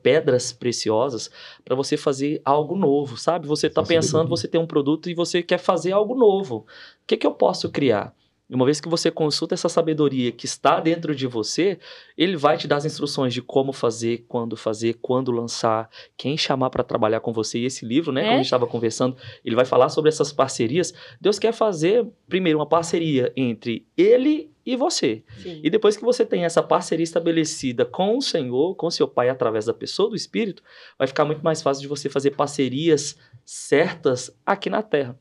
[0.03, 1.31] pedras preciosas,
[1.65, 3.47] para você fazer algo novo, sabe?
[3.47, 6.59] Você está pensando, você tem um produto e você quer fazer algo novo.
[6.59, 6.67] O
[7.07, 8.15] que, que eu posso criar?
[8.49, 11.79] E uma vez que você consulta essa sabedoria que está dentro de você,
[12.17, 16.71] ele vai te dar as instruções de como fazer, quando fazer, quando lançar, quem chamar
[16.71, 17.59] para trabalhar com você.
[17.59, 18.25] E esse livro, né, é?
[18.25, 20.95] como a gente estava conversando, ele vai falar sobre essas parcerias.
[21.21, 25.23] Deus quer fazer, primeiro, uma parceria entre ele e você.
[25.43, 25.61] Sim.
[25.63, 29.67] E depois que você tem essa parceria estabelecida com o Senhor, com seu Pai, através
[29.67, 30.63] da pessoa do Espírito,
[30.99, 35.19] vai ficar muito mais fácil de você fazer parcerias certas aqui na Terra.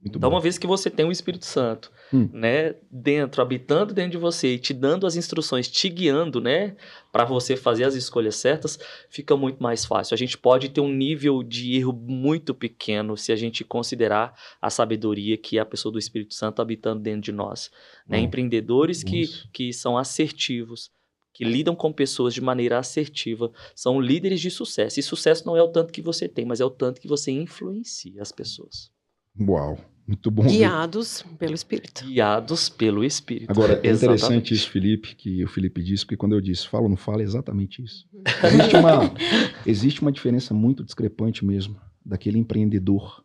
[0.00, 0.36] Muito então, bom.
[0.36, 2.28] uma vez que você tem o Espírito Santo, hum.
[2.32, 6.76] né, dentro, habitando dentro de você e te dando as instruções, te guiando, né,
[7.10, 8.78] para você fazer as escolhas certas,
[9.10, 10.14] fica muito mais fácil.
[10.14, 14.70] A gente pode ter um nível de erro muito pequeno se a gente considerar a
[14.70, 17.68] sabedoria que é a pessoa do Espírito Santo habitando dentro de nós,
[18.06, 18.18] né?
[18.18, 18.22] Hum.
[18.22, 20.92] Empreendedores que, que são assertivos,
[21.34, 25.00] que lidam com pessoas de maneira assertiva, são líderes de sucesso.
[25.00, 27.32] E sucesso não é o tanto que você tem, mas é o tanto que você
[27.32, 28.96] influencia as pessoas.
[29.40, 30.46] Uau, muito bom.
[30.46, 31.36] Guiados ver.
[31.36, 32.04] pelo Espírito.
[32.04, 33.50] Guiados pelo Espírito.
[33.50, 36.88] Agora, é interessante isso, Felipe, que o Felipe disse, porque quando eu disse fala ou
[36.88, 38.06] não fala, é exatamente isso.
[38.42, 39.14] Existe uma,
[39.66, 43.22] existe uma diferença muito discrepante mesmo daquele empreendedor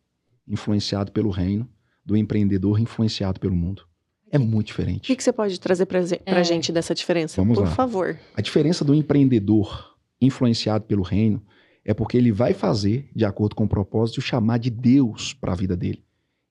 [0.48, 1.70] influenciado pelo reino
[2.06, 3.84] do empreendedor influenciado pelo mundo.
[4.30, 4.98] É muito diferente.
[4.98, 6.44] O que, que você pode trazer para a é.
[6.44, 7.40] gente dessa diferença?
[7.40, 7.72] Vamos Por lá.
[7.72, 8.18] favor.
[8.36, 11.42] A diferença do empreendedor influenciado pelo reino
[11.86, 15.56] é porque ele vai fazer, de acordo com o propósito, chamar de Deus para a
[15.56, 16.04] vida dele.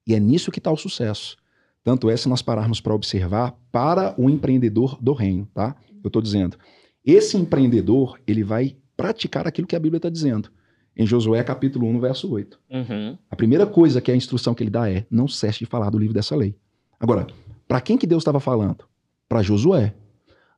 [0.07, 1.37] E é nisso que está o sucesso.
[1.85, 5.75] Tanto é se nós pararmos para observar para o empreendedor do reino, tá?
[6.03, 6.57] Eu estou dizendo,
[7.05, 10.51] esse empreendedor, ele vai praticar aquilo que a Bíblia está dizendo.
[10.97, 12.61] Em Josué capítulo 1, verso 8.
[12.71, 13.19] Uhum.
[13.31, 15.91] A primeira coisa que é a instrução que ele dá é, não cesse de falar
[15.91, 16.55] do livro dessa lei.
[17.01, 17.27] Agora,
[17.67, 18.85] para quem que Deus estava falando?
[19.29, 19.95] Para Josué.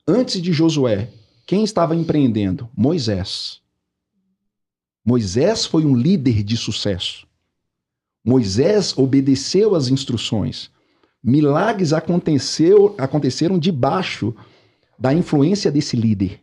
[0.07, 1.09] Antes de Josué,
[1.47, 2.69] quem estava empreendendo?
[2.77, 3.63] Moisés.
[5.05, 7.27] Moisés foi um líder de sucesso.
[8.25, 10.71] Moisés obedeceu às instruções.
[11.23, 14.35] Milagres aconteceram debaixo
[14.99, 16.41] da influência desse líder,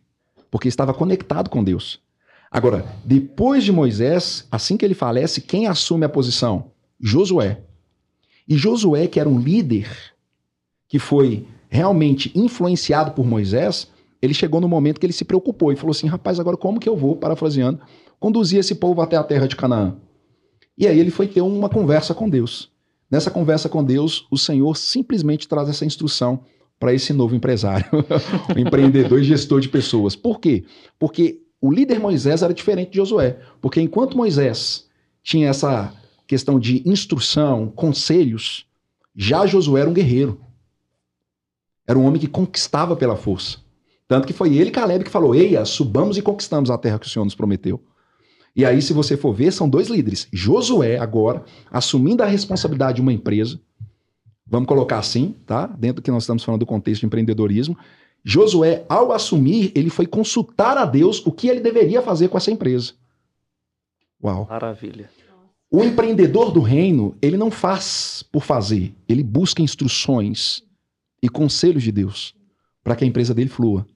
[0.51, 1.99] porque estava conectado com Deus.
[2.51, 6.72] Agora, depois de Moisés, assim que ele falece, quem assume a posição?
[6.99, 7.62] Josué.
[8.47, 9.89] E Josué, que era um líder,
[10.88, 13.88] que foi realmente influenciado por Moisés,
[14.22, 16.89] ele chegou no momento que ele se preocupou e falou assim: rapaz, agora como que
[16.89, 17.80] eu vou, parafraseando,
[18.22, 19.97] conduzir esse povo até a terra de Canaã?
[20.78, 22.72] E aí ele foi ter uma conversa com Deus.
[23.09, 26.43] Nessa conversa com Deus, o Senhor simplesmente traz essa instrução
[26.80, 27.86] para esse novo empresário,
[28.55, 30.15] empreendedor e gestor de pessoas.
[30.15, 30.63] Por quê?
[30.97, 33.39] Porque o líder Moisés era diferente de Josué.
[33.59, 34.88] Porque enquanto Moisés
[35.24, 35.93] tinha essa
[36.26, 38.65] questão de instrução, conselhos,
[39.15, 40.39] já Josué era um guerreiro.
[41.88, 43.57] Era um homem que conquistava pela força.
[44.07, 47.09] Tanto que foi ele, Caleb, que falou: Eia, subamos e conquistamos a terra que o
[47.09, 47.82] Senhor nos prometeu.
[48.56, 50.28] E aí, se você for ver, são dois líderes.
[50.32, 53.60] Josué, agora, assumindo a responsabilidade de uma empresa,
[54.45, 55.68] vamos colocar assim, tá?
[55.68, 57.78] Dentro do que nós estamos falando do contexto de empreendedorismo.
[58.24, 62.52] Josué, ao assumir, ele foi consultar a Deus o que ele deveria fazer com essa
[62.52, 62.93] empresa.
[64.24, 64.45] Uau.
[64.49, 65.10] Maravilha.
[65.70, 70.62] O empreendedor do reino, ele não faz por fazer, ele busca instruções
[71.24, 72.36] e conselhos de Deus
[72.84, 73.88] para que a empresa dele flua.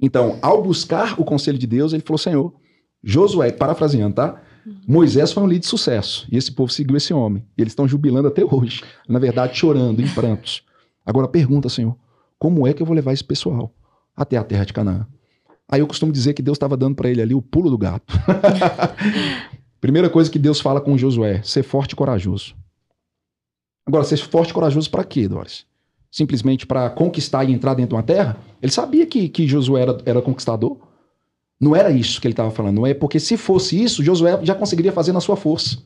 [0.00, 2.54] Então, ao buscar o conselho de Deus, ele falou: Senhor,
[3.02, 4.40] Josué, parafraseando, tá?
[4.86, 7.44] Moisés foi um líder de sucesso e esse povo seguiu esse homem.
[7.56, 8.82] E eles estão jubilando até hoje.
[9.08, 10.62] Na verdade, chorando, em prantos.
[11.06, 11.96] Agora pergunta, Senhor,
[12.38, 13.72] como é que eu vou levar esse pessoal
[14.14, 15.06] até a terra de Canaã?
[15.70, 18.14] Aí eu costumo dizer que Deus estava dando para ele ali o pulo do gato.
[19.80, 22.54] Primeira coisa que Deus fala com Josué: ser forte e corajoso.
[23.86, 25.66] Agora, ser forte e corajoso para quê, Doris?
[26.10, 28.36] Simplesmente para conquistar e entrar dentro de uma terra?
[28.62, 30.76] Ele sabia que, que Josué era, era conquistador.
[31.60, 32.76] Não era isso que ele estava falando.
[32.76, 35.78] Não é porque se fosse isso, Josué já conseguiria fazer na sua força.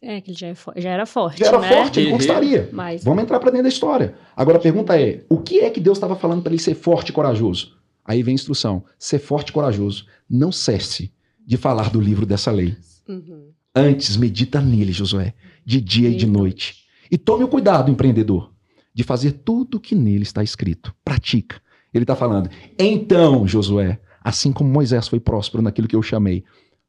[0.00, 1.40] É, que ele já, é já era forte.
[1.40, 1.68] Já era né?
[1.68, 2.68] forte, ele conquistaria.
[2.72, 3.02] Mas...
[3.02, 4.14] Vamos entrar para dentro da história.
[4.36, 7.08] Agora a pergunta é: o que é que Deus estava falando para ele ser forte
[7.08, 7.76] e corajoso?
[8.04, 10.06] Aí vem a instrução: ser forte e corajoso.
[10.30, 11.12] Não cesse
[11.44, 12.76] de falar do livro dessa lei.
[13.08, 13.50] Uhum.
[13.74, 15.34] Antes, medita nele, Josué,
[15.64, 16.86] de dia e de noite.
[17.10, 18.52] E tome o cuidado, empreendedor,
[18.94, 20.94] de fazer tudo o que nele está escrito.
[21.04, 21.60] Pratica.
[21.92, 22.50] Ele está falando.
[22.78, 26.42] Então, Josué, Assim como Moisés foi próspero naquilo que eu chamei,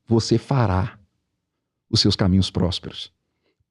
[0.07, 0.97] você fará
[1.87, 3.11] os seus caminhos prósperos.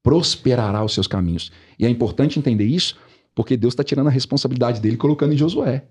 [0.04, 1.50] Prosperará os seus caminhos.
[1.76, 2.96] E é importante entender isso,
[3.34, 5.84] porque Deus está tirando a responsabilidade dele colocando em Josué.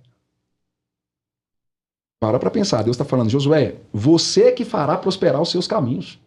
[2.18, 6.18] Para para pensar, Deus está falando, Josué, você é que fará prosperar os seus caminhos.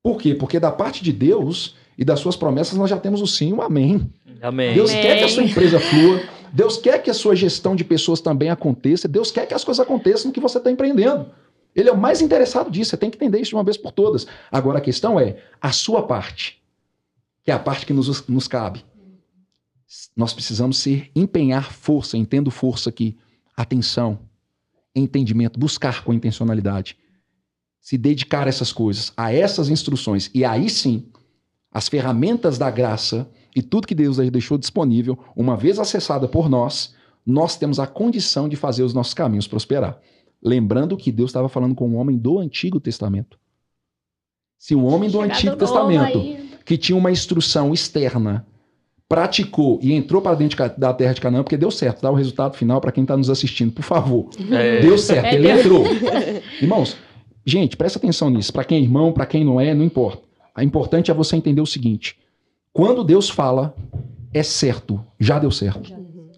[0.00, 0.32] Por quê?
[0.32, 3.52] Porque da parte de Deus e das suas promessas nós já temos o sim e
[3.52, 4.08] o amém.
[4.40, 4.74] Amém.
[4.74, 5.02] Deus amém.
[5.02, 8.50] quer que a sua empresa flua, Deus quer que a sua gestão de pessoas também
[8.50, 9.06] aconteça.
[9.06, 11.30] Deus quer que as coisas aconteçam no que você está empreendendo.
[11.74, 12.90] Ele é o mais interessado disso.
[12.90, 14.26] Você tem que entender isso de uma vez por todas.
[14.50, 16.60] Agora a questão é a sua parte,
[17.44, 18.84] que é a parte que nos, nos cabe.
[20.16, 23.16] nós precisamos ser empenhar força, entendo força aqui,
[23.56, 24.18] atenção,
[24.94, 26.96] entendimento, buscar com intencionalidade,
[27.80, 31.06] se dedicar a essas coisas, a essas instruções e aí sim,
[31.72, 36.94] as ferramentas da graça e tudo que Deus deixou disponível, uma vez acessada por nós,
[37.26, 39.98] nós temos a condição de fazer os nossos caminhos prosperar.
[40.42, 43.38] Lembrando que Deus estava falando com um homem do Antigo Testamento.
[44.58, 46.22] Se o homem do Antigo Testamento,
[46.64, 48.46] que tinha uma instrução externa,
[49.08, 52.56] praticou e entrou para dentro da terra de Canaã, porque deu certo, dá o resultado
[52.56, 54.30] final para quem está nos assistindo, por favor.
[54.50, 54.80] É.
[54.80, 55.60] Deu certo, é, ele Deus.
[55.60, 55.84] entrou.
[56.62, 56.96] Irmãos,
[57.44, 58.52] gente, presta atenção nisso.
[58.52, 60.22] Para quem é irmão, para quem não é, não importa.
[60.56, 62.19] O importante é você entender o seguinte:
[62.72, 63.74] quando Deus fala,
[64.32, 65.92] é certo, já deu certo.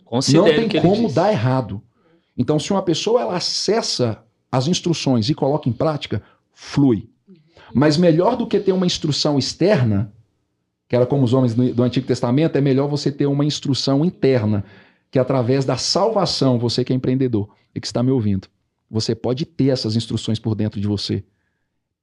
[0.05, 1.83] Considere não tem como dar errado.
[2.37, 6.23] Então, se uma pessoa ela acessa as instruções e coloca em prática,
[6.53, 7.09] flui.
[7.75, 10.13] Mas melhor do que ter uma instrução externa,
[10.89, 14.05] que era como os homens do, do Antigo Testamento, é melhor você ter uma instrução
[14.05, 14.65] interna,
[15.11, 18.49] que através da salvação, você que é empreendedor e que está me ouvindo,
[18.91, 21.25] você pode ter essas instruções por dentro de você.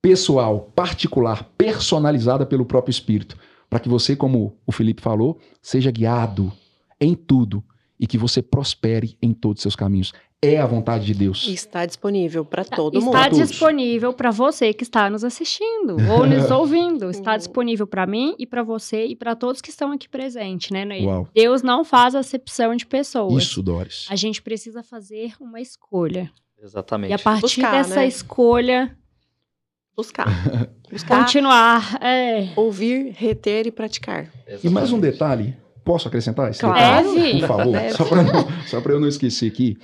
[0.01, 3.37] Pessoal, particular, personalizada pelo próprio Espírito,
[3.69, 6.51] para que você, como o Felipe falou, seja guiado
[6.99, 7.63] em tudo
[7.99, 10.13] e que você prospere em todos os seus caminhos.
[10.41, 11.45] É a vontade de Deus.
[11.49, 13.17] Está disponível para todo está mundo.
[13.17, 17.09] Está disponível para você que está nos assistindo ou nos ouvindo.
[17.09, 20.85] Está disponível para mim e para você e para todos que estão aqui presentes, né?
[21.01, 21.27] Uau.
[21.35, 23.43] Deus não faz acepção de pessoas.
[23.43, 24.07] Isso, Doris.
[24.09, 26.31] A gente precisa fazer uma escolha.
[26.61, 27.11] Exatamente.
[27.11, 28.07] E a partir Buscar, dessa né?
[28.07, 28.97] escolha,
[29.99, 30.27] buscar.
[30.89, 31.19] buscar.
[31.19, 31.99] Continuar.
[32.01, 32.49] É.
[32.55, 34.31] Ouvir, reter e praticar.
[34.47, 34.67] Exatamente.
[34.67, 35.55] E mais um detalhe.
[35.83, 36.61] Posso acrescentar isso?
[36.61, 37.09] Claro.
[37.13, 37.93] Por favor, Deve.
[38.67, 39.77] só para eu não esquecer aqui.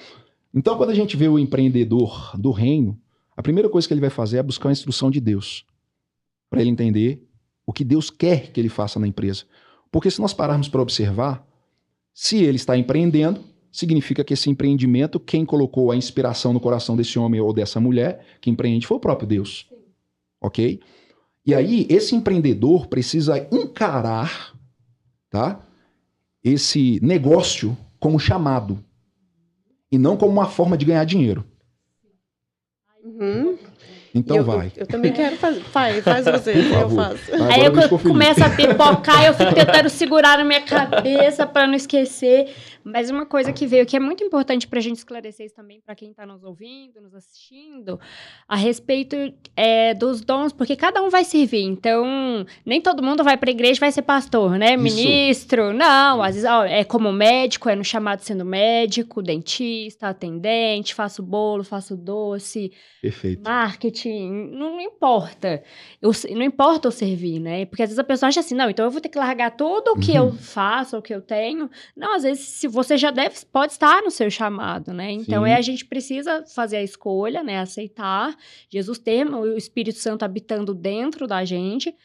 [0.53, 2.97] Então, quando a gente vê o empreendedor do reino,
[3.35, 5.65] a primeira coisa que ele vai fazer é buscar a instrução de Deus,
[6.49, 7.27] para ele entender
[7.65, 9.43] o que Deus quer que ele faça na empresa.
[9.91, 11.45] Porque se nós pararmos para observar,
[12.13, 17.19] se ele está empreendendo, significa que esse empreendimento, quem colocou a inspiração no coração desse
[17.19, 19.67] homem ou dessa mulher que empreende foi o próprio Deus.
[20.45, 20.79] Ok?
[21.45, 24.53] E aí, esse empreendedor precisa encarar,
[25.29, 25.59] tá?
[26.45, 28.77] esse negócio como chamado
[29.91, 31.43] e não como uma forma de ganhar dinheiro.
[33.03, 33.57] Uhum.
[34.13, 34.67] Então eu, vai.
[34.67, 35.61] Eu, eu, também quero fazer.
[35.61, 37.33] Faz, faz você, eu faço.
[37.51, 42.53] Aí eu começo a pipocar, eu fico tentando segurar na minha cabeça para não esquecer.
[42.85, 45.81] Mas uma coisa que veio que é muito importante para a gente esclarecer isso também
[45.81, 47.99] para quem está nos ouvindo, nos assistindo,
[48.47, 49.15] a respeito
[49.55, 51.63] é, dos dons, porque cada um vai servir.
[51.63, 54.75] Então, nem todo mundo vai para a igreja e vai ser pastor, né?
[54.75, 54.83] Isso.
[54.83, 55.73] Ministro.
[55.73, 61.23] Não, às vezes ó, é como médico, é no chamado sendo médico, dentista, atendente, faço
[61.23, 62.71] bolo, faço doce.
[63.01, 63.41] Perfeito.
[63.43, 65.63] Marketing, não, não importa.
[65.99, 67.65] Eu, não importa eu servir, né?
[67.65, 69.93] Porque às vezes a pessoa acha assim, não, então eu vou ter que largar tudo
[69.93, 70.27] o que uhum.
[70.27, 71.67] eu faço, o que eu tenho.
[71.97, 75.09] Não, às vezes, se você já deve, pode estar no seu chamado, né?
[75.11, 77.59] Então, é a gente precisa fazer a escolha, né?
[77.59, 78.35] Aceitar
[78.69, 81.95] Jesus ter o Espírito Santo habitando dentro da gente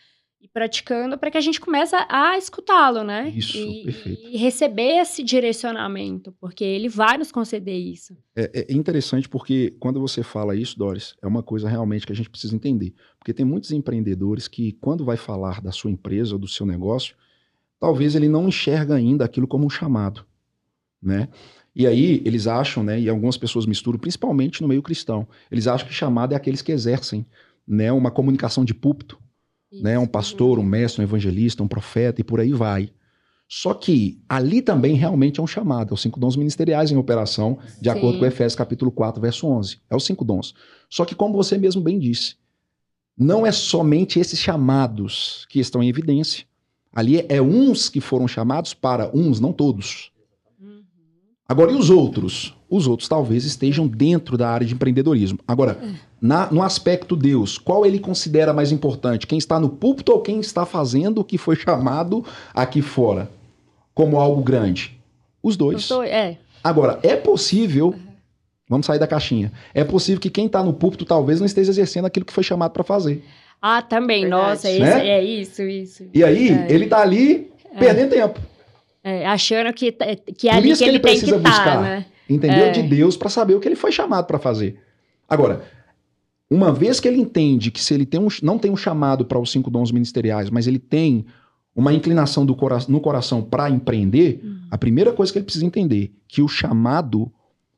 [0.40, 3.30] e praticando para que a gente comece a escutá-lo, né?
[3.36, 4.28] Isso, e, perfeito.
[4.28, 8.16] E receber esse direcionamento, porque ele vai nos conceder isso.
[8.34, 12.16] É, é, interessante porque quando você fala isso, Doris, é uma coisa realmente que a
[12.16, 12.94] gente precisa entender.
[13.18, 17.16] Porque tem muitos empreendedores que, quando vai falar da sua empresa ou do seu negócio,
[17.78, 20.29] talvez ele não enxerga ainda aquilo como um chamado
[21.02, 21.28] né?
[21.74, 25.86] E aí eles acham, né, e algumas pessoas misturam, principalmente no meio cristão, eles acham
[25.86, 27.24] que chamado é aqueles que exercem,
[27.66, 29.18] né, uma comunicação de púlpito,
[29.70, 29.82] Isso.
[29.82, 32.90] né, um pastor, um mestre, um evangelista, um profeta e por aí vai.
[33.48, 37.58] Só que ali também realmente é um chamado, é os cinco dons ministeriais em operação,
[37.80, 37.96] de Sim.
[37.96, 39.80] acordo com Efésios capítulo 4, verso 11.
[39.90, 40.54] É os cinco dons.
[40.88, 42.36] Só que como você mesmo bem disse,
[43.18, 46.46] não é somente esses chamados que estão em evidência.
[46.92, 50.12] Ali é uns que foram chamados para uns, não todos.
[51.50, 52.54] Agora, e os outros?
[52.70, 55.40] Os outros talvez estejam dentro da área de empreendedorismo.
[55.48, 55.76] Agora,
[56.20, 59.26] na, no aspecto Deus, qual ele considera mais importante?
[59.26, 62.24] Quem está no púlpito ou quem está fazendo o que foi chamado
[62.54, 63.28] aqui fora
[63.92, 64.96] como algo grande?
[65.42, 65.88] Os dois.
[65.88, 66.38] Tô, é.
[66.62, 67.96] Agora, é possível.
[68.68, 69.50] Vamos sair da caixinha.
[69.74, 72.70] É possível que quem está no púlpito talvez não esteja exercendo aquilo que foi chamado
[72.70, 73.24] para fazer.
[73.60, 74.20] Ah, também.
[74.20, 74.50] Verdade.
[74.50, 75.08] Nossa, é, né?
[75.08, 76.04] é isso, isso.
[76.14, 76.66] E aí, é.
[76.70, 77.76] ele está ali é.
[77.76, 78.40] perdendo tempo.
[79.02, 79.92] É, achando que,
[80.36, 82.06] que é ali que, que ele, ele tem que estar, tá, né?
[82.28, 82.66] Entendeu?
[82.66, 82.70] É.
[82.70, 84.78] De Deus para saber o que ele foi chamado para fazer.
[85.28, 85.64] Agora,
[86.50, 89.38] uma vez que ele entende que se ele tem um, não tem um chamado para
[89.38, 91.24] os cinco dons ministeriais, mas ele tem
[91.74, 94.60] uma inclinação do cora no coração para empreender, uhum.
[94.70, 97.32] a primeira coisa que ele precisa entender que o chamado,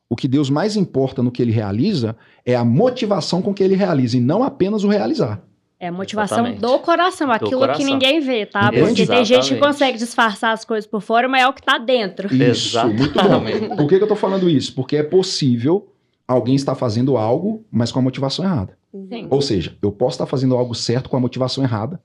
[0.09, 3.77] o que Deus mais importa no que ele realiza, é a motivação com que ele
[3.77, 5.43] realiza e não apenas o realizar.
[5.83, 6.61] É a motivação Exatamente.
[6.61, 7.85] do coração, aquilo coração.
[7.85, 8.71] que ninguém vê, tá?
[8.71, 9.09] Porque Exatamente.
[9.09, 12.33] tem gente que consegue disfarçar as coisas por fora, mas é o que tá dentro.
[12.33, 12.99] Isso, Exatamente.
[12.99, 13.77] muito bom.
[13.79, 14.73] Por que, que eu tô falando isso?
[14.77, 15.93] Porque é possível
[16.27, 18.79] alguém estar fazendo algo, mas com a motivação errada.
[19.09, 19.27] Sim.
[19.29, 22.01] Ou seja, eu posso estar fazendo algo certo com a motivação errada,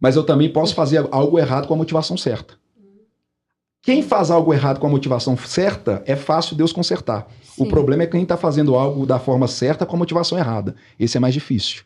[0.00, 2.54] mas eu também posso fazer algo errado com a motivação certa.
[3.82, 7.26] Quem faz algo errado com a motivação certa, é fácil Deus consertar.
[7.42, 7.64] Sim.
[7.64, 10.76] O problema é quem está fazendo algo da forma certa com a motivação errada.
[10.96, 11.82] Esse é mais difícil.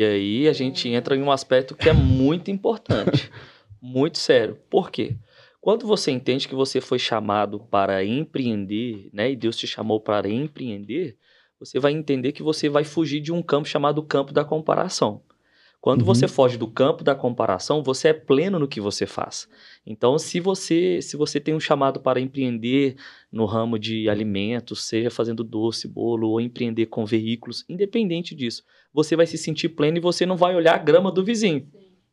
[0.00, 3.30] E aí a gente entra em um aspecto que é muito importante,
[3.82, 4.56] muito sério.
[4.70, 5.14] Por quê?
[5.60, 10.26] Quando você entende que você foi chamado para empreender, né, e Deus te chamou para
[10.26, 11.18] empreender,
[11.58, 15.22] você vai entender que você vai fugir de um campo chamado campo da comparação.
[15.80, 16.06] Quando uhum.
[16.06, 19.48] você foge do campo da comparação, você é pleno no que você faz.
[19.86, 22.96] Então, se você, se você tem um chamado para empreender
[23.32, 28.62] no ramo de alimentos, seja fazendo doce, bolo ou empreender com veículos, independente disso,
[28.92, 31.66] você vai se sentir pleno e você não vai olhar a grama do vizinho.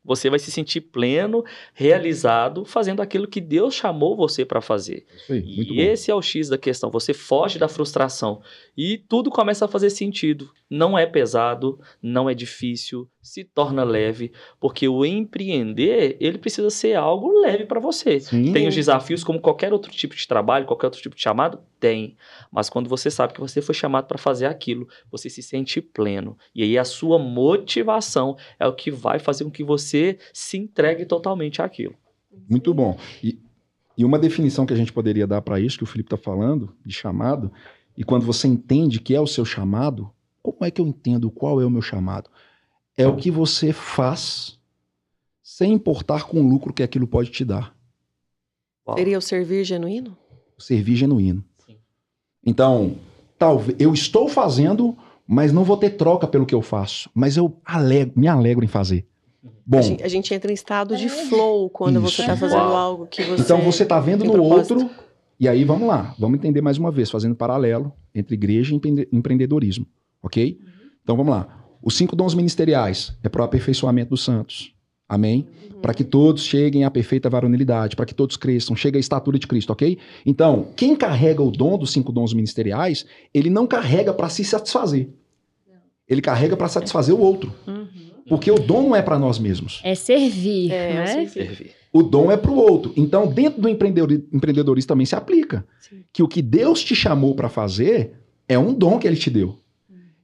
[0.08, 5.06] Você vai se sentir pleno, realizado, fazendo aquilo que Deus chamou você para fazer.
[5.28, 6.90] Sim, e esse é o X da questão.
[6.90, 8.42] Você foge da frustração
[8.78, 10.52] e tudo começa a fazer sentido.
[10.70, 16.94] Não é pesado, não é difícil, se torna leve, porque o empreender, ele precisa ser
[16.94, 18.20] algo leve para você.
[18.20, 18.54] Sim.
[18.54, 21.60] Tem os desafios como qualquer outro tipo de trabalho, qualquer outro tipo de chamado?
[21.80, 22.16] Tem.
[22.52, 26.38] Mas quando você sabe que você foi chamado para fazer aquilo, você se sente pleno.
[26.54, 31.06] E aí a sua motivação é o que vai fazer com que você se entregue
[31.06, 31.96] totalmente àquilo.
[32.48, 32.98] Muito bom.
[33.24, 33.40] E,
[33.98, 36.76] e uma definição que a gente poderia dar para isso que o Felipe está falando,
[36.86, 37.52] de chamado,
[37.98, 40.10] e quando você entende que é o seu chamado,
[40.42, 42.30] como é que eu entendo qual é o meu chamado?
[42.98, 44.58] é o que você faz
[45.44, 47.74] sem importar com o lucro que aquilo pode te dar.
[48.96, 50.18] Seria o servir genuíno?
[50.58, 51.44] O servir genuíno.
[51.66, 51.78] Sim.
[52.44, 52.96] Então,
[53.38, 54.98] talvez eu estou fazendo,
[55.28, 57.10] mas não vou ter troca pelo que eu faço.
[57.14, 59.06] Mas eu alegro, me alegro em fazer.
[59.66, 62.16] Bom, a gente, a gente entra em estado de flow quando isso.
[62.16, 62.76] você está fazendo Uau.
[62.76, 63.44] algo que você.
[63.44, 64.76] Então você está vendo no propósito.
[64.76, 65.07] outro.
[65.40, 69.86] E aí vamos lá, vamos entender mais uma vez, fazendo paralelo entre igreja e empreendedorismo,
[70.22, 70.60] ok?
[71.04, 71.66] Então vamos lá.
[71.82, 74.74] Os cinco dons ministeriais é para o aperfeiçoamento dos santos.
[75.08, 75.48] Amém?
[75.74, 75.80] Uhum.
[75.80, 79.48] Para que todos cheguem à perfeita varonilidade, para que todos cresçam, cheguem à estatura de
[79.48, 79.98] Cristo, ok?
[80.26, 85.08] Então, quem carrega o dom dos cinco dons ministeriais, ele não carrega para se satisfazer.
[86.08, 87.54] Ele carrega para satisfazer o outro.
[87.66, 87.88] Uhum.
[88.28, 89.80] Porque o dom não é para nós mesmos.
[89.84, 91.24] É servir, é, né?
[91.24, 91.72] É servir.
[91.92, 92.94] O dom é para o outro.
[92.96, 95.66] Então, dentro do empreendedorismo também se aplica.
[95.80, 96.04] Sim.
[96.12, 98.14] Que o que Deus te chamou para fazer
[98.48, 99.58] é um dom que ele te deu.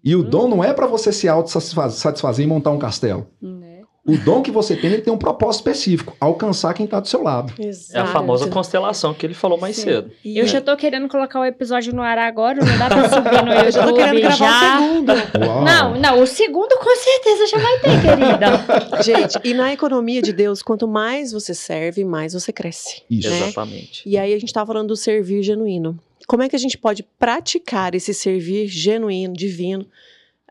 [0.04, 0.30] E o hum.
[0.30, 3.28] dom não é para você se auto-satisfazer e montar um castelo.
[3.42, 3.63] Né?
[4.06, 7.24] O dom que você tem, ele tem um propósito específico, alcançar quem está do seu
[7.24, 7.54] lado.
[7.58, 7.98] Exato.
[7.98, 9.84] É a famosa constelação que ele falou mais Sim.
[9.84, 10.12] cedo.
[10.26, 10.48] E eu é.
[10.48, 13.66] já tô querendo colocar o episódio no ar agora, não dá pra subir no YouTube.
[13.66, 14.78] eu já tô querendo gravar já.
[14.78, 15.14] o segundo.
[15.14, 15.64] Uau.
[15.64, 18.74] Não, não, o segundo com certeza já vai ter, querida.
[19.02, 23.04] Gente, e na economia de Deus, quanto mais você serve, mais você cresce.
[23.10, 23.30] Isso.
[23.30, 23.38] Né?
[23.38, 24.04] Exatamente.
[24.06, 25.98] E aí a gente tava falando do servir genuíno.
[26.28, 29.86] Como é que a gente pode praticar esse servir genuíno, divino,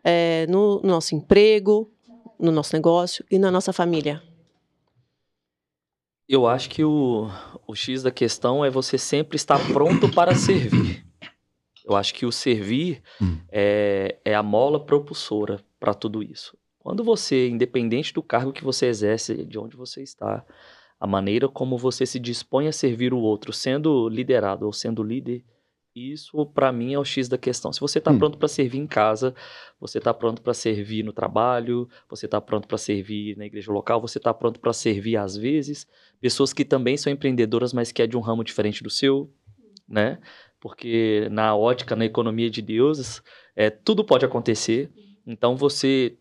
[0.03, 1.92] é, no, no nosso emprego,
[2.43, 4.21] no nosso negócio e na nossa família?
[6.29, 7.29] Eu acho que o,
[7.67, 11.07] o X da questão é você sempre estar pronto para servir.
[11.85, 13.39] Eu acho que o servir hum.
[13.51, 16.57] é, é a mola propulsora para tudo isso.
[16.79, 20.45] Quando você, independente do cargo que você exerce, de onde você está,
[20.99, 25.45] a maneira como você se dispõe a servir o outro, sendo liderado ou sendo líder,
[25.95, 27.73] isso, para mim, é o X da questão.
[27.73, 28.19] Se você está hum.
[28.19, 29.35] pronto para servir em casa,
[29.79, 34.01] você está pronto para servir no trabalho, você está pronto para servir na igreja local,
[34.01, 35.87] você está pronto para servir, às vezes,
[36.21, 39.31] pessoas que também são empreendedoras, mas que é de um ramo diferente do seu,
[39.89, 40.19] né?
[40.61, 43.23] Porque na ótica, na economia de deuses,
[43.55, 44.91] é, tudo pode acontecer.
[45.27, 46.17] Então, você,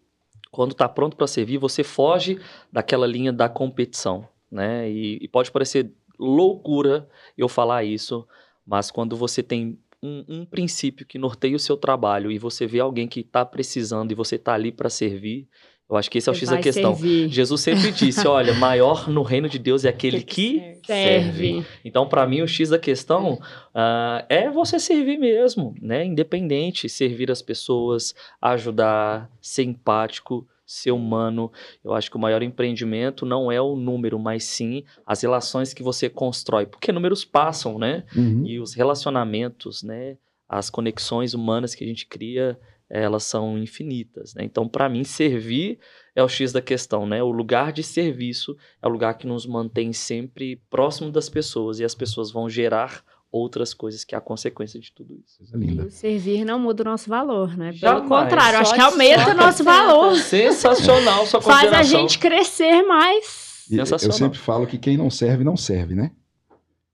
[0.52, 2.40] quando está pronto para servir, você foge
[2.72, 4.92] daquela linha da competição, né?
[4.92, 8.28] E, e pode parecer loucura eu falar isso,
[8.66, 12.80] mas quando você tem um, um, princípio que norteia o seu trabalho e você vê
[12.80, 15.48] alguém que está precisando e você está ali para servir,
[15.92, 16.96] eu acho que esse é o X da questão.
[16.96, 17.28] Servir.
[17.28, 21.56] Jesus sempre disse: olha, maior no reino de Deus é aquele que serve.
[21.56, 21.66] serve.
[21.84, 26.06] Então, para mim, o X da questão uh, é você servir mesmo, né?
[26.06, 31.52] Independente, servir as pessoas, ajudar, ser empático, ser humano.
[31.84, 35.84] Eu acho que o maior empreendimento não é o número, mas sim as relações que
[35.84, 36.66] você constrói.
[36.66, 38.06] Porque números passam, né?
[38.16, 38.46] Uhum.
[38.46, 40.18] E os relacionamentos, né?
[40.48, 42.58] As conexões humanas que a gente cria,
[42.90, 44.44] elas são infinitas, né?
[44.44, 45.80] Então, para mim, servir
[46.16, 47.22] é o X da questão, né?
[47.22, 51.86] O lugar de serviço é o lugar que nos mantém sempre próximo das pessoas e
[51.86, 55.42] as pessoas vão gerar outras coisas que é a consequência de tudo isso.
[55.42, 57.68] O servir não muda o nosso valor, né?
[57.68, 58.08] Pelo Jamais.
[58.10, 60.16] contrário, Só acho que aumenta só o nosso valor.
[60.18, 63.66] Sensacional sua Faz a gente crescer mais.
[63.72, 66.12] E eu sempre falo que quem não serve, não serve, né?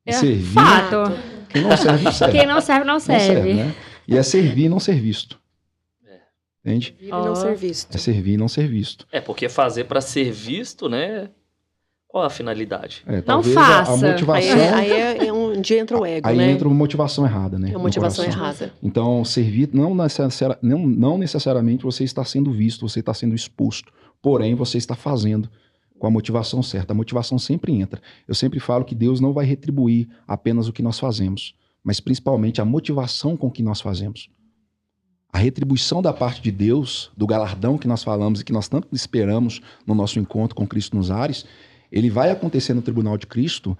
[0.05, 1.11] É servir, Fato.
[1.49, 2.37] quem não serve, não serve.
[2.37, 3.53] Quem não serve, não Não serve.
[3.55, 3.75] né?
[4.07, 5.37] E é servir e não ser visto.
[6.05, 6.19] É.
[6.63, 6.95] Entende?
[7.01, 7.93] E não ser visto.
[7.95, 9.05] É servir e não ser visto.
[9.11, 11.29] É, porque fazer para ser visto, né?
[12.07, 13.03] Qual a finalidade?
[13.05, 13.91] É, Não a- faça.
[13.91, 14.57] A, Aí, motivação.
[14.57, 16.51] é- aí é, é onde entra o ego, Aí né?
[16.51, 17.71] entra uma motivação errada, né?
[17.71, 18.73] É uma motivação errada.
[18.81, 23.91] Então, servir não, necessari- não, não necessariamente você está sendo visto, você está sendo exposto.
[24.21, 25.49] Porém, você está fazendo
[25.99, 26.93] com a motivação certa.
[26.93, 28.01] A motivação sempre entra.
[28.27, 31.53] Eu sempre falo que Deus não vai retribuir apenas o que nós fazemos,
[31.83, 34.29] mas principalmente a motivação com que nós fazemos.
[35.31, 38.87] A retribuição da parte de Deus, do galardão que nós falamos e que nós tanto
[38.93, 41.45] esperamos no nosso encontro com Cristo nos ares,
[41.91, 43.77] ele vai acontecer no tribunal de Cristo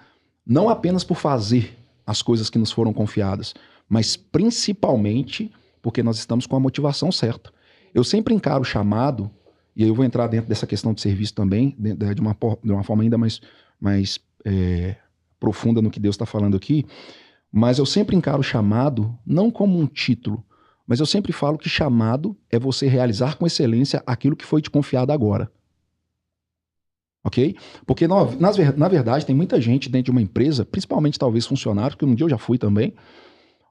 [0.48, 3.54] não apenas por fazer as coisas que nos foram confiadas,
[3.90, 5.52] mas principalmente
[5.82, 7.52] porque nós estamos com a motivação certa.
[7.94, 9.30] Eu sempre encaro o chamado,
[9.76, 12.84] e aí eu vou entrar dentro dessa questão de serviço também, de, uma, de uma
[12.84, 13.42] forma ainda mais,
[13.80, 14.96] mais é,
[15.40, 16.86] profunda no que Deus está falando aqui,
[17.52, 20.44] mas eu sempre encaro o chamado não como um título,
[20.86, 24.70] mas eu sempre falo que chamado é você realizar com excelência aquilo que foi te
[24.70, 25.52] confiado agora.
[27.28, 27.56] Ok?
[27.86, 31.98] Porque na, nas na verdade tem muita gente dentro de uma empresa, principalmente talvez funcionário,
[31.98, 32.94] que um dia eu já fui também,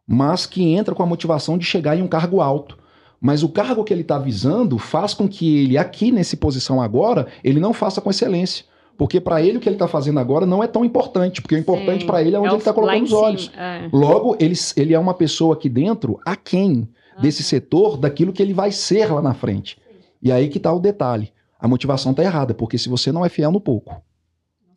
[0.07, 2.77] mas que entra com a motivação de chegar em um cargo alto.
[3.20, 7.27] Mas o cargo que ele está visando faz com que ele, aqui nessa posição agora,
[7.43, 8.65] ele não faça com excelência.
[8.99, 11.59] Porque para ele o que ele está fazendo agora não é tão importante, porque o
[11.59, 13.51] importante para ele é onde o- ele está colocando os olhos.
[13.57, 13.89] é.
[13.93, 16.87] Logo, ele, ele é uma pessoa aqui dentro aquém
[17.20, 19.78] desse setor daquilo que ele vai ser lá na frente.
[20.23, 21.31] E aí que está o detalhe.
[21.67, 24.01] A motivação está errada, porque se você não é fiel no pouco,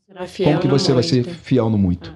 [0.07, 1.39] Será fiel como que no você vai ser muito.
[1.39, 2.13] fiel no muito?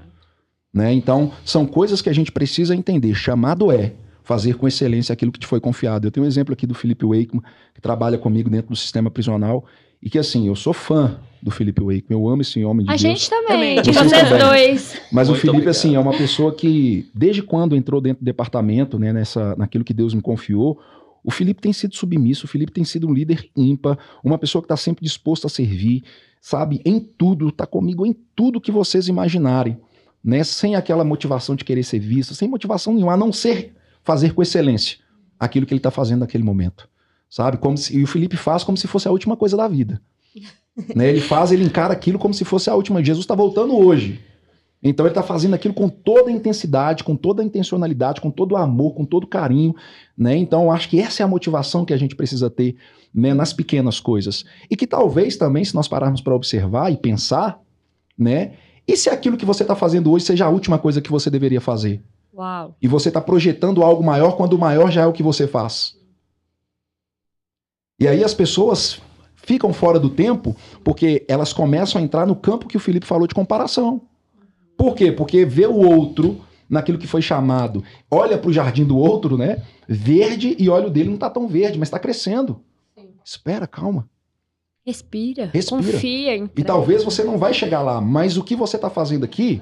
[0.74, 0.92] Né?
[0.94, 3.14] Então, são coisas que a gente precisa entender.
[3.14, 3.94] Chamado é
[4.24, 6.08] fazer com excelência aquilo que te foi confiado.
[6.08, 7.44] Eu tenho um exemplo aqui do Felipe Wakeman,
[7.74, 9.64] que trabalha comigo dentro do sistema prisional,
[10.02, 12.96] e que assim, eu sou fã do Felipe Wakeman, eu amo esse homem de A
[12.96, 13.02] Deus.
[13.02, 14.40] gente também, de Vocês vocês também.
[14.48, 15.02] dois.
[15.12, 15.70] Mas o Muito Felipe, obrigado.
[15.70, 19.94] assim, é uma pessoa que, desde quando entrou dentro do departamento, né, nessa, naquilo que
[19.94, 20.80] Deus me confiou,
[21.24, 24.66] o Felipe tem sido submisso, o Felipe tem sido um líder ímpar, uma pessoa que
[24.66, 26.04] está sempre disposto a servir,
[26.42, 29.78] sabe, em tudo, está comigo em tudo que vocês imaginarem,
[30.24, 33.74] né, sem aquela motivação de querer ser visto, sem motivação nenhuma, a não ser
[34.04, 34.98] fazer com excelência
[35.40, 36.90] aquilo que ele está fazendo naquele momento,
[37.30, 40.02] sabe, como se, e o Felipe faz como se fosse a última coisa da vida.
[40.96, 43.04] né, ele faz, ele encara aquilo como se fosse a última.
[43.04, 44.20] Jesus está voltando hoje.
[44.84, 48.52] Então ele está fazendo aquilo com toda a intensidade, com toda a intencionalidade, com todo
[48.52, 49.74] o amor, com todo o carinho,
[50.18, 50.36] né?
[50.36, 52.76] Então acho que essa é a motivação que a gente precisa ter
[53.14, 54.44] né, nas pequenas coisas.
[54.70, 57.62] E que talvez também, se nós pararmos para observar e pensar,
[58.18, 58.54] né?
[58.86, 61.62] E se aquilo que você está fazendo hoje seja a última coisa que você deveria
[61.62, 62.04] fazer?
[62.34, 62.76] Uau.
[62.82, 65.96] E você está projetando algo maior quando o maior já é o que você faz.
[67.98, 69.00] E aí as pessoas
[69.36, 73.28] ficam fora do tempo porque elas começam a entrar no campo que o Felipe falou
[73.28, 74.02] de comparação.
[74.78, 75.12] Por quê?
[75.12, 79.62] Porque vê o outro naquilo que foi chamado, olha para o jardim do outro, né?
[79.88, 82.62] Verde e olha o dele não está tão verde, mas está crescendo.
[83.24, 84.10] Espera, calma.
[84.86, 85.82] Respira, Respira.
[85.82, 86.36] confia.
[86.36, 86.68] E entrega.
[86.68, 89.62] talvez você não vai chegar lá, mas o que você está fazendo aqui,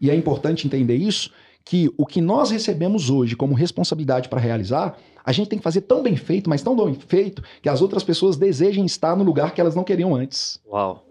[0.00, 1.30] e é importante entender isso,
[1.64, 5.82] que o que nós recebemos hoje como responsabilidade para realizar, a gente tem que fazer
[5.82, 9.54] tão bem feito, mas tão bem feito, que as outras pessoas desejem estar no lugar
[9.54, 10.58] que elas não queriam antes.
[10.66, 11.06] Uau.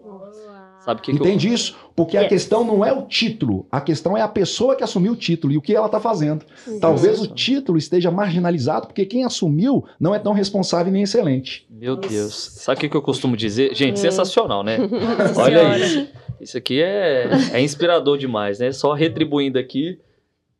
[0.84, 1.24] Sabe o que, que eu...
[1.26, 1.76] Entende isso?
[1.94, 2.28] Porque a Yes.
[2.30, 5.56] questão não é o título, a questão é a pessoa que assumiu o título e
[5.56, 6.44] o que ela está fazendo.
[6.80, 11.66] Talvez o título esteja marginalizado porque quem assumiu não é tão responsável nem excelente.
[11.70, 12.34] Meu Deus.
[12.34, 13.74] Sabe o que, eu costumo dizer?
[13.74, 14.78] Gente, sensacional, né?
[15.36, 15.78] Olha Senhora.
[15.78, 16.08] isso.
[16.40, 18.72] Isso aqui é, é inspirador demais, né?
[18.72, 19.98] Só retribuindo aqui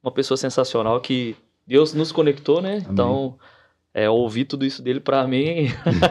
[0.02, 1.34] uma pessoa sensacional que
[1.66, 2.84] Deus nos conectou, né?
[2.90, 3.36] Então,
[3.94, 5.66] é, ouvir tudo isso dele pra mim.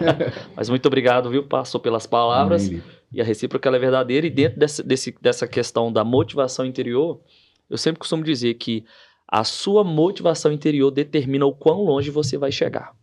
[0.55, 1.43] Mas muito obrigado, viu?
[1.43, 2.67] Passou pelas palavras.
[2.67, 2.81] Amém.
[3.11, 4.27] E a recíproca é verdadeira.
[4.27, 7.19] E dentro dessa, desse, dessa questão da motivação interior,
[7.69, 8.85] eu sempre costumo dizer que
[9.27, 12.93] a sua motivação interior determina o quão longe você vai chegar.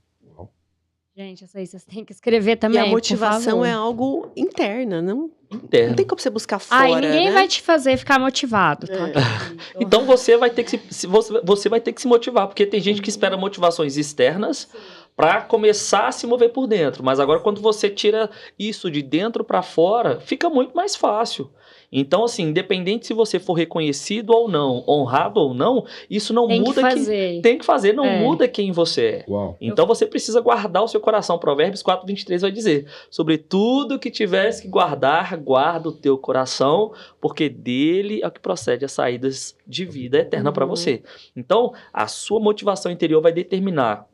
[1.19, 2.81] Gente, isso aí vocês têm que escrever também.
[2.81, 5.97] e a motivação é algo interna, não, não Interno.
[5.97, 7.33] tem como você buscar fora, Aí ninguém né?
[7.33, 9.09] vai te fazer ficar motivado, tá?
[9.09, 9.15] É.
[9.83, 12.65] Então você vai ter que se, se você, você vai ter que se motivar, porque
[12.65, 14.69] tem gente que espera motivações externas
[15.17, 17.03] para começar a se mover por dentro.
[17.03, 21.51] Mas agora, quando você tira isso de dentro para fora, fica muito mais fácil.
[21.91, 26.63] Então, assim, independente se você for reconhecido ou não, honrado ou não, isso não Tem
[26.63, 27.37] que muda fazer.
[27.37, 28.19] que tem que fazer, não É.
[28.19, 29.25] muda quem você é.
[29.29, 29.57] Uau.
[29.61, 31.39] Então você precisa guardar o seu coração.
[31.39, 36.93] Provérbios 4, 23 vai dizer: Sobre tudo que tiveres que guardar, guarda o teu coração,
[37.21, 40.71] porque dele é o que procede as saídas de vida eterna para Uhum.
[40.71, 41.03] você.
[41.37, 44.08] Então, a sua motivação interior vai determinar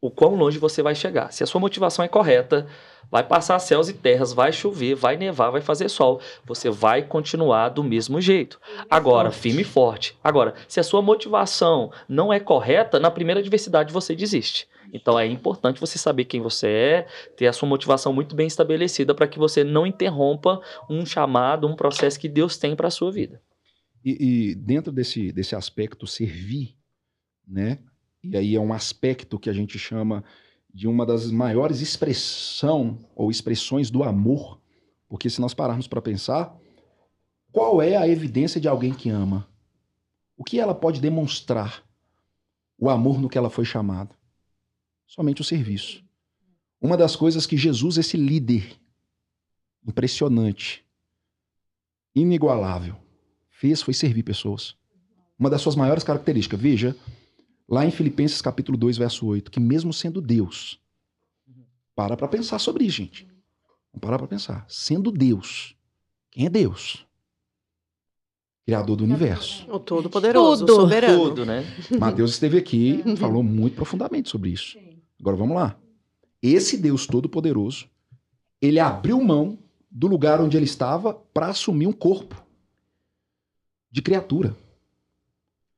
[0.00, 1.32] o quão longe você vai chegar.
[1.32, 2.66] Se a sua motivação é correta,
[3.10, 7.70] vai passar céus e terras, vai chover, vai nevar, vai fazer sol, você vai continuar
[7.70, 8.60] do mesmo jeito.
[8.88, 10.16] Agora, firme e forte.
[10.22, 14.68] Agora, se a sua motivação não é correta, na primeira adversidade você desiste.
[14.92, 17.06] Então é importante você saber quem você é,
[17.36, 21.76] ter a sua motivação muito bem estabelecida para que você não interrompa um chamado, um
[21.76, 23.40] processo que Deus tem para a sua vida.
[24.04, 26.76] E, e dentro desse, desse aspecto servir,
[27.46, 27.78] né?
[28.22, 30.24] E aí é um aspecto que a gente chama
[30.72, 34.60] de uma das maiores expressão ou expressões do amor,
[35.08, 36.56] porque se nós pararmos para pensar,
[37.50, 39.48] qual é a evidência de alguém que ama?
[40.36, 41.82] O que ela pode demonstrar?
[42.78, 44.14] O amor no que ela foi chamada?
[45.06, 46.04] Somente o serviço.
[46.80, 48.78] Uma das coisas que Jesus, esse líder
[49.84, 50.84] impressionante,
[52.14, 52.94] inigualável,
[53.48, 54.76] fez foi servir pessoas.
[55.38, 56.94] Uma das suas maiores características, veja,
[57.68, 60.80] lá em Filipenses capítulo 2, verso 8, que mesmo sendo Deus,
[61.94, 63.26] para para pensar sobre isso, gente.
[63.92, 64.64] Vamos parar para pensar.
[64.68, 65.74] Sendo Deus,
[66.30, 67.04] quem é Deus?
[68.64, 69.66] Criador do universo.
[69.70, 70.82] O Todo-Poderoso, Tudo.
[70.82, 71.28] soberano.
[71.30, 71.64] Tudo, né?
[71.98, 74.78] Mateus esteve aqui e falou muito profundamente sobre isso.
[75.18, 75.76] Agora vamos lá.
[76.42, 77.88] Esse Deus Todo-Poderoso,
[78.60, 79.58] ele abriu mão
[79.90, 82.40] do lugar onde ele estava para assumir um corpo
[83.90, 84.54] de criatura.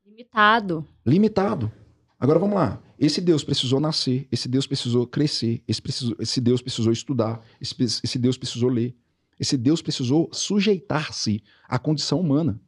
[0.04, 0.86] Limitado.
[1.06, 1.72] limitado.
[2.20, 2.78] Agora vamos lá.
[2.98, 7.74] Esse Deus precisou nascer, esse Deus precisou crescer, esse, precisou- esse Deus precisou estudar, esse,
[8.04, 8.94] esse Deus precisou ler,
[9.38, 12.60] esse Deus precisou sujeitar-se à condição humana.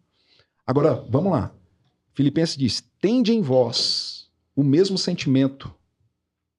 [0.67, 1.55] Agora, vamos lá.
[2.15, 5.73] Filipenses diz: tende em vós o mesmo sentimento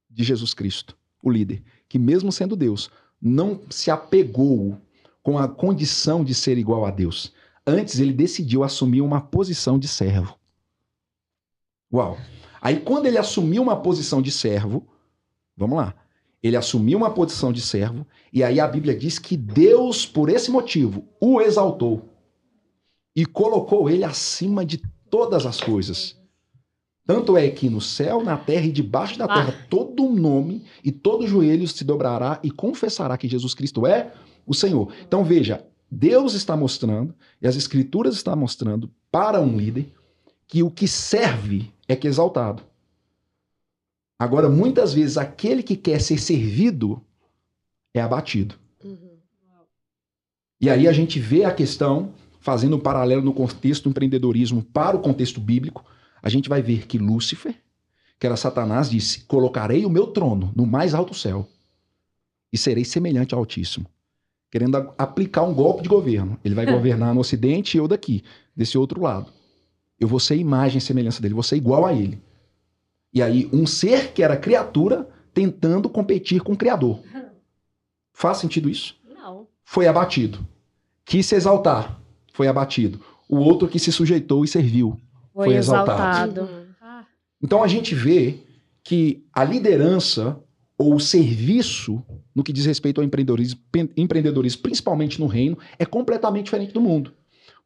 [0.08, 4.80] de Jesus Cristo, o líder, que mesmo sendo Deus, não se apegou
[5.24, 7.34] com a condição de ser igual a Deus.
[7.66, 10.38] Antes, ele decidiu assumir uma posição de servo.
[11.92, 12.20] Uau.
[12.64, 14.88] Aí quando ele assumiu uma posição de servo,
[15.58, 15.94] vamos lá.
[16.42, 20.50] Ele assumiu uma posição de servo e aí a Bíblia diz que Deus, por esse
[20.50, 22.10] motivo, o exaltou
[23.14, 26.18] e colocou ele acima de todas as coisas.
[27.06, 29.34] Tanto é que no céu, na terra e debaixo da Ah.
[29.34, 34.14] terra, todo nome e todo joelho se dobrará e confessará que Jesus Cristo é
[34.46, 34.90] o Senhor.
[35.06, 39.94] Então veja, Deus está mostrando e as escrituras estão mostrando para um líder
[40.54, 42.62] que o que serve é que é exaltado.
[44.20, 47.02] Agora, muitas vezes, aquele que quer ser servido
[47.92, 48.54] é abatido.
[48.84, 49.18] Uhum.
[50.62, 54.96] E aí a gente vê a questão, fazendo um paralelo no contexto do empreendedorismo para
[54.96, 55.84] o contexto bíblico,
[56.22, 57.56] a gente vai ver que Lúcifer,
[58.20, 61.50] que era Satanás, disse: Colocarei o meu trono no mais alto céu
[62.52, 63.88] e serei semelhante ao Altíssimo.
[64.52, 66.40] Querendo aplicar um golpe de governo.
[66.46, 68.24] Ele vai governar no Ocidente e eu daqui,
[68.56, 69.33] desse outro lado.
[70.04, 72.22] Eu vou ser imagem e semelhança dele, vou ser igual a ele.
[73.14, 77.00] E aí, um ser que era criatura tentando competir com o Criador.
[78.12, 78.98] Faz sentido isso?
[79.16, 79.48] Não.
[79.64, 80.46] Foi abatido.
[81.06, 82.02] Quis se exaltar,
[82.34, 83.00] foi abatido.
[83.30, 85.00] O outro que se sujeitou e serviu.
[85.34, 86.42] Foi, Foi exaltado.
[86.42, 86.64] exaltado.
[87.42, 88.40] Então a gente vê
[88.84, 90.38] que a liderança
[90.78, 92.04] ou o serviço
[92.36, 93.62] no que diz respeito ao empreendedorismo,
[93.96, 97.14] empreendedorismo, principalmente no reino, é completamente diferente do mundo.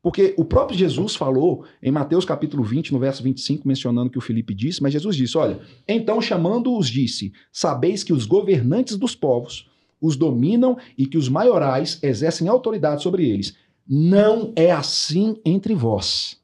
[0.01, 4.21] Porque o próprio Jesus falou em Mateus capítulo 20, no verso 25, mencionando que o
[4.21, 9.67] Felipe disse, mas Jesus disse: Olha, então chamando-os, disse: Sabeis que os governantes dos povos
[9.99, 13.55] os dominam e que os maiorais exercem autoridade sobre eles.
[13.87, 16.39] Não é assim entre vós.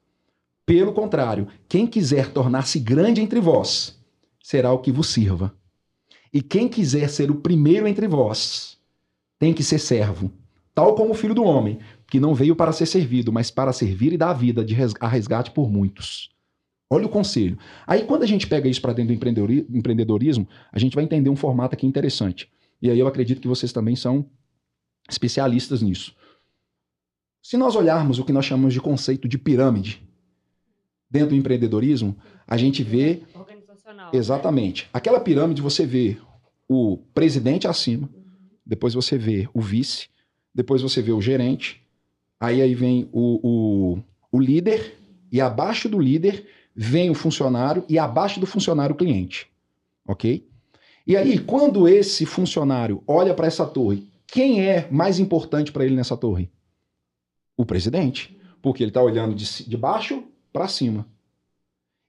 [0.66, 4.00] Pelo contrário, quem quiser tornar-se grande entre vós,
[4.42, 5.54] será o que vos sirva.
[6.34, 8.78] E quem quiser ser o primeiro entre vós,
[9.38, 10.32] tem que ser servo,
[10.74, 11.80] tal como o filho do homem,
[12.14, 14.94] que não veio para ser servido, mas para servir e dar a vida de res-
[15.00, 16.30] a resgate por muitos.
[16.88, 17.58] Olha o conselho.
[17.88, 21.32] Aí, quando a gente pega isso para dentro do empreendedori- empreendedorismo, a gente vai entender
[21.32, 22.52] um formato aqui interessante.
[22.80, 24.30] E aí eu acredito que vocês também são
[25.10, 26.16] especialistas nisso.
[27.42, 30.08] Se nós olharmos o que nós chamamos de conceito de pirâmide
[31.10, 32.16] dentro do empreendedorismo,
[32.46, 34.12] a gente vê organizacional.
[34.14, 34.88] Exatamente.
[34.94, 36.20] Aquela pirâmide você vê
[36.70, 38.08] o presidente acima,
[38.64, 40.10] depois você vê o vice,
[40.54, 41.82] depois você vê o gerente,
[42.44, 44.98] aí aí vem o, o, o líder,
[45.32, 46.46] e abaixo do líder
[46.76, 49.48] vem o funcionário, e abaixo do funcionário o cliente.
[50.06, 50.46] Ok?
[51.08, 55.96] E aí, quando esse funcionário olha para essa torre, quem é mais importante para ele
[55.96, 56.52] nessa torre?
[57.56, 58.38] O presidente.
[58.62, 61.08] Porque ele está olhando de, de baixo para cima.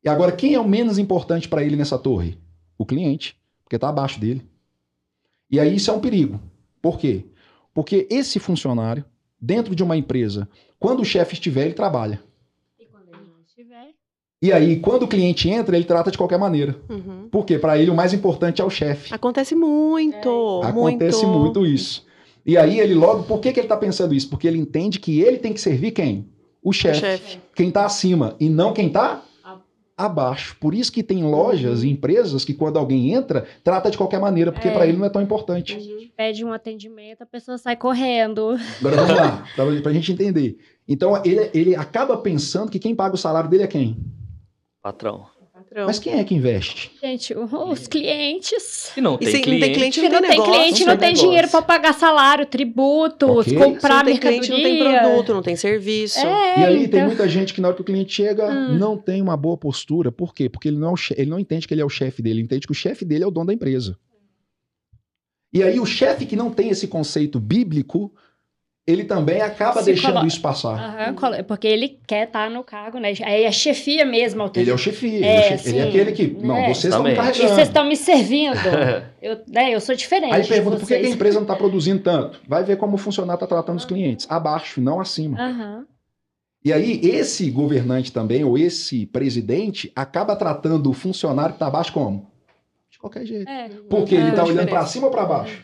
[0.02, 2.38] E agora, quem é o menos importante para ele nessa torre?
[2.76, 4.42] O cliente, porque está abaixo dele.
[5.48, 6.40] E aí isso é um perigo.
[6.82, 7.24] Por quê?
[7.72, 9.04] Porque esse funcionário,
[9.44, 10.48] dentro de uma empresa,
[10.78, 12.22] quando o chefe estiver, ele trabalha.
[12.78, 13.90] E quando ele não estiver.
[14.40, 16.76] E aí, quando o cliente entra, ele trata de qualquer maneira.
[16.88, 17.28] Uhum.
[17.30, 19.12] Porque para ele o mais importante é o chefe.
[19.12, 21.60] Acontece muito, Acontece muito.
[21.60, 22.06] muito isso.
[22.46, 24.28] E aí ele logo, por que, que ele está pensando isso?
[24.28, 26.28] Porque ele entende que ele tem que servir quem?
[26.62, 27.38] O O chefe.
[27.54, 29.22] Quem está acima e não quem está
[29.96, 30.56] abaixo.
[30.60, 34.50] Por isso que tem lojas e empresas que quando alguém entra, trata de qualquer maneira,
[34.52, 34.72] porque É.
[34.72, 35.78] para ele não é tão A importante.
[35.80, 38.56] gente pede um atendimento, a pessoa sai correndo.
[38.80, 39.44] Agora vamos lá,
[39.82, 40.58] para a gente entender.
[40.88, 43.96] Então ele, ele acaba pensando que quem paga o salário dele é quem?
[44.82, 45.26] Patrão.
[45.74, 45.86] Patrão.
[45.88, 46.92] Mas quem é que investe?
[47.02, 48.92] Gente, os clientes.
[48.96, 49.60] E não E tem se não cliente.
[49.64, 50.54] tem cliente, Se não não tem tem negócio.
[50.60, 51.26] cliente, não não tem tem negócio.
[51.28, 53.44] dinheiro para pagar salário, tributos, Ok.
[53.44, 54.40] Se comprar não tem mercadoria.
[54.40, 56.18] cliente, não tem produto, não tem serviço.
[56.20, 58.78] É, E aí tem então- muita gente que na hora que o cliente chega Hum.
[58.78, 60.12] não tem uma boa postura.
[60.12, 60.48] Por quê?
[60.48, 62.66] Porque ele não, é ele não entende que ele é o chefe dele, ele entende
[62.66, 63.98] que o chefe dele é o dono da empresa.
[65.52, 68.12] E aí o chefe que não tem esse conceito bíblico,
[68.86, 71.14] ele também acaba Se deixando colo- isso passar.
[71.14, 73.14] Colo- porque ele quer estar no cargo, né?
[73.24, 74.50] Aí a chefia mesmo.
[74.54, 76.26] Ele é o chefe, ele, É, é, o chefe- ele é aquele que.
[76.26, 76.68] Não, É.
[76.74, 77.12] vocês estão me.
[77.12, 77.48] E carregando.
[77.54, 78.54] vocês estão me servindo.
[79.22, 80.34] eu, né, eu sou diferente.
[80.34, 82.40] Aí pergunta por que a empresa não está produzindo tanto.
[82.46, 84.26] Vai ver como o funcionário está tratando os clientes.
[84.28, 85.40] Abaixo, não acima.
[85.40, 85.86] Aham.
[86.62, 91.92] E aí, esse governante também, ou esse presidente, acaba tratando o funcionário que está abaixo
[91.92, 92.30] como?
[92.90, 93.46] De qualquer jeito.
[93.46, 93.68] É.
[93.90, 95.62] Porque ele É, está a olhando para cima ou para baixo?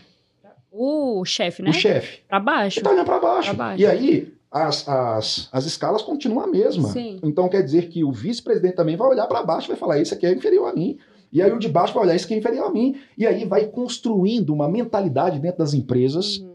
[0.73, 1.71] O chefe, né?
[1.71, 2.21] O chefe.
[2.29, 2.79] Pra baixo.
[2.79, 3.55] Ele está olhando para baixo.
[3.55, 3.83] Pra baixo.
[3.83, 6.89] E aí, as, as, as escalas continuam a mesma.
[6.89, 7.21] Sim.
[7.23, 10.13] Então quer dizer que o vice-presidente também vai olhar para baixo e vai falar: esse
[10.15, 10.99] aqui é inferior a mim.
[11.33, 12.97] E aí o de baixo vai olhar: esse aqui é inferior a mim.
[13.17, 16.50] E aí vai construindo uma mentalidade dentro das empresas Uhum.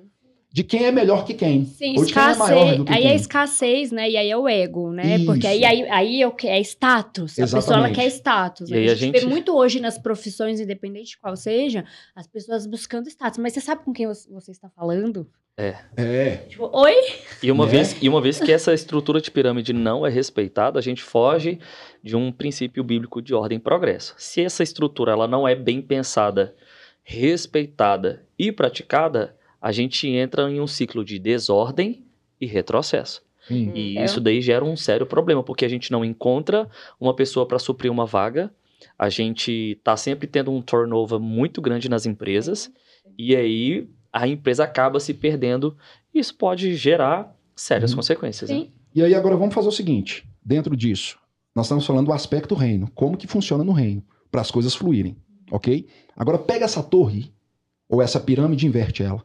[0.56, 1.65] De quem é melhor que quem.
[1.65, 2.77] Sim, ou de quem é maior escassez.
[2.77, 3.11] do que Aí quem.
[3.11, 4.10] é escassez, né?
[4.10, 5.19] E aí é o ego, né?
[5.26, 5.68] Porque aí, Isso.
[5.68, 6.48] aí, aí é, o que?
[6.48, 7.34] é status.
[7.38, 7.60] A pessoa ela
[7.90, 7.95] Exatamente.
[7.95, 8.69] quer status.
[8.69, 8.80] E né?
[8.80, 11.84] aí a, a gente vê gente- muito hoje nas profissões, independente de qual seja,
[12.15, 13.38] as pessoas buscando status.
[13.38, 15.27] Mas você sabe com quem você está falando?
[15.57, 16.38] É.
[16.48, 16.95] Tipo, oi?
[17.44, 17.72] E uma, Né?
[17.73, 21.60] vez, e uma vez que essa estrutura de pirâmide não é respeitada, a gente foge
[22.02, 24.15] de um princípio bíblico de ordem e progresso.
[24.18, 26.56] Se essa estrutura ela não é bem pensada,
[27.03, 32.03] respeitada e praticada, a gente entra em um ciclo de desordem
[32.39, 33.23] e retrocesso.
[33.47, 33.71] Sim.
[33.73, 34.05] E É.
[34.05, 36.69] isso daí gera um sério problema, porque a gente não encontra
[36.99, 38.53] uma pessoa para suprir uma vaga,
[38.99, 42.71] a gente tá sempre tendo um turnover muito grande nas empresas,
[43.17, 45.75] e aí a empresa acaba se perdendo.
[46.13, 47.97] e Isso pode gerar sérias Uhum.
[47.97, 48.49] consequências.
[48.51, 48.67] né?
[48.93, 51.17] E aí agora vamos fazer o seguinte, dentro disso,
[51.55, 55.17] nós estamos falando do aspecto reino, como que funciona no reino, para as coisas fluírem,
[55.51, 55.87] ok?
[56.15, 57.31] Agora pega essa torre,
[57.89, 59.23] ou essa pirâmide e inverte ela.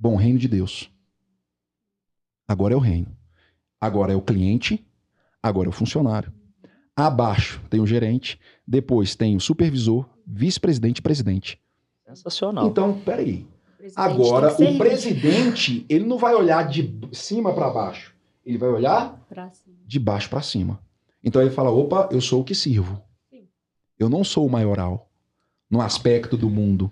[0.00, 0.90] Bom, reino de Deus.
[2.48, 3.14] Agora é o reino.
[3.78, 4.82] Agora é o cliente,
[5.42, 6.32] agora é o funcionário.
[6.96, 11.60] Abaixo tem o gerente, depois tem o supervisor, vice-presidente e presidente.
[12.06, 12.66] Sensacional.
[12.66, 13.46] Então, peraí.
[13.76, 18.14] presidente Agora, o presidente, ele não vai olhar de cima para baixo.
[18.44, 19.76] Ele vai olhar pra cima.
[19.84, 20.80] de baixo para cima.
[21.22, 23.02] Então ele fala: opa, eu sou o que sirvo.
[23.28, 23.46] Sim.
[23.98, 25.10] Eu não sou o maioral
[25.70, 26.90] no aspecto do mundo.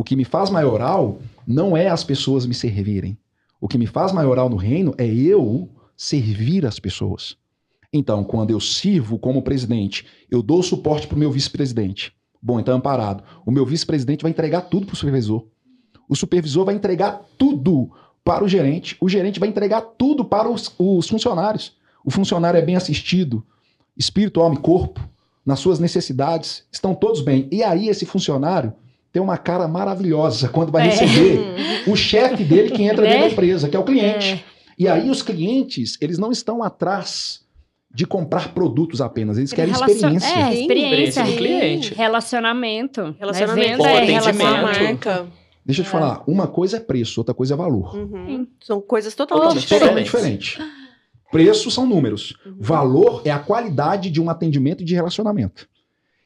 [0.00, 3.18] O que me faz maioral não é as pessoas me servirem.
[3.60, 7.36] O que me faz maioral no reino é eu servir as pessoas.
[7.92, 12.14] Então, quando eu sirvo como presidente, eu dou suporte para o meu vice-presidente.
[12.40, 13.22] Bom, então amparado.
[13.44, 15.46] O meu vice-presidente vai entregar tudo para o supervisor.
[16.08, 17.90] O supervisor vai entregar tudo
[18.24, 18.96] para o gerente.
[19.02, 21.76] O gerente vai entregar tudo para os, os funcionários.
[22.02, 23.46] O funcionário é bem assistido,
[23.98, 25.06] espírito, alma e corpo,
[25.44, 27.46] nas suas necessidades, estão todos bem.
[27.52, 28.72] E aí esse funcionário
[29.12, 30.90] tem uma cara maravilhosa quando vai É.
[30.90, 31.40] receber
[31.90, 33.10] o chefe dele que entra Né?
[33.10, 34.32] dentro da empresa, que é o cliente.
[34.34, 34.60] É.
[34.78, 37.40] E aí os clientes, eles não estão atrás
[37.92, 40.28] de comprar produtos apenas, eles querem Relacion- experiência.
[40.28, 40.62] É, experiência.
[40.84, 41.94] experiência do cliente.
[41.94, 43.14] Relacionamento.
[43.18, 43.76] Relacionamento, Né?
[43.76, 45.08] Bom Venda é relacionamento.
[45.08, 45.26] marca.
[45.66, 45.90] Deixa eu te É.
[45.90, 47.94] falar, uma coisa é preço, outra coisa é valor.
[47.96, 48.46] Uhum.
[48.60, 50.58] São coisas totalmente Totalmente diferentes.
[51.30, 52.36] Preço são números.
[52.46, 52.56] Uhum.
[52.58, 55.68] Valor é a qualidade de um atendimento e de relacionamento.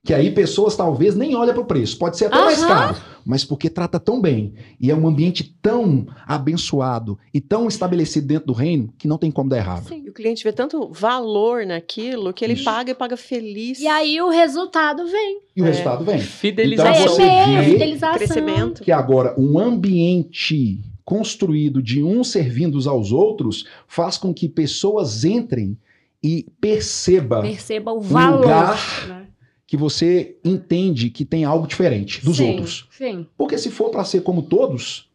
[0.04, 1.98] Que aí pessoas talvez nem olham para o preço.
[1.98, 2.68] Pode ser até mais Aham.
[2.68, 4.52] caro, mas porque trata tão bem.
[4.78, 9.30] E é um ambiente tão abençoado e tão estabelecido dentro do reino que não tem
[9.30, 9.88] como dar errado.
[9.88, 10.06] Sim.
[10.08, 12.64] O cliente vê tanto valor naquilo que ele Isso.
[12.64, 13.80] paga e paga feliz.
[13.80, 15.40] E aí o resultado vem.
[15.56, 15.68] E o É.
[15.70, 16.20] resultado vem.
[16.20, 16.92] Fidelização.
[17.02, 18.14] Então você é mesmo, vê fidelização.
[18.18, 18.82] crescimento.
[18.82, 25.78] Que agora um ambiente construído de uns servindo aos outros faz com que pessoas entrem
[26.22, 28.40] e perceba Perceba o um valor.
[28.40, 28.78] lugar
[29.08, 29.23] né?
[29.66, 32.86] Que você entende que tem algo diferente dos sim, outros.
[32.90, 33.26] Sim.
[33.36, 35.08] Porque se for para ser como todos,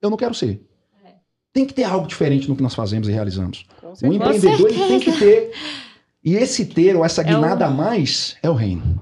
[0.00, 0.62] eu não quero ser.
[1.04, 1.10] É.
[1.52, 3.66] Tem que ter algo diferente no que nós fazemos e realizamos.
[4.00, 5.52] Com O empreendedor ele tem que ter.
[6.24, 9.00] E esse ter, ou essa É guinada o- a mais, é o reino.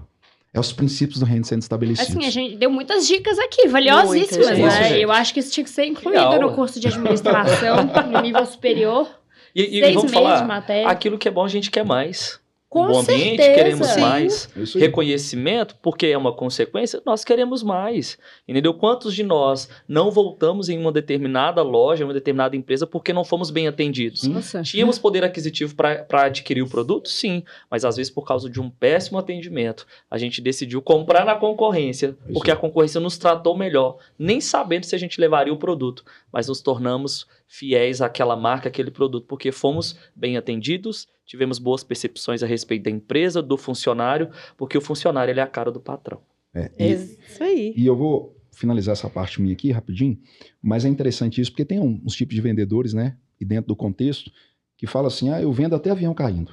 [0.53, 2.11] É os princípios do reino sendo estabelecidos.
[2.15, 4.99] Assim, a gente deu muitas dicas aqui, valiosíssimas, Muitas, né?
[4.99, 6.41] Eu acho que isso tinha que ser incluído Legal.
[6.43, 7.77] no curso de administração,
[8.13, 9.09] no nível superior.
[9.55, 10.89] E, e seis vamos meses de falar, matéria.
[10.89, 12.39] aquilo que é bom a gente quer mais.
[12.73, 13.55] Com um bom ambiente, certeza.
[13.55, 14.01] queremos Sim.
[14.01, 14.49] mais.
[14.57, 14.79] É.
[14.79, 18.17] Reconhecimento, porque é uma consequência, nós queremos mais.
[18.49, 18.73] Entendeu?
[18.73, 23.51] Quantos de nós não voltamos em uma determinada loja, uma determinada empresa, porque não fomos
[23.51, 24.23] bem atendidos?
[24.23, 24.63] Nossa.
[24.63, 27.11] Tínhamos poder aquisitivo para adquirir o produto?
[27.11, 27.43] Sim.
[27.71, 32.17] Mas às vezes, por causa de um péssimo atendimento, a gente decidiu comprar na concorrência,
[32.25, 32.33] Isso.
[32.33, 36.49] porque a concorrência nos tratou melhor, nem sabendo se a gente levaria o produto, mas
[36.49, 42.47] nos tornamos fiéis àquela marca, àquele produto, porque fomos bem atendidos, tivemos boas percepções a
[42.47, 46.21] respeito da empresa, do funcionário, porque o funcionário ele é a cara do patrão.
[46.55, 47.73] É, e, Isso aí.
[47.75, 50.19] e eu vou finalizar essa parte minha aqui rapidinho,
[50.63, 53.17] mas é interessante isso, porque tem um- uns tipos de vendedores, né?
[53.41, 54.31] E dentro do contexto,
[54.77, 56.53] que fala assim: ah, eu vendo até avião caindo.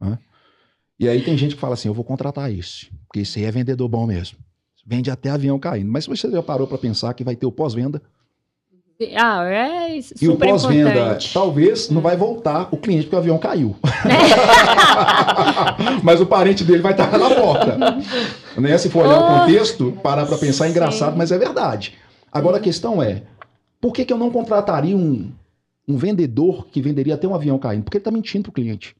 [0.00, 0.16] Hã?
[0.98, 3.50] E aí tem gente que fala assim: eu vou contratar esse, porque esse aí é
[3.50, 4.38] vendedor bom mesmo.
[4.86, 5.90] Vende até avião caindo.
[5.90, 8.00] Mas você já parou para pensar que vai ter o pós-venda?
[9.16, 13.38] Ah, é E o super pós-venda, talvez não vai voltar o cliente porque o avião
[13.38, 13.74] caiu.
[16.02, 17.78] Mas o parente dele vai estar na porta.
[18.60, 18.76] Né?
[18.76, 21.18] Se for olhar o Oh, contexto, parar para pensar, é engraçado, sim.
[21.18, 21.94] mas é verdade.
[22.30, 23.22] Agora a questão é,
[23.80, 25.30] por que, que eu não contrataria um,
[25.88, 27.84] um vendedor que venderia até um avião caindo?
[27.84, 28.94] Porque ele está mentindo pro cliente.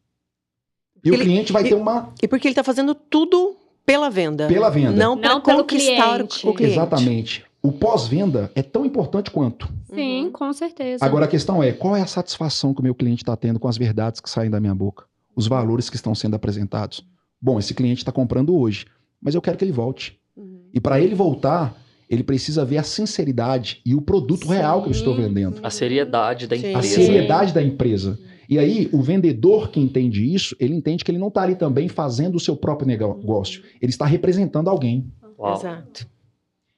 [1.05, 2.11] E o Ele- cliente vai e- ter uma...
[2.23, 3.55] E porque ele tá fazendo tudo
[3.85, 4.47] pela venda.
[4.47, 4.93] Pela venda.
[4.93, 6.47] Não para Não pelo conquistar cliente.
[6.47, 6.73] o cliente.
[6.75, 7.45] Exatamente.
[7.63, 9.69] O pós-venda é tão importante quanto.
[9.93, 10.33] Sim, Uhum.
[10.33, 11.05] com certeza.
[11.05, 13.69] Agora a questão é, qual é a satisfação que o meu cliente está tendo com
[13.69, 15.05] as verdades que saem da minha boca?
[15.37, 17.05] Os valores que estão sendo apresentados?
[17.41, 18.87] Bom, esse cliente está comprando hoje,
[19.21, 20.19] mas eu quero que ele volte.
[20.37, 20.61] Uhum.
[20.73, 21.77] E para ele voltar,
[22.09, 24.55] ele precisa ver a sinceridade e o produto Sim.
[24.55, 25.61] real que eu estou vendendo.
[25.63, 26.71] A seriedade da Sim.
[26.71, 26.79] empresa.
[26.79, 28.19] A seriedade da empresa.
[28.49, 31.89] E aí, o vendedor que entende isso, ele entende que ele não está ali também
[31.89, 33.63] fazendo o seu próprio negócio.
[33.81, 35.09] Ele está representando alguém.
[35.39, 35.57] Uau.
[35.57, 36.07] Exato.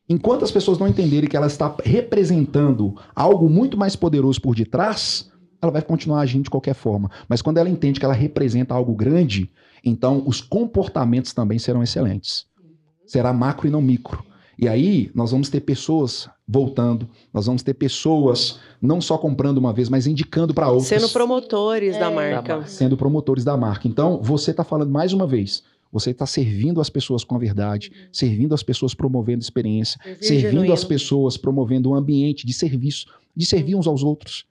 [0.09, 5.31] Enquanto as pessoas não entenderem que ela está representando algo muito mais poderoso por detrás,
[5.61, 7.11] ela vai continuar agindo de qualquer forma.
[7.29, 9.51] Mas quando ela entende que ela representa algo grande,
[9.85, 12.47] então os comportamentos também serão excelentes.
[13.07, 14.25] Será macro e não micro.
[14.59, 19.73] E aí nós vamos ter pessoas voltando, nós vamos ter pessoas não só comprando uma
[19.73, 22.15] vez, mas indicando para outras Sendo promotores da É.
[22.15, 22.43] marca.
[22.43, 22.69] Da marca.
[22.69, 23.89] sendo promotores da marca.
[23.89, 25.63] Então, você está falando mais uma vez,
[25.93, 30.73] você está servindo as pessoas com a verdade, servindo as pessoas promovendo experiência, servindo genuíno.
[30.73, 33.07] as pessoas promovendo um ambiente de serviço,
[33.37, 34.47] de servir uns aos outros,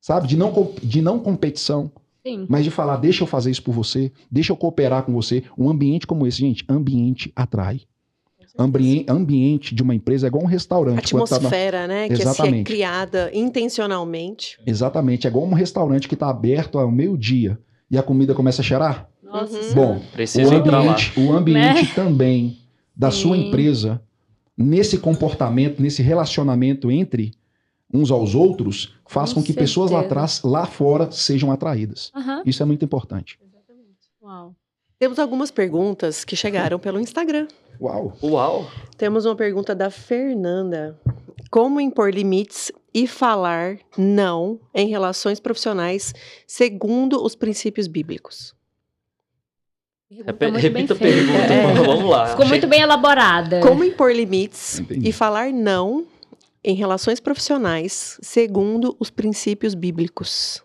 [0.00, 0.28] sabe?
[0.28, 1.90] De não, de não competição,
[2.24, 2.46] Sim.
[2.48, 5.42] mas de falar, deixa eu fazer isso por você, deixa eu cooperar com você.
[5.58, 7.80] Um ambiente como esse, gente, ambiente atrai.
[8.58, 11.10] Ambien- ambiente de uma empresa é igual um restaurante.
[11.10, 12.06] quando tá na- Atmosfera, né?
[12.06, 12.64] Que assim, é Exatamente.
[12.64, 14.58] criada intencionalmente.
[14.66, 17.58] Exatamente, é igual um restaurante que está aberto ao meio-dia
[17.90, 19.08] e a comida começa a cheirar.
[19.26, 19.74] Nossa Uhum.
[19.74, 21.92] Bom, Precisa o ambiente, o ambiente Né?
[21.94, 22.58] também
[22.94, 24.00] da sua empresa,
[24.56, 27.32] nesse comportamento, nesse relacionamento entre
[27.92, 32.10] uns aos outros, faz Com com que pessoas lá atrás, lá fora, sejam atraídas.
[32.44, 33.38] Isso é muito importante.
[34.22, 34.54] Uau.
[34.98, 37.46] Temos algumas perguntas que chegaram pelo Instagram.
[37.80, 38.16] Uau!
[38.22, 38.70] Uau!
[38.96, 40.98] Temos uma pergunta da Fernanda.
[41.50, 46.14] Como impor limites e falar não em relações profissionais
[46.46, 48.54] segundo os princípios bíblicos?
[50.08, 51.74] Muito repita a pergunta, É.
[51.74, 52.28] vamos lá.
[52.28, 53.60] Ficou muito bem elaborada.
[53.60, 55.08] Como impor limites Entendi.
[55.08, 56.06] e falar não
[56.62, 60.62] em relações profissionais segundo os princípios bíblicos?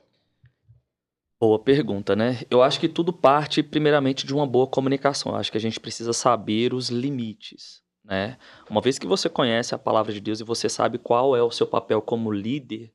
[1.39, 2.41] Boa pergunta, né?
[2.51, 5.31] Eu acho que tudo parte, primeiramente, de uma boa comunicação.
[5.31, 8.38] Eu acho que a gente precisa saber os limites, né?
[8.69, 11.49] Uma vez que você conhece a palavra de Deus e você sabe qual é o
[11.49, 12.91] seu papel como líder,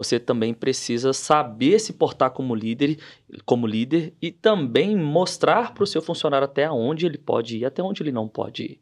[0.00, 2.98] você também precisa saber se portar como líder,
[3.44, 7.82] como líder e também mostrar para o seu funcionário até onde ele pode ir, até
[7.82, 8.80] onde ele não pode ir.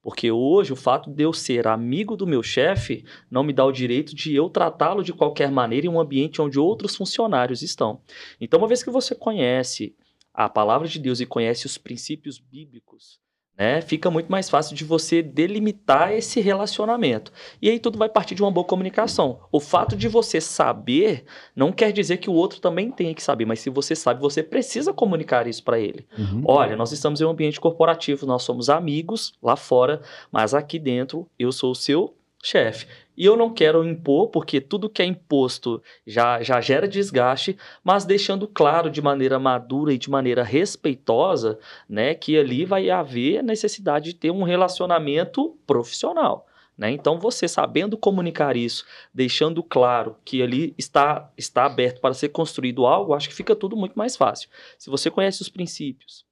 [0.00, 3.72] Porque hoje o fato de eu ser amigo do meu chefe não me dá o
[3.72, 8.00] direito de eu tratá-lo de qualquer maneira em um ambiente onde outros funcionários estão.
[8.40, 9.94] Então, uma vez que você conhece
[10.32, 13.20] a palavra de Deus e conhece os princípios bíblicos,
[13.56, 17.32] né, fica muito mais fácil de você delimitar esse relacionamento.
[17.62, 19.40] E aí tudo vai partir de uma boa comunicação.
[19.52, 21.24] O fato de você saber
[21.54, 24.42] não quer dizer que o outro também tenha que saber, mas se você sabe, você
[24.42, 26.06] precisa comunicar isso para ele.
[26.18, 26.42] Uhum.
[26.46, 30.02] Olha, nós estamos em um ambiente corporativo, nós somos amigos lá fora,
[30.32, 32.86] mas aqui dentro eu sou o seu chefe.
[33.16, 38.04] E eu não quero impor, porque tudo que é imposto já, já gera desgaste, mas
[38.04, 41.58] deixando claro de maneira madura e de maneira respeitosa,
[41.88, 46.46] né, que ali vai haver necessidade de ter um relacionamento profissional.
[46.76, 46.90] Né?
[46.90, 52.84] Então, você sabendo comunicar isso, deixando claro que ali está, está aberto para ser construído
[52.84, 54.48] algo, acho que fica tudo muito mais fácil.
[54.76, 56.26] Se você conhece os princípios,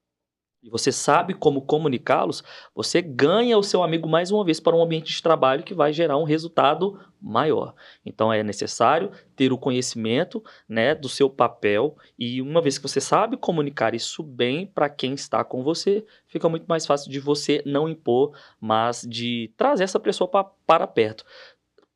[0.62, 2.42] e você sabe como comunicá-los,
[2.74, 5.92] você ganha o seu amigo mais uma vez para um ambiente de trabalho que vai
[5.92, 7.74] gerar um resultado maior.
[8.06, 13.00] Então é necessário ter o conhecimento né, do seu papel e uma vez que você
[13.00, 17.60] sabe comunicar isso bem para quem está com você, fica muito mais fácil de você
[17.66, 21.24] não impor, mas de trazer essa pessoa pra, para perto.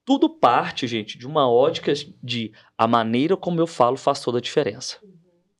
[0.04, 4.40] Tudo parte, gente, de uma ótica de a maneira como eu falo faz toda a
[4.40, 4.98] diferença.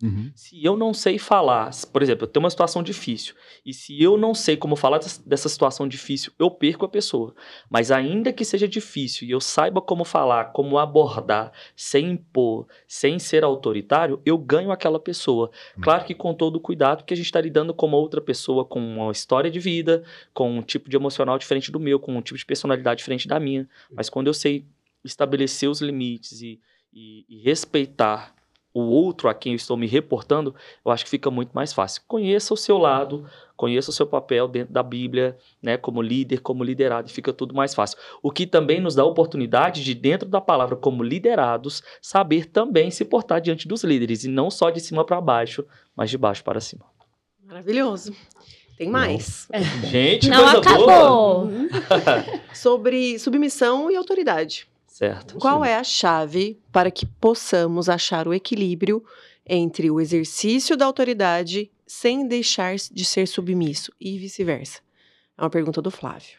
[0.03, 0.31] Uhum.
[0.35, 4.19] Se eu não sei falar, por exemplo, eu tenho uma situação difícil, e se eu
[4.19, 7.35] não sei como falar dessa situação difícil, eu perco a pessoa.
[7.71, 13.19] Mas ainda que seja difícil e eu saiba como falar, como abordar, sem impor, sem
[13.19, 15.51] ser autoritário, eu ganho aquela pessoa.
[15.77, 15.83] Uhum.
[15.83, 18.67] Claro que com todo o cuidado, porque a gente está lidando com uma outra pessoa
[18.67, 20.05] com uma história de vida,
[20.35, 23.41] com um tipo de emocional diferente do meu, com um tipo de personalidade diferente da
[23.41, 23.67] minha.
[23.91, 24.67] Mas quando eu sei
[25.03, 26.61] estabelecer os limites e,
[26.93, 28.36] e, e respeitar
[28.79, 30.55] o outro a quem eu estou me reportando,
[30.85, 32.03] eu acho que fica muito mais fácil.
[32.07, 33.25] Conheça o seu lado,
[33.57, 37.55] conheça o seu papel dentro da Bíblia, né, como líder, como liderado, e fica tudo
[37.55, 37.97] mais fácil.
[38.23, 42.91] O que também nos dá a oportunidade de, dentro da palavra, como liderados, saber também
[42.91, 45.65] se portar diante dos líderes, e não só de cima para baixo,
[45.97, 46.85] mas de baixo para cima.
[47.43, 48.15] Maravilhoso.
[48.77, 49.49] Tem mais.
[49.51, 49.63] É.
[49.87, 50.87] Gente, não coisa acabou.
[50.87, 51.51] boa.
[52.53, 54.69] Sobre submissão e autoridade.
[54.97, 55.37] Certo.
[55.37, 59.05] Qual é a chave para que possamos achar o equilíbrio
[59.47, 64.81] entre o exercício da autoridade sem deixar de ser submisso e vice-versa?
[65.37, 66.39] É uma pergunta do Flávio.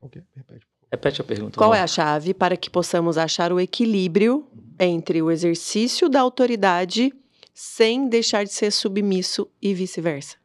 [0.00, 0.22] Okay.
[0.36, 0.66] Repete.
[0.92, 1.58] Repete a pergunta.
[1.58, 4.46] Qual é a chave para que possamos achar o equilíbrio
[4.78, 7.12] entre o exercício da autoridade
[7.52, 10.36] sem deixar de ser submisso e vice-versa?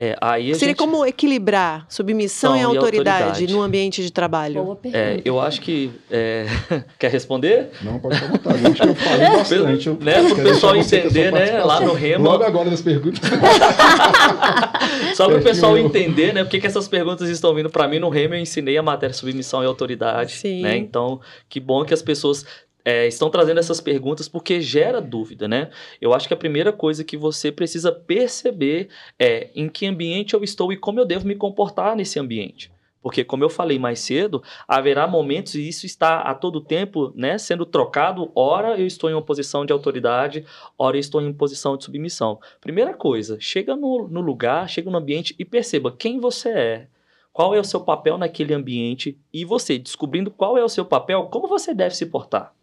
[0.00, 0.76] É, aí Seria gente...
[0.76, 4.62] como equilibrar submissão e autoridade, autoridade, no ambiente de trabalho?
[4.62, 5.90] Boa É, eu acho que.
[6.08, 6.46] É...
[6.96, 7.70] Quer responder?
[7.82, 8.66] Não, pode ficar à vontade.
[8.66, 9.90] Acho que eu falei bastante.
[9.90, 11.64] né, Para o pessoal entender, né?
[11.64, 12.24] Lá no Remo.
[12.24, 13.18] Logo agora das perguntas.
[15.16, 16.44] Só para o pessoal entender, né?
[16.44, 19.64] Porque que essas perguntas estão vindo para mim no Remo, eu ensinei a matéria submissão
[19.64, 20.34] e autoridade.
[20.34, 20.62] Sim.
[20.62, 20.76] Né?
[20.76, 22.46] Então, que bom que as pessoas
[22.88, 25.68] é, estão trazendo essas perguntas porque gera dúvida, né?
[26.00, 28.88] Eu acho que a primeira coisa que você precisa perceber
[29.18, 32.72] é em que ambiente eu estou e como eu devo me comportar nesse ambiente.
[33.02, 37.36] Porque, como eu falei mais cedo, haverá momentos, e isso está a todo tempo né,
[37.36, 38.32] sendo trocado.
[38.34, 40.46] Ora eu estou em uma posição de autoridade,
[40.78, 42.40] ora eu estou em uma posição de submissão.
[42.58, 46.88] Primeira coisa, chega no, no lugar, chega no ambiente e perceba quem você é.
[47.34, 51.26] Qual é o seu papel naquele ambiente e você, descobrindo qual é o seu papel,
[51.26, 52.56] como você deve se portar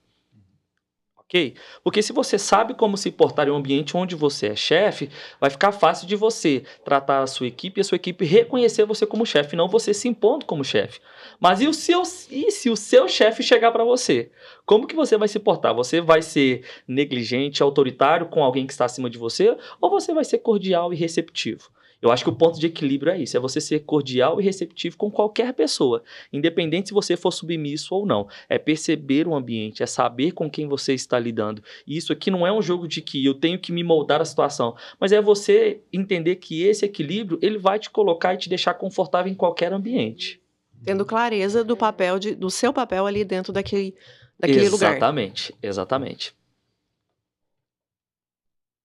[1.28, 1.56] ok?
[1.84, 5.50] Porque se você sabe como se portar em um ambiente onde você é chefe, vai
[5.50, 9.26] ficar fácil de você tratar a sua equipe e a sua equipe reconhecer você como
[9.26, 11.00] chefe, não você se impondo como chefe.
[11.40, 14.32] Mas e, o seu, e se o seu chefe chegar para você?
[14.66, 15.74] Como que você vai se portar?
[15.74, 20.24] Você vai ser negligente, autoritário com alguém que está acima de você ou você vai
[20.24, 21.75] ser cordial e receptivo?
[22.02, 24.98] Eu acho que o ponto de equilíbrio é isso: é você ser cordial e receptivo
[24.98, 28.28] com qualquer pessoa, independente se você for submisso ou não.
[28.50, 31.64] É perceber o ambiente, é saber com quem você está lidando.
[31.88, 34.26] E isso aqui não é um jogo de que eu tenho que me moldar a
[34.26, 38.74] situação, mas é você entender que esse equilíbrio ele vai te colocar e te deixar
[38.74, 40.42] confortável em qualquer ambiente.
[40.84, 43.96] Tendo clareza do papel de, do seu papel ali dentro daquele,
[44.40, 44.92] daquele exatamente, lugar.
[44.94, 46.36] Exatamente, exatamente.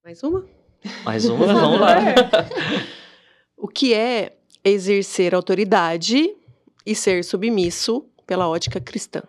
[0.02, 0.46] Mais uma?
[1.04, 1.96] Mais uma, vamos lá.
[3.60, 6.34] o que é exercer autoridade
[6.84, 9.22] e ser submisso pela ótica cristã?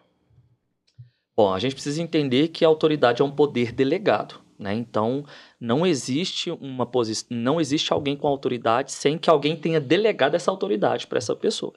[1.35, 4.39] Bom, a gente precisa entender que a autoridade é um poder delegado.
[4.57, 4.73] Né?
[4.73, 5.25] Então,
[5.59, 10.51] não existe uma posição, não existe alguém com autoridade sem que alguém tenha delegado essa
[10.51, 11.73] autoridade para essa pessoa.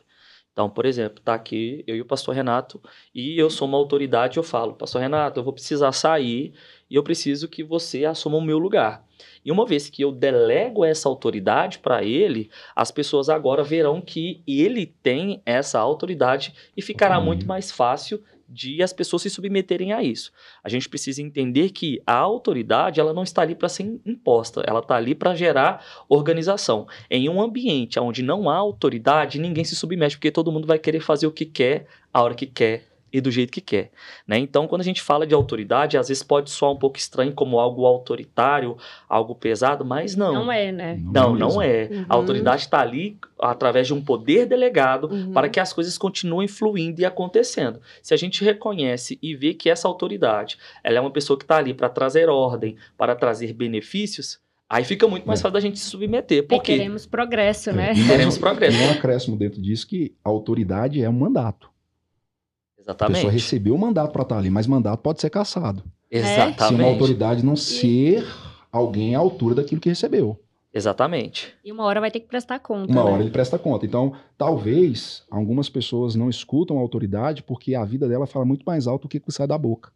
[0.53, 2.81] Então, por exemplo, tá aqui eu e o pastor Renato
[3.13, 6.55] e eu sou uma autoridade, eu falo, pastor Renato, eu vou precisar sair
[6.95, 9.05] e eu preciso que você assuma o meu lugar.
[9.45, 14.41] E uma vez que eu delego essa autoridade para ele, as pessoas agora verão que
[14.47, 17.25] ele tem essa autoridade e ficará uhum.
[17.25, 20.31] muito mais fácil de as pessoas se submeterem a isso.
[20.63, 24.79] A gente precisa entender que a autoridade ela não está ali para ser imposta, ela
[24.79, 26.87] está ali para gerar organização.
[27.11, 31.01] Em um ambiente onde não há autoridade, ninguém se submete, porque todo mundo vai querer
[31.01, 33.93] fazer o que quer, a hora que quer e do jeito que quer.
[34.27, 34.39] Né?
[34.39, 37.61] Então, quando a gente fala de autoridade, às vezes pode soar um pouco estranho como
[37.61, 38.77] algo autoritário,
[39.09, 40.35] algo pesado, mas não.
[40.35, 40.99] Não é, né?
[41.01, 41.89] Não, não é.
[41.91, 42.07] Uhum.
[42.09, 45.33] A autoridade está ali através de um poder delegado Uhum.
[45.33, 47.81] para que as coisas continuem fluindo e acontecendo.
[48.03, 51.57] Se a gente reconhece e vê que essa autoridade ela é uma pessoa que está
[51.59, 55.43] ali para trazer ordem, para trazer benefícios, aí fica muito mais É.
[55.43, 56.43] fácil da gente se submeter.
[56.43, 57.93] Porque Porque queremos progresso, né?
[57.95, 58.77] E Queremos progresso.
[58.77, 61.71] E um acréscimo dentro disso que a autoridade é um mandato.
[62.87, 63.33] A pessoa Exatamente.
[63.33, 65.83] recebeu o mandato para estar ali, mas mandato pode ser cassado.
[66.13, 66.91] Se uma Exatamente.
[66.91, 68.25] autoridade não ser
[68.71, 70.39] alguém à altura daquilo que recebeu.
[70.73, 71.55] Exatamente.
[71.65, 72.93] E uma hora vai ter que prestar conta.
[72.93, 73.11] Uma né?
[73.11, 73.87] hora ele presta conta.
[73.87, 78.89] Então, talvez algumas pessoas não escutam a autoridade porque a vida dela fala muito mais
[78.89, 79.93] alto do que o que sai da boca,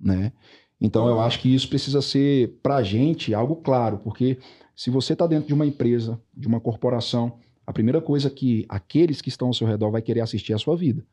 [0.00, 0.32] né?
[0.80, 4.38] Então, eu acho que isso precisa ser pra gente algo claro, porque
[4.76, 7.32] se você está dentro de uma empresa, de uma corporação,
[7.66, 10.58] a primeira coisa que aqueles que estão ao seu redor vai querer assistir é a
[10.58, 11.04] sua vida,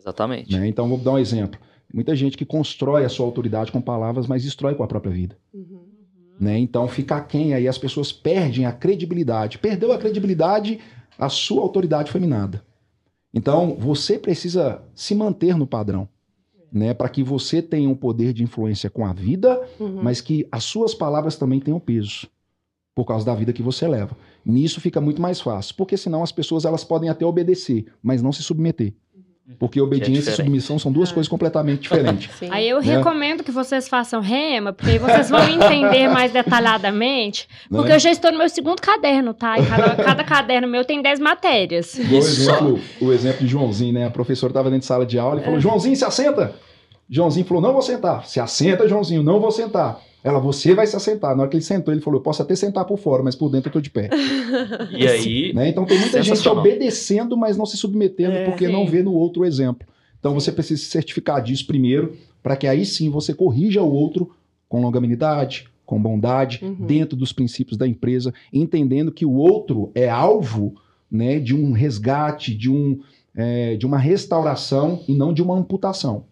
[0.00, 0.52] Exatamente.
[0.56, 0.66] né?
[0.66, 1.60] Então, vou dar um exemplo.
[1.92, 5.36] Muita gente que constrói a sua autoridade com palavras, mas destrói com a própria vida.
[5.52, 5.80] Uhum.
[6.38, 6.58] né?
[6.58, 9.58] Então fica quem aí as pessoas perdem a credibilidade.
[9.58, 10.78] Perdeu a credibilidade,
[11.18, 12.64] a sua autoridade foi minada.
[13.34, 16.08] Então você precisa se manter no padrão,
[16.72, 16.94] né?
[16.94, 20.00] Para que você tenha um poder de influência com a vida, Uhum.
[20.02, 22.28] mas que as suas palavras também tenham peso
[22.94, 24.16] por causa da vida que você leva.
[24.44, 28.32] Nisso fica muito mais fácil, porque senão as pessoas elas podem até obedecer, mas não
[28.32, 28.94] se submeter.
[29.58, 30.36] Porque obediência e diferente.
[30.36, 31.14] submissão são duas Ah.
[31.14, 32.30] coisas completamente diferentes.
[32.38, 32.48] Sim.
[32.50, 32.96] Aí eu Né?
[32.96, 37.48] recomendo que vocês façam rema, porque aí vocês vão entender mais detalhadamente.
[37.68, 37.96] Porque né?
[37.96, 39.58] eu já estou no meu segundo caderno, tá?
[39.58, 41.94] E cada, cada caderno meu tem 10 matérias.
[41.98, 44.06] O exemplo, o exemplo de Joãozinho, né?
[44.06, 46.54] A professora estava dentro de sala de aula e falou: Joãozinho, se assenta.
[47.08, 48.24] Joãozinho falou: não vou sentar.
[48.26, 49.98] Se assenta, Joãozinho, não vou sentar.
[50.22, 51.34] Ela, você vai se assentar.
[51.34, 53.48] Na hora que ele sentou, ele falou: eu posso até sentar por fora, mas por
[53.50, 54.10] dentro eu tô de pé.
[54.92, 55.68] E aí, Né?
[55.68, 58.90] Então tem muita gente obedecendo, mas não se submetendo É, porque não sim.
[58.90, 59.86] vê no outro o exemplo.
[60.18, 64.30] Então você precisa se certificar disso primeiro, para que aí sim você corrija o outro
[64.68, 66.86] com longanimidade, com bondade, Uhum.
[66.86, 70.74] dentro dos princípios da empresa, entendendo que o outro é alvo
[71.10, 73.00] né, de um resgate, de, um,
[73.34, 76.24] é, de uma restauração e não de uma amputação.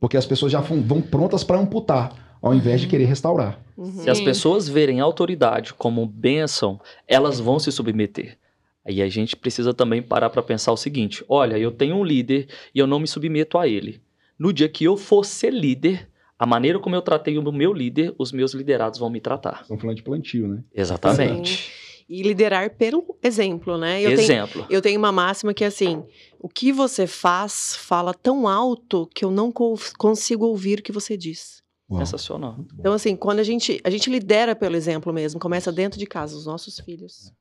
[0.00, 3.58] Porque as pessoas já vão, vão prontas para amputar, ao invés de querer restaurar.
[3.76, 3.90] Uhum.
[3.92, 4.24] se as Sim.
[4.24, 8.36] pessoas verem a autoridade como bênção, elas vão se submeter.
[8.84, 12.46] Aí a gente precisa também parar para pensar o seguinte: olha, eu tenho um líder
[12.74, 14.00] e eu não me submeto a ele.
[14.38, 16.08] No dia que eu for ser líder,
[16.38, 19.60] a maneira como eu tratei o meu líder, os meus liderados vão me tratar.
[19.62, 20.62] Estamos falando de plantio, né?
[20.74, 21.70] Exatamente.
[22.08, 24.00] E liderar pelo exemplo, né?
[24.02, 24.66] Eu tenho, Exemplo.
[24.68, 26.02] eu tenho uma máxima que é assim:
[26.40, 30.90] o que você faz fala tão alto que eu não co- consigo ouvir o que
[30.90, 31.62] você diz.
[31.90, 31.98] Uau.
[32.04, 32.56] Sensacional.
[32.78, 36.36] Então, assim, quando a gente, a gente lidera pelo exemplo mesmo, começa dentro de casa,
[36.36, 37.32] os nossos filhos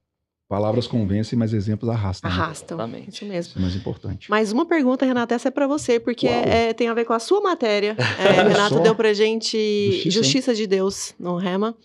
[0.50, 2.28] Palavras convencem, mas exemplos arrastam.
[2.28, 2.36] né?
[2.36, 2.76] arrastam.
[2.80, 3.10] Exatamente.
[3.12, 3.50] Isso mesmo.
[3.52, 4.32] Isso é mais importante.
[4.32, 7.20] Mais uma pergunta, Renata, essa é para você, porque é, tem a ver com a
[7.20, 7.96] sua matéria.
[8.20, 9.56] É, Renata deu pra gente
[9.92, 11.78] Justiça, justiça, de Deus no Rema.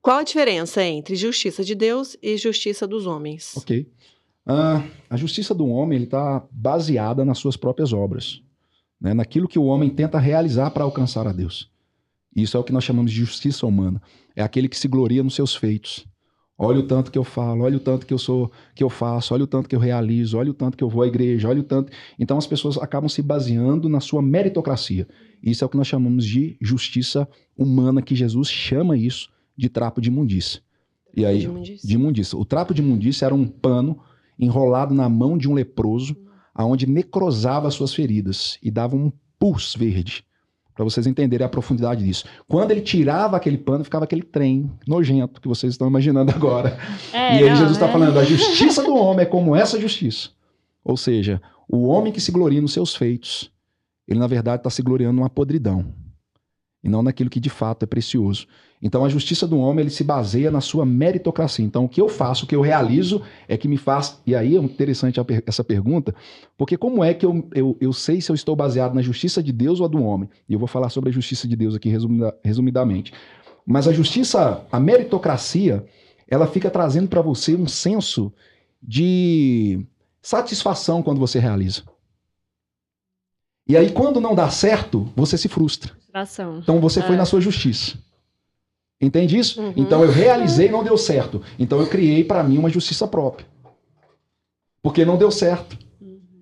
[0.00, 3.54] Qual a diferença entre justiça de Deus e justiça dos homens?
[3.56, 3.86] Ok.
[4.46, 8.42] Ah, a justiça do homem está baseada nas suas próprias obras,
[8.98, 9.12] né?
[9.12, 11.69] naquilo que o homem tenta realizar para alcançar a Deus.
[12.34, 14.00] Isso é o que nós chamamos de justiça humana.
[14.36, 16.06] É aquele que se gloria nos seus feitos.
[16.62, 19.32] Olha o tanto que eu falo, olha o tanto que eu sou, que eu faço,
[19.32, 21.60] olha o tanto que eu realizo, olha o tanto que eu vou à igreja, olha
[21.60, 21.90] o tanto.
[22.18, 25.08] Então as pessoas acabam se baseando na sua meritocracia.
[25.42, 27.26] Isso é o que nós chamamos de justiça
[27.56, 30.60] humana, que Jesus chama isso de trapo de imundícia.
[31.16, 31.88] E aí, Imundícia.
[31.88, 32.38] de imundícia.
[32.38, 33.98] O trapo de imundícia era um pano
[34.38, 36.14] enrolado na mão de um leproso,
[36.54, 40.24] aonde necrosava as suas feridas e dava um pus verde.
[40.80, 42.24] Para vocês entenderem a profundidade disso.
[42.48, 46.78] Quando ele tirava aquele pano, ficava aquele trem nojento que vocês estão imaginando agora.
[47.12, 47.92] É, e aí não, Jesus está é.
[47.92, 50.30] falando: a justiça do homem é como essa justiça.
[50.82, 53.50] Ou seja, o homem que se gloria nos seus feitos,
[54.08, 55.92] ele na verdade está se gloriando numa podridão.
[56.82, 58.46] E não naquilo que de fato é precioso.
[58.82, 61.64] Então a justiça do homem ele se baseia na sua meritocracia.
[61.64, 64.20] Então o que eu faço, o que eu realizo é que me faz.
[64.26, 66.14] E aí é interessante essa pergunta,
[66.56, 69.52] porque como é que eu, eu, eu sei se eu estou baseado na justiça de
[69.52, 70.30] Deus ou a do homem?
[70.48, 73.12] E eu vou falar sobre a justiça de Deus aqui resumida- resumidamente.
[73.66, 75.84] Mas a justiça, a meritocracia,
[76.26, 78.32] ela fica trazendo para você um senso
[78.82, 79.84] de
[80.22, 81.82] satisfação quando você realiza.
[83.70, 85.92] E aí, quando não dá certo, você se frustra.
[85.92, 86.58] Frustração.
[86.58, 87.18] Então você foi É.
[87.18, 87.96] na sua justiça.
[89.00, 89.62] Entende isso?
[89.62, 89.72] Uhum.
[89.76, 91.40] Então eu realizei e não deu certo.
[91.56, 93.46] Então eu criei para mim uma justiça própria.
[94.82, 95.78] Porque não deu certo.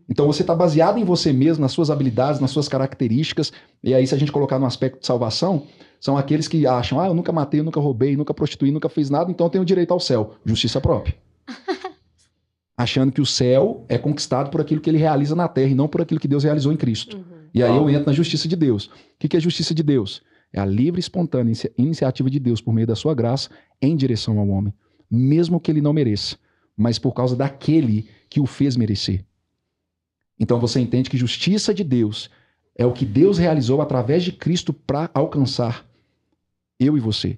[0.09, 3.53] Então você está baseado em você mesmo, nas suas habilidades, nas suas características.
[3.85, 5.65] E aí, se a gente colocar no aspecto de salvação,
[6.01, 9.11] são aqueles que acham: ah, eu nunca matei, eu nunca roubei, nunca prostituí, nunca fiz
[9.11, 10.33] nada, então eu tenho direito ao céu.
[10.47, 11.15] Justiça própria.
[12.79, 15.89] Achando que o céu é conquistado por aquilo que ele realiza na terra e não
[15.89, 17.17] por aquilo que Deus realizou em Cristo.
[17.17, 17.25] Uhum.
[17.53, 18.87] E aí eu entro na justiça de Deus.
[18.87, 20.23] O que, que é justiça de Deus?
[20.53, 23.51] É a livre e espontânea iniciativa de Deus por meio da sua graça
[23.83, 24.73] em direção ao homem,
[25.11, 26.37] mesmo que ele não mereça,
[26.77, 29.25] mas por causa daquele que o fez merecer.
[30.39, 32.31] Então você entende que justiça de Deus
[32.77, 35.85] é o que Deus realizou através de Cristo para alcançar
[36.79, 37.37] eu e você.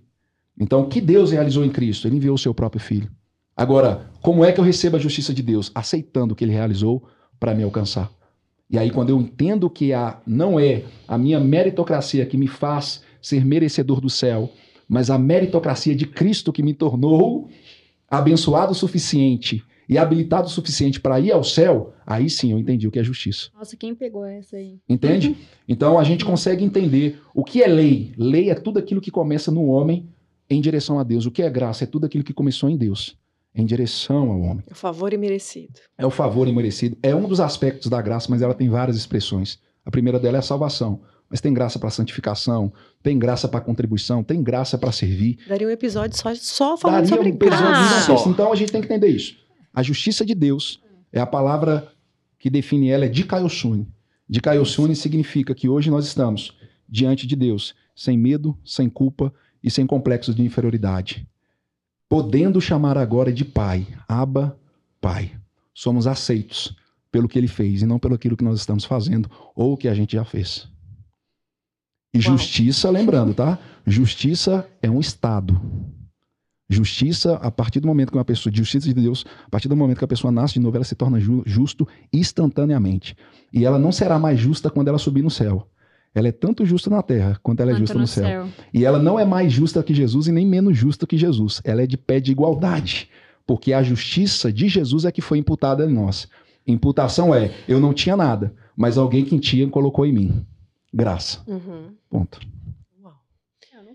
[0.58, 2.06] Então, o que Deus realizou em Cristo?
[2.06, 3.10] Ele enviou o seu próprio filho.
[3.56, 5.70] Agora, como é que eu recebo a justiça de Deus?
[5.74, 7.02] Aceitando o que ele realizou
[7.38, 8.10] para me alcançar.
[8.70, 13.02] E aí, quando eu entendo que a, não é a minha meritocracia que me faz
[13.20, 14.50] ser merecedor do céu,
[14.88, 17.48] mas a meritocracia de Cristo que me tornou
[18.08, 22.86] abençoado o suficiente e habilitado o suficiente para ir ao céu, aí sim eu entendi
[22.86, 23.50] o que é justiça.
[23.58, 24.78] Nossa, quem pegou essa aí?
[24.88, 25.36] Entende?
[25.68, 28.12] Então a gente consegue entender o que é lei.
[28.16, 30.08] Lei é tudo aquilo que começa no homem
[30.48, 31.26] em direção a Deus.
[31.26, 33.16] O que é graça é tudo aquilo que começou em Deus,
[33.54, 34.64] em direção ao homem.
[34.68, 35.80] É o favor imerecido.
[35.98, 36.96] É o favor imerecido.
[37.02, 39.58] É um dos aspectos da graça, mas ela tem várias expressões.
[39.84, 41.02] A primeira dela é a salvação.
[41.30, 45.38] Mas tem graça para santificação, tem graça para contribuição, tem graça para servir.
[45.46, 48.28] Daria um episódio só, só falando Daria sobre um graça.
[48.28, 49.36] Então a gente tem que entender isso.
[49.72, 50.82] A justiça de Deus
[51.12, 51.92] é a palavra
[52.36, 53.86] que define ela é de Kaiosune.
[54.28, 56.58] De Kaiosune significa que hoje nós estamos
[56.88, 59.32] diante de Deus, sem medo, sem culpa
[59.62, 61.28] e sem complexos de inferioridade.
[62.10, 64.58] Podendo chamar agora de Pai, Abba,
[65.00, 65.30] Pai.
[65.72, 66.76] Somos aceitos
[67.08, 69.86] pelo que ele fez e não pelo aquilo que nós estamos fazendo ou o que
[69.86, 70.68] a gente já fez.
[72.12, 72.36] E Uau.
[72.36, 73.60] justiça, lembrando, tá?
[73.86, 75.60] Justiça é um estado.
[76.68, 79.98] Justiça, a partir do momento que uma pessoa, justiça de Deus, a partir do momento
[79.98, 83.16] que a pessoa nasce de novo, ela se torna ju, justo instantaneamente.
[83.52, 85.68] E ela não será mais justa quando ela subir no céu.
[86.14, 88.24] Ela é tanto justa na terra quanto ela é justa no, no céu.
[88.24, 88.48] céu.
[88.74, 91.60] E ela não é mais justa que Jesus e nem menos justa que Jesus.
[91.64, 93.08] Ela é de pé de igualdade.
[93.46, 96.28] Porque a justiça de Jesus é que foi imputada em nós.
[96.66, 100.46] Imputação é, eu não tinha nada, mas alguém que tinha colocou em mim.
[100.92, 101.40] Graça.
[101.46, 101.94] Uhum.
[102.08, 102.38] Ponto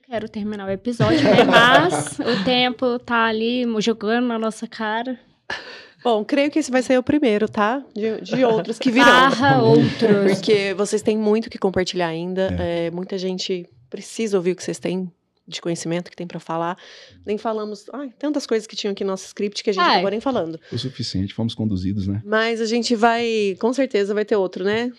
[0.07, 1.43] quero terminar o episódio, né?
[1.49, 5.19] Mas o tempo tá ali jogando na nossa cara.
[6.05, 7.83] Bom, creio que esse vai ser o primeiro, tá?
[7.95, 9.07] De, de outros que virão.
[9.07, 10.37] Barra outros.
[10.37, 12.55] Porque vocês têm muito que compartilhar ainda.
[12.59, 12.85] É.
[12.85, 15.11] É, muita gente precisa ouvir o que vocês têm
[15.47, 16.77] de conhecimento que tem para falar.
[17.25, 19.93] Nem falamos ai, tantas coisas que tinham aqui no nosso script que a gente Ai.
[19.93, 20.59] acabou nem falando.
[20.71, 22.21] O suficiente, fomos conduzidos, né?
[22.23, 24.91] Mas a gente vai, com certeza vai ter outro, né?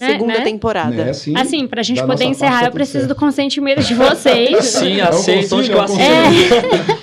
[0.00, 0.40] É, segunda né?
[0.40, 1.02] temporada.
[1.02, 4.64] É, sim, assim, pra gente poder encerrar, eu preciso do consentimento de vocês.
[4.76, 5.56] Sim, aceito.
[5.56, 6.00] Onde que eu assino?
[6.02, 6.26] É.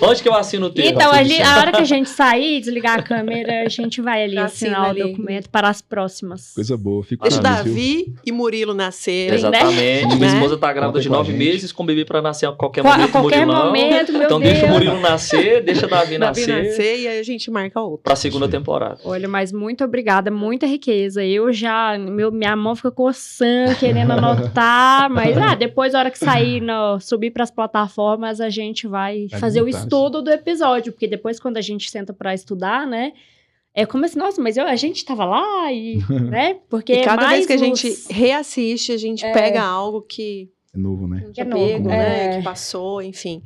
[0.06, 0.90] Onde que eu assino o termo?
[0.90, 4.38] Então, ali, a hora que a gente sair, desligar a câmera, a gente vai ali
[4.38, 5.02] assinar ali.
[5.02, 6.52] o documento para as próximas.
[6.54, 7.02] Coisa boa.
[7.02, 7.70] Fico Deixa Davi
[8.06, 8.14] viu?
[8.24, 9.38] e Murilo nascerem.
[9.38, 10.06] Exatamente.
[10.06, 10.14] Né?
[10.16, 13.04] Minha esposa tá grávida de nove meses, com bebê para nascer a qualquer momento.
[13.04, 14.52] A qualquer Murilo momento, meu Então Deus.
[14.52, 16.64] deixa o Murilo nascer, deixa Davi, Davi nascer.
[16.64, 18.02] nascer e aí a gente marca outro.
[18.04, 18.98] Pra segunda temporada.
[19.04, 21.24] Olha, mas muito obrigada, muita riqueza.
[21.24, 26.18] Eu já, meu, minha mão fica coçando querendo anotar, mas ah, depois, na hora que
[26.18, 31.06] sair, no, subir para as plataformas, a gente vai fazer o estudo do episódio, porque
[31.06, 33.12] depois, quando a gente senta para estudar, né?
[33.76, 35.98] É como assim, nossa, mas eu, a gente tava lá e,
[36.30, 36.58] né?
[36.68, 39.32] Porque e cada vez que a gente reassiste, a gente é...
[39.32, 41.30] pega algo que é novo, né?
[41.32, 42.34] Que é novo, pego, né?
[42.34, 42.36] É.
[42.36, 43.42] Que passou, enfim.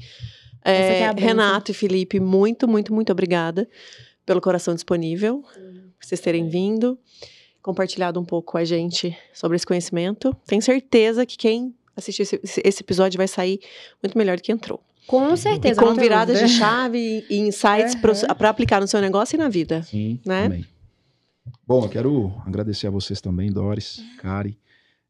[0.65, 3.66] É, é Renato e Felipe, muito, muito, muito obrigada
[4.27, 5.43] pelo coração disponível,
[5.98, 6.98] por vocês terem vindo
[7.62, 10.35] compartilhado um pouco com a gente sobre esse conhecimento.
[10.47, 13.60] Tenho certeza que quem assistir esse, esse episódio vai sair
[14.02, 14.80] muito melhor do que entrou.
[15.06, 15.80] Com certeza.
[15.80, 18.35] E com viradas de chave e insights uhum.
[18.36, 19.82] para aplicar no seu negócio e na vida.
[19.82, 20.44] Sim, né?
[20.44, 20.66] Também.
[21.66, 24.59] Bom, eu quero agradecer a vocês também, Doris, Kari,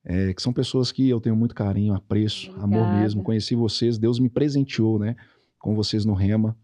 [0.04, 2.64] é, que são pessoas que eu tenho muito carinho, apreço, Obrigada.
[2.64, 3.22] amor mesmo.
[3.22, 5.16] Conheci vocês, Deus me presenteou, né,
[5.58, 6.56] com vocês no Rema.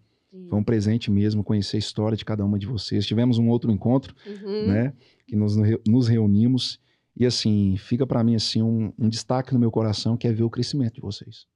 [0.49, 3.07] Foi um presente mesmo conhecer a história de cada uma de vocês.
[3.07, 4.67] Tivemos um outro encontro, uhum.
[4.67, 4.93] né?
[5.27, 5.57] Que nos,
[5.87, 6.81] nos reunimos.
[7.17, 10.43] E assim, fica para mim assim um, um, destaque no meu coração que é ver
[10.43, 11.47] o crescimento de vocês.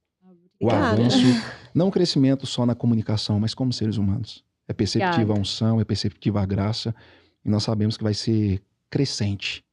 [0.61, 1.17] O avanço,
[1.73, 4.43] não o crescimento só na comunicação, mas como seres humanos.
[4.67, 6.93] É perceptiva a unção, é perceptiva a graça.
[7.45, 9.63] E nós sabemos que vai ser crescente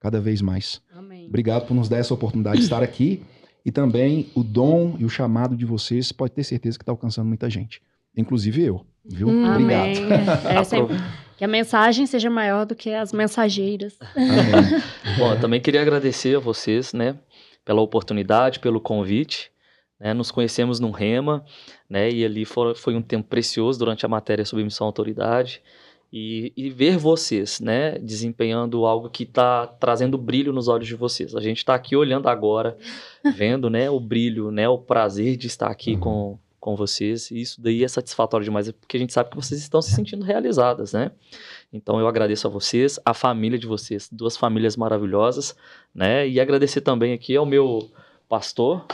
[0.00, 0.80] cada vez mais.
[0.92, 1.26] Amém.
[1.26, 3.22] Obrigado por nos dar essa oportunidade de estar aqui.
[3.64, 7.28] E também o dom e o chamado de vocês pode ter certeza que está alcançando
[7.28, 7.80] muita gente
[8.16, 8.84] inclusive eu.
[9.04, 9.28] Viu?
[9.28, 10.46] Hum, Obrigado.
[10.48, 10.96] É sempre,
[11.36, 13.98] que a mensagem seja maior do que as mensageiras.
[15.18, 17.18] Bom, também queria agradecer a vocês, né,
[17.64, 19.50] pela oportunidade, pelo convite.
[19.98, 21.44] Né, nos conhecemos no Rema,
[21.88, 25.62] né, e ali foi, foi um tempo precioso durante a matéria sobre missão autoridade.
[26.12, 31.34] E, e, ver vocês, né, desempenhando algo que está trazendo brilho nos olhos de vocês.
[31.34, 32.76] A gente está aqui olhando agora,
[33.34, 36.00] vendo, né, o brilho, né, o prazer de estar aqui uhum.
[36.00, 37.28] com, com vocês.
[37.32, 40.24] E isso daí é satisfatório demais, porque a gente sabe que vocês estão se sentindo
[40.24, 41.10] realizadas, né?
[41.72, 45.56] Então eu agradeço a vocês, a família de vocês, duas famílias maravilhosas,
[45.92, 46.26] né?
[46.26, 47.90] E agradecer também aqui ao meu
[48.28, 48.86] pastor,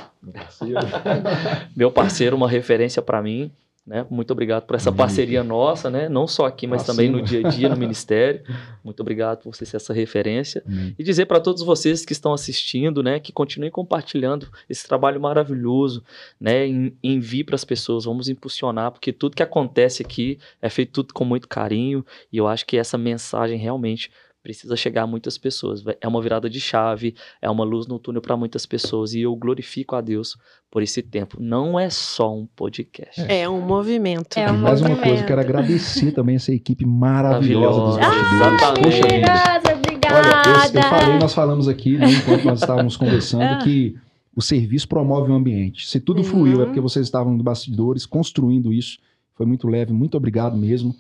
[1.77, 3.53] meu parceiro, uma referência para mim,
[3.89, 4.07] né?
[4.11, 6.11] Muito obrigado por essa parceria nossa, né?
[6.11, 8.43] Não só aqui, mas também no dia a dia no ministério.
[8.85, 10.63] Muito obrigado por você ser essa referência.
[10.99, 16.05] E dizer para todos vocês que estão assistindo, né, que continuem compartilhando esse trabalho maravilhoso,
[16.39, 16.67] né?
[17.03, 21.25] Envie para as pessoas, vamos impulsionar, porque tudo que acontece aqui é feito tudo com
[21.25, 24.11] muito carinho, e eu acho que essa mensagem realmente
[24.43, 25.83] precisa chegar a muitas pessoas.
[26.01, 29.35] É uma virada de chave, é uma luz no túnel para muitas pessoas e eu
[29.37, 30.37] glorifico a Deus
[30.71, 31.37] por esse tempo.
[31.41, 33.21] Não é só um podcast.
[33.21, 34.37] É, é um movimento.
[34.39, 35.03] É um mais movimento.
[35.03, 38.63] uma coisa, quero agradecer também essa equipe maravilhosa dos bastidores.
[38.63, 40.19] Ah, Poxa, obrigada, obrigada.
[40.19, 43.59] Olha, eu, eu, falei, nós falamos aqui, né, enquanto nós estávamos conversando, ah.
[43.59, 43.97] que
[44.35, 45.87] o serviço promove o ambiente.
[45.87, 46.25] Se tudo uhum.
[46.25, 48.99] fluiu, é porque vocês estavam no bastidores construindo isso.
[49.35, 50.95] Foi muito leve, muito obrigado mesmo.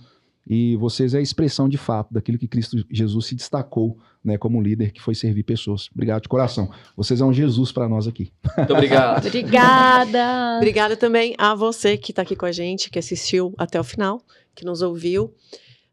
[0.48, 4.62] E vocês é a expressão de fato daquilo que Cristo Jesus se destacou né, como
[4.62, 5.90] líder, que foi servir pessoas.
[5.92, 6.70] Obrigado de coração.
[6.96, 8.32] Vocês é um Jesus para nós aqui.
[8.56, 9.26] Muito obrigado.
[9.28, 10.56] Obrigada.
[10.56, 14.22] Obrigada também a você que está aqui com a gente, que assistiu até o final,
[14.54, 15.34] que nos ouviu.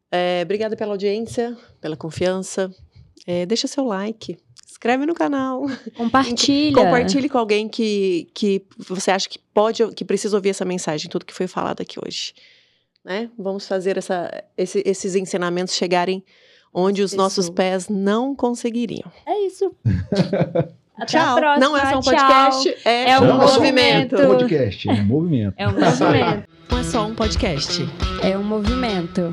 [0.09, 2.71] É, obrigada pela audiência, pela confiança.
[3.27, 5.65] É, deixa seu like, inscreve no canal.
[5.97, 6.75] Compartilha.
[6.75, 11.25] Compartilhe com alguém que, que você acha que pode, que precisa ouvir essa mensagem, tudo
[11.25, 12.33] que foi falado aqui hoje
[13.05, 13.29] né?
[13.37, 16.23] Vamos fazer essa, esse, esses ensinamentos chegarem
[16.73, 17.17] onde os isso.
[17.17, 19.09] nossos pés não conseguiriam.
[19.25, 19.73] É isso.
[20.97, 21.39] Até tchau.
[21.59, 22.81] Não é só um podcast, tchau.
[22.85, 24.15] é, é um movimento.
[24.15, 25.53] É um podcast, é um movimento.
[25.57, 26.55] É um movimento.
[26.71, 27.87] Não é só um podcast.
[28.23, 29.29] É um movimento.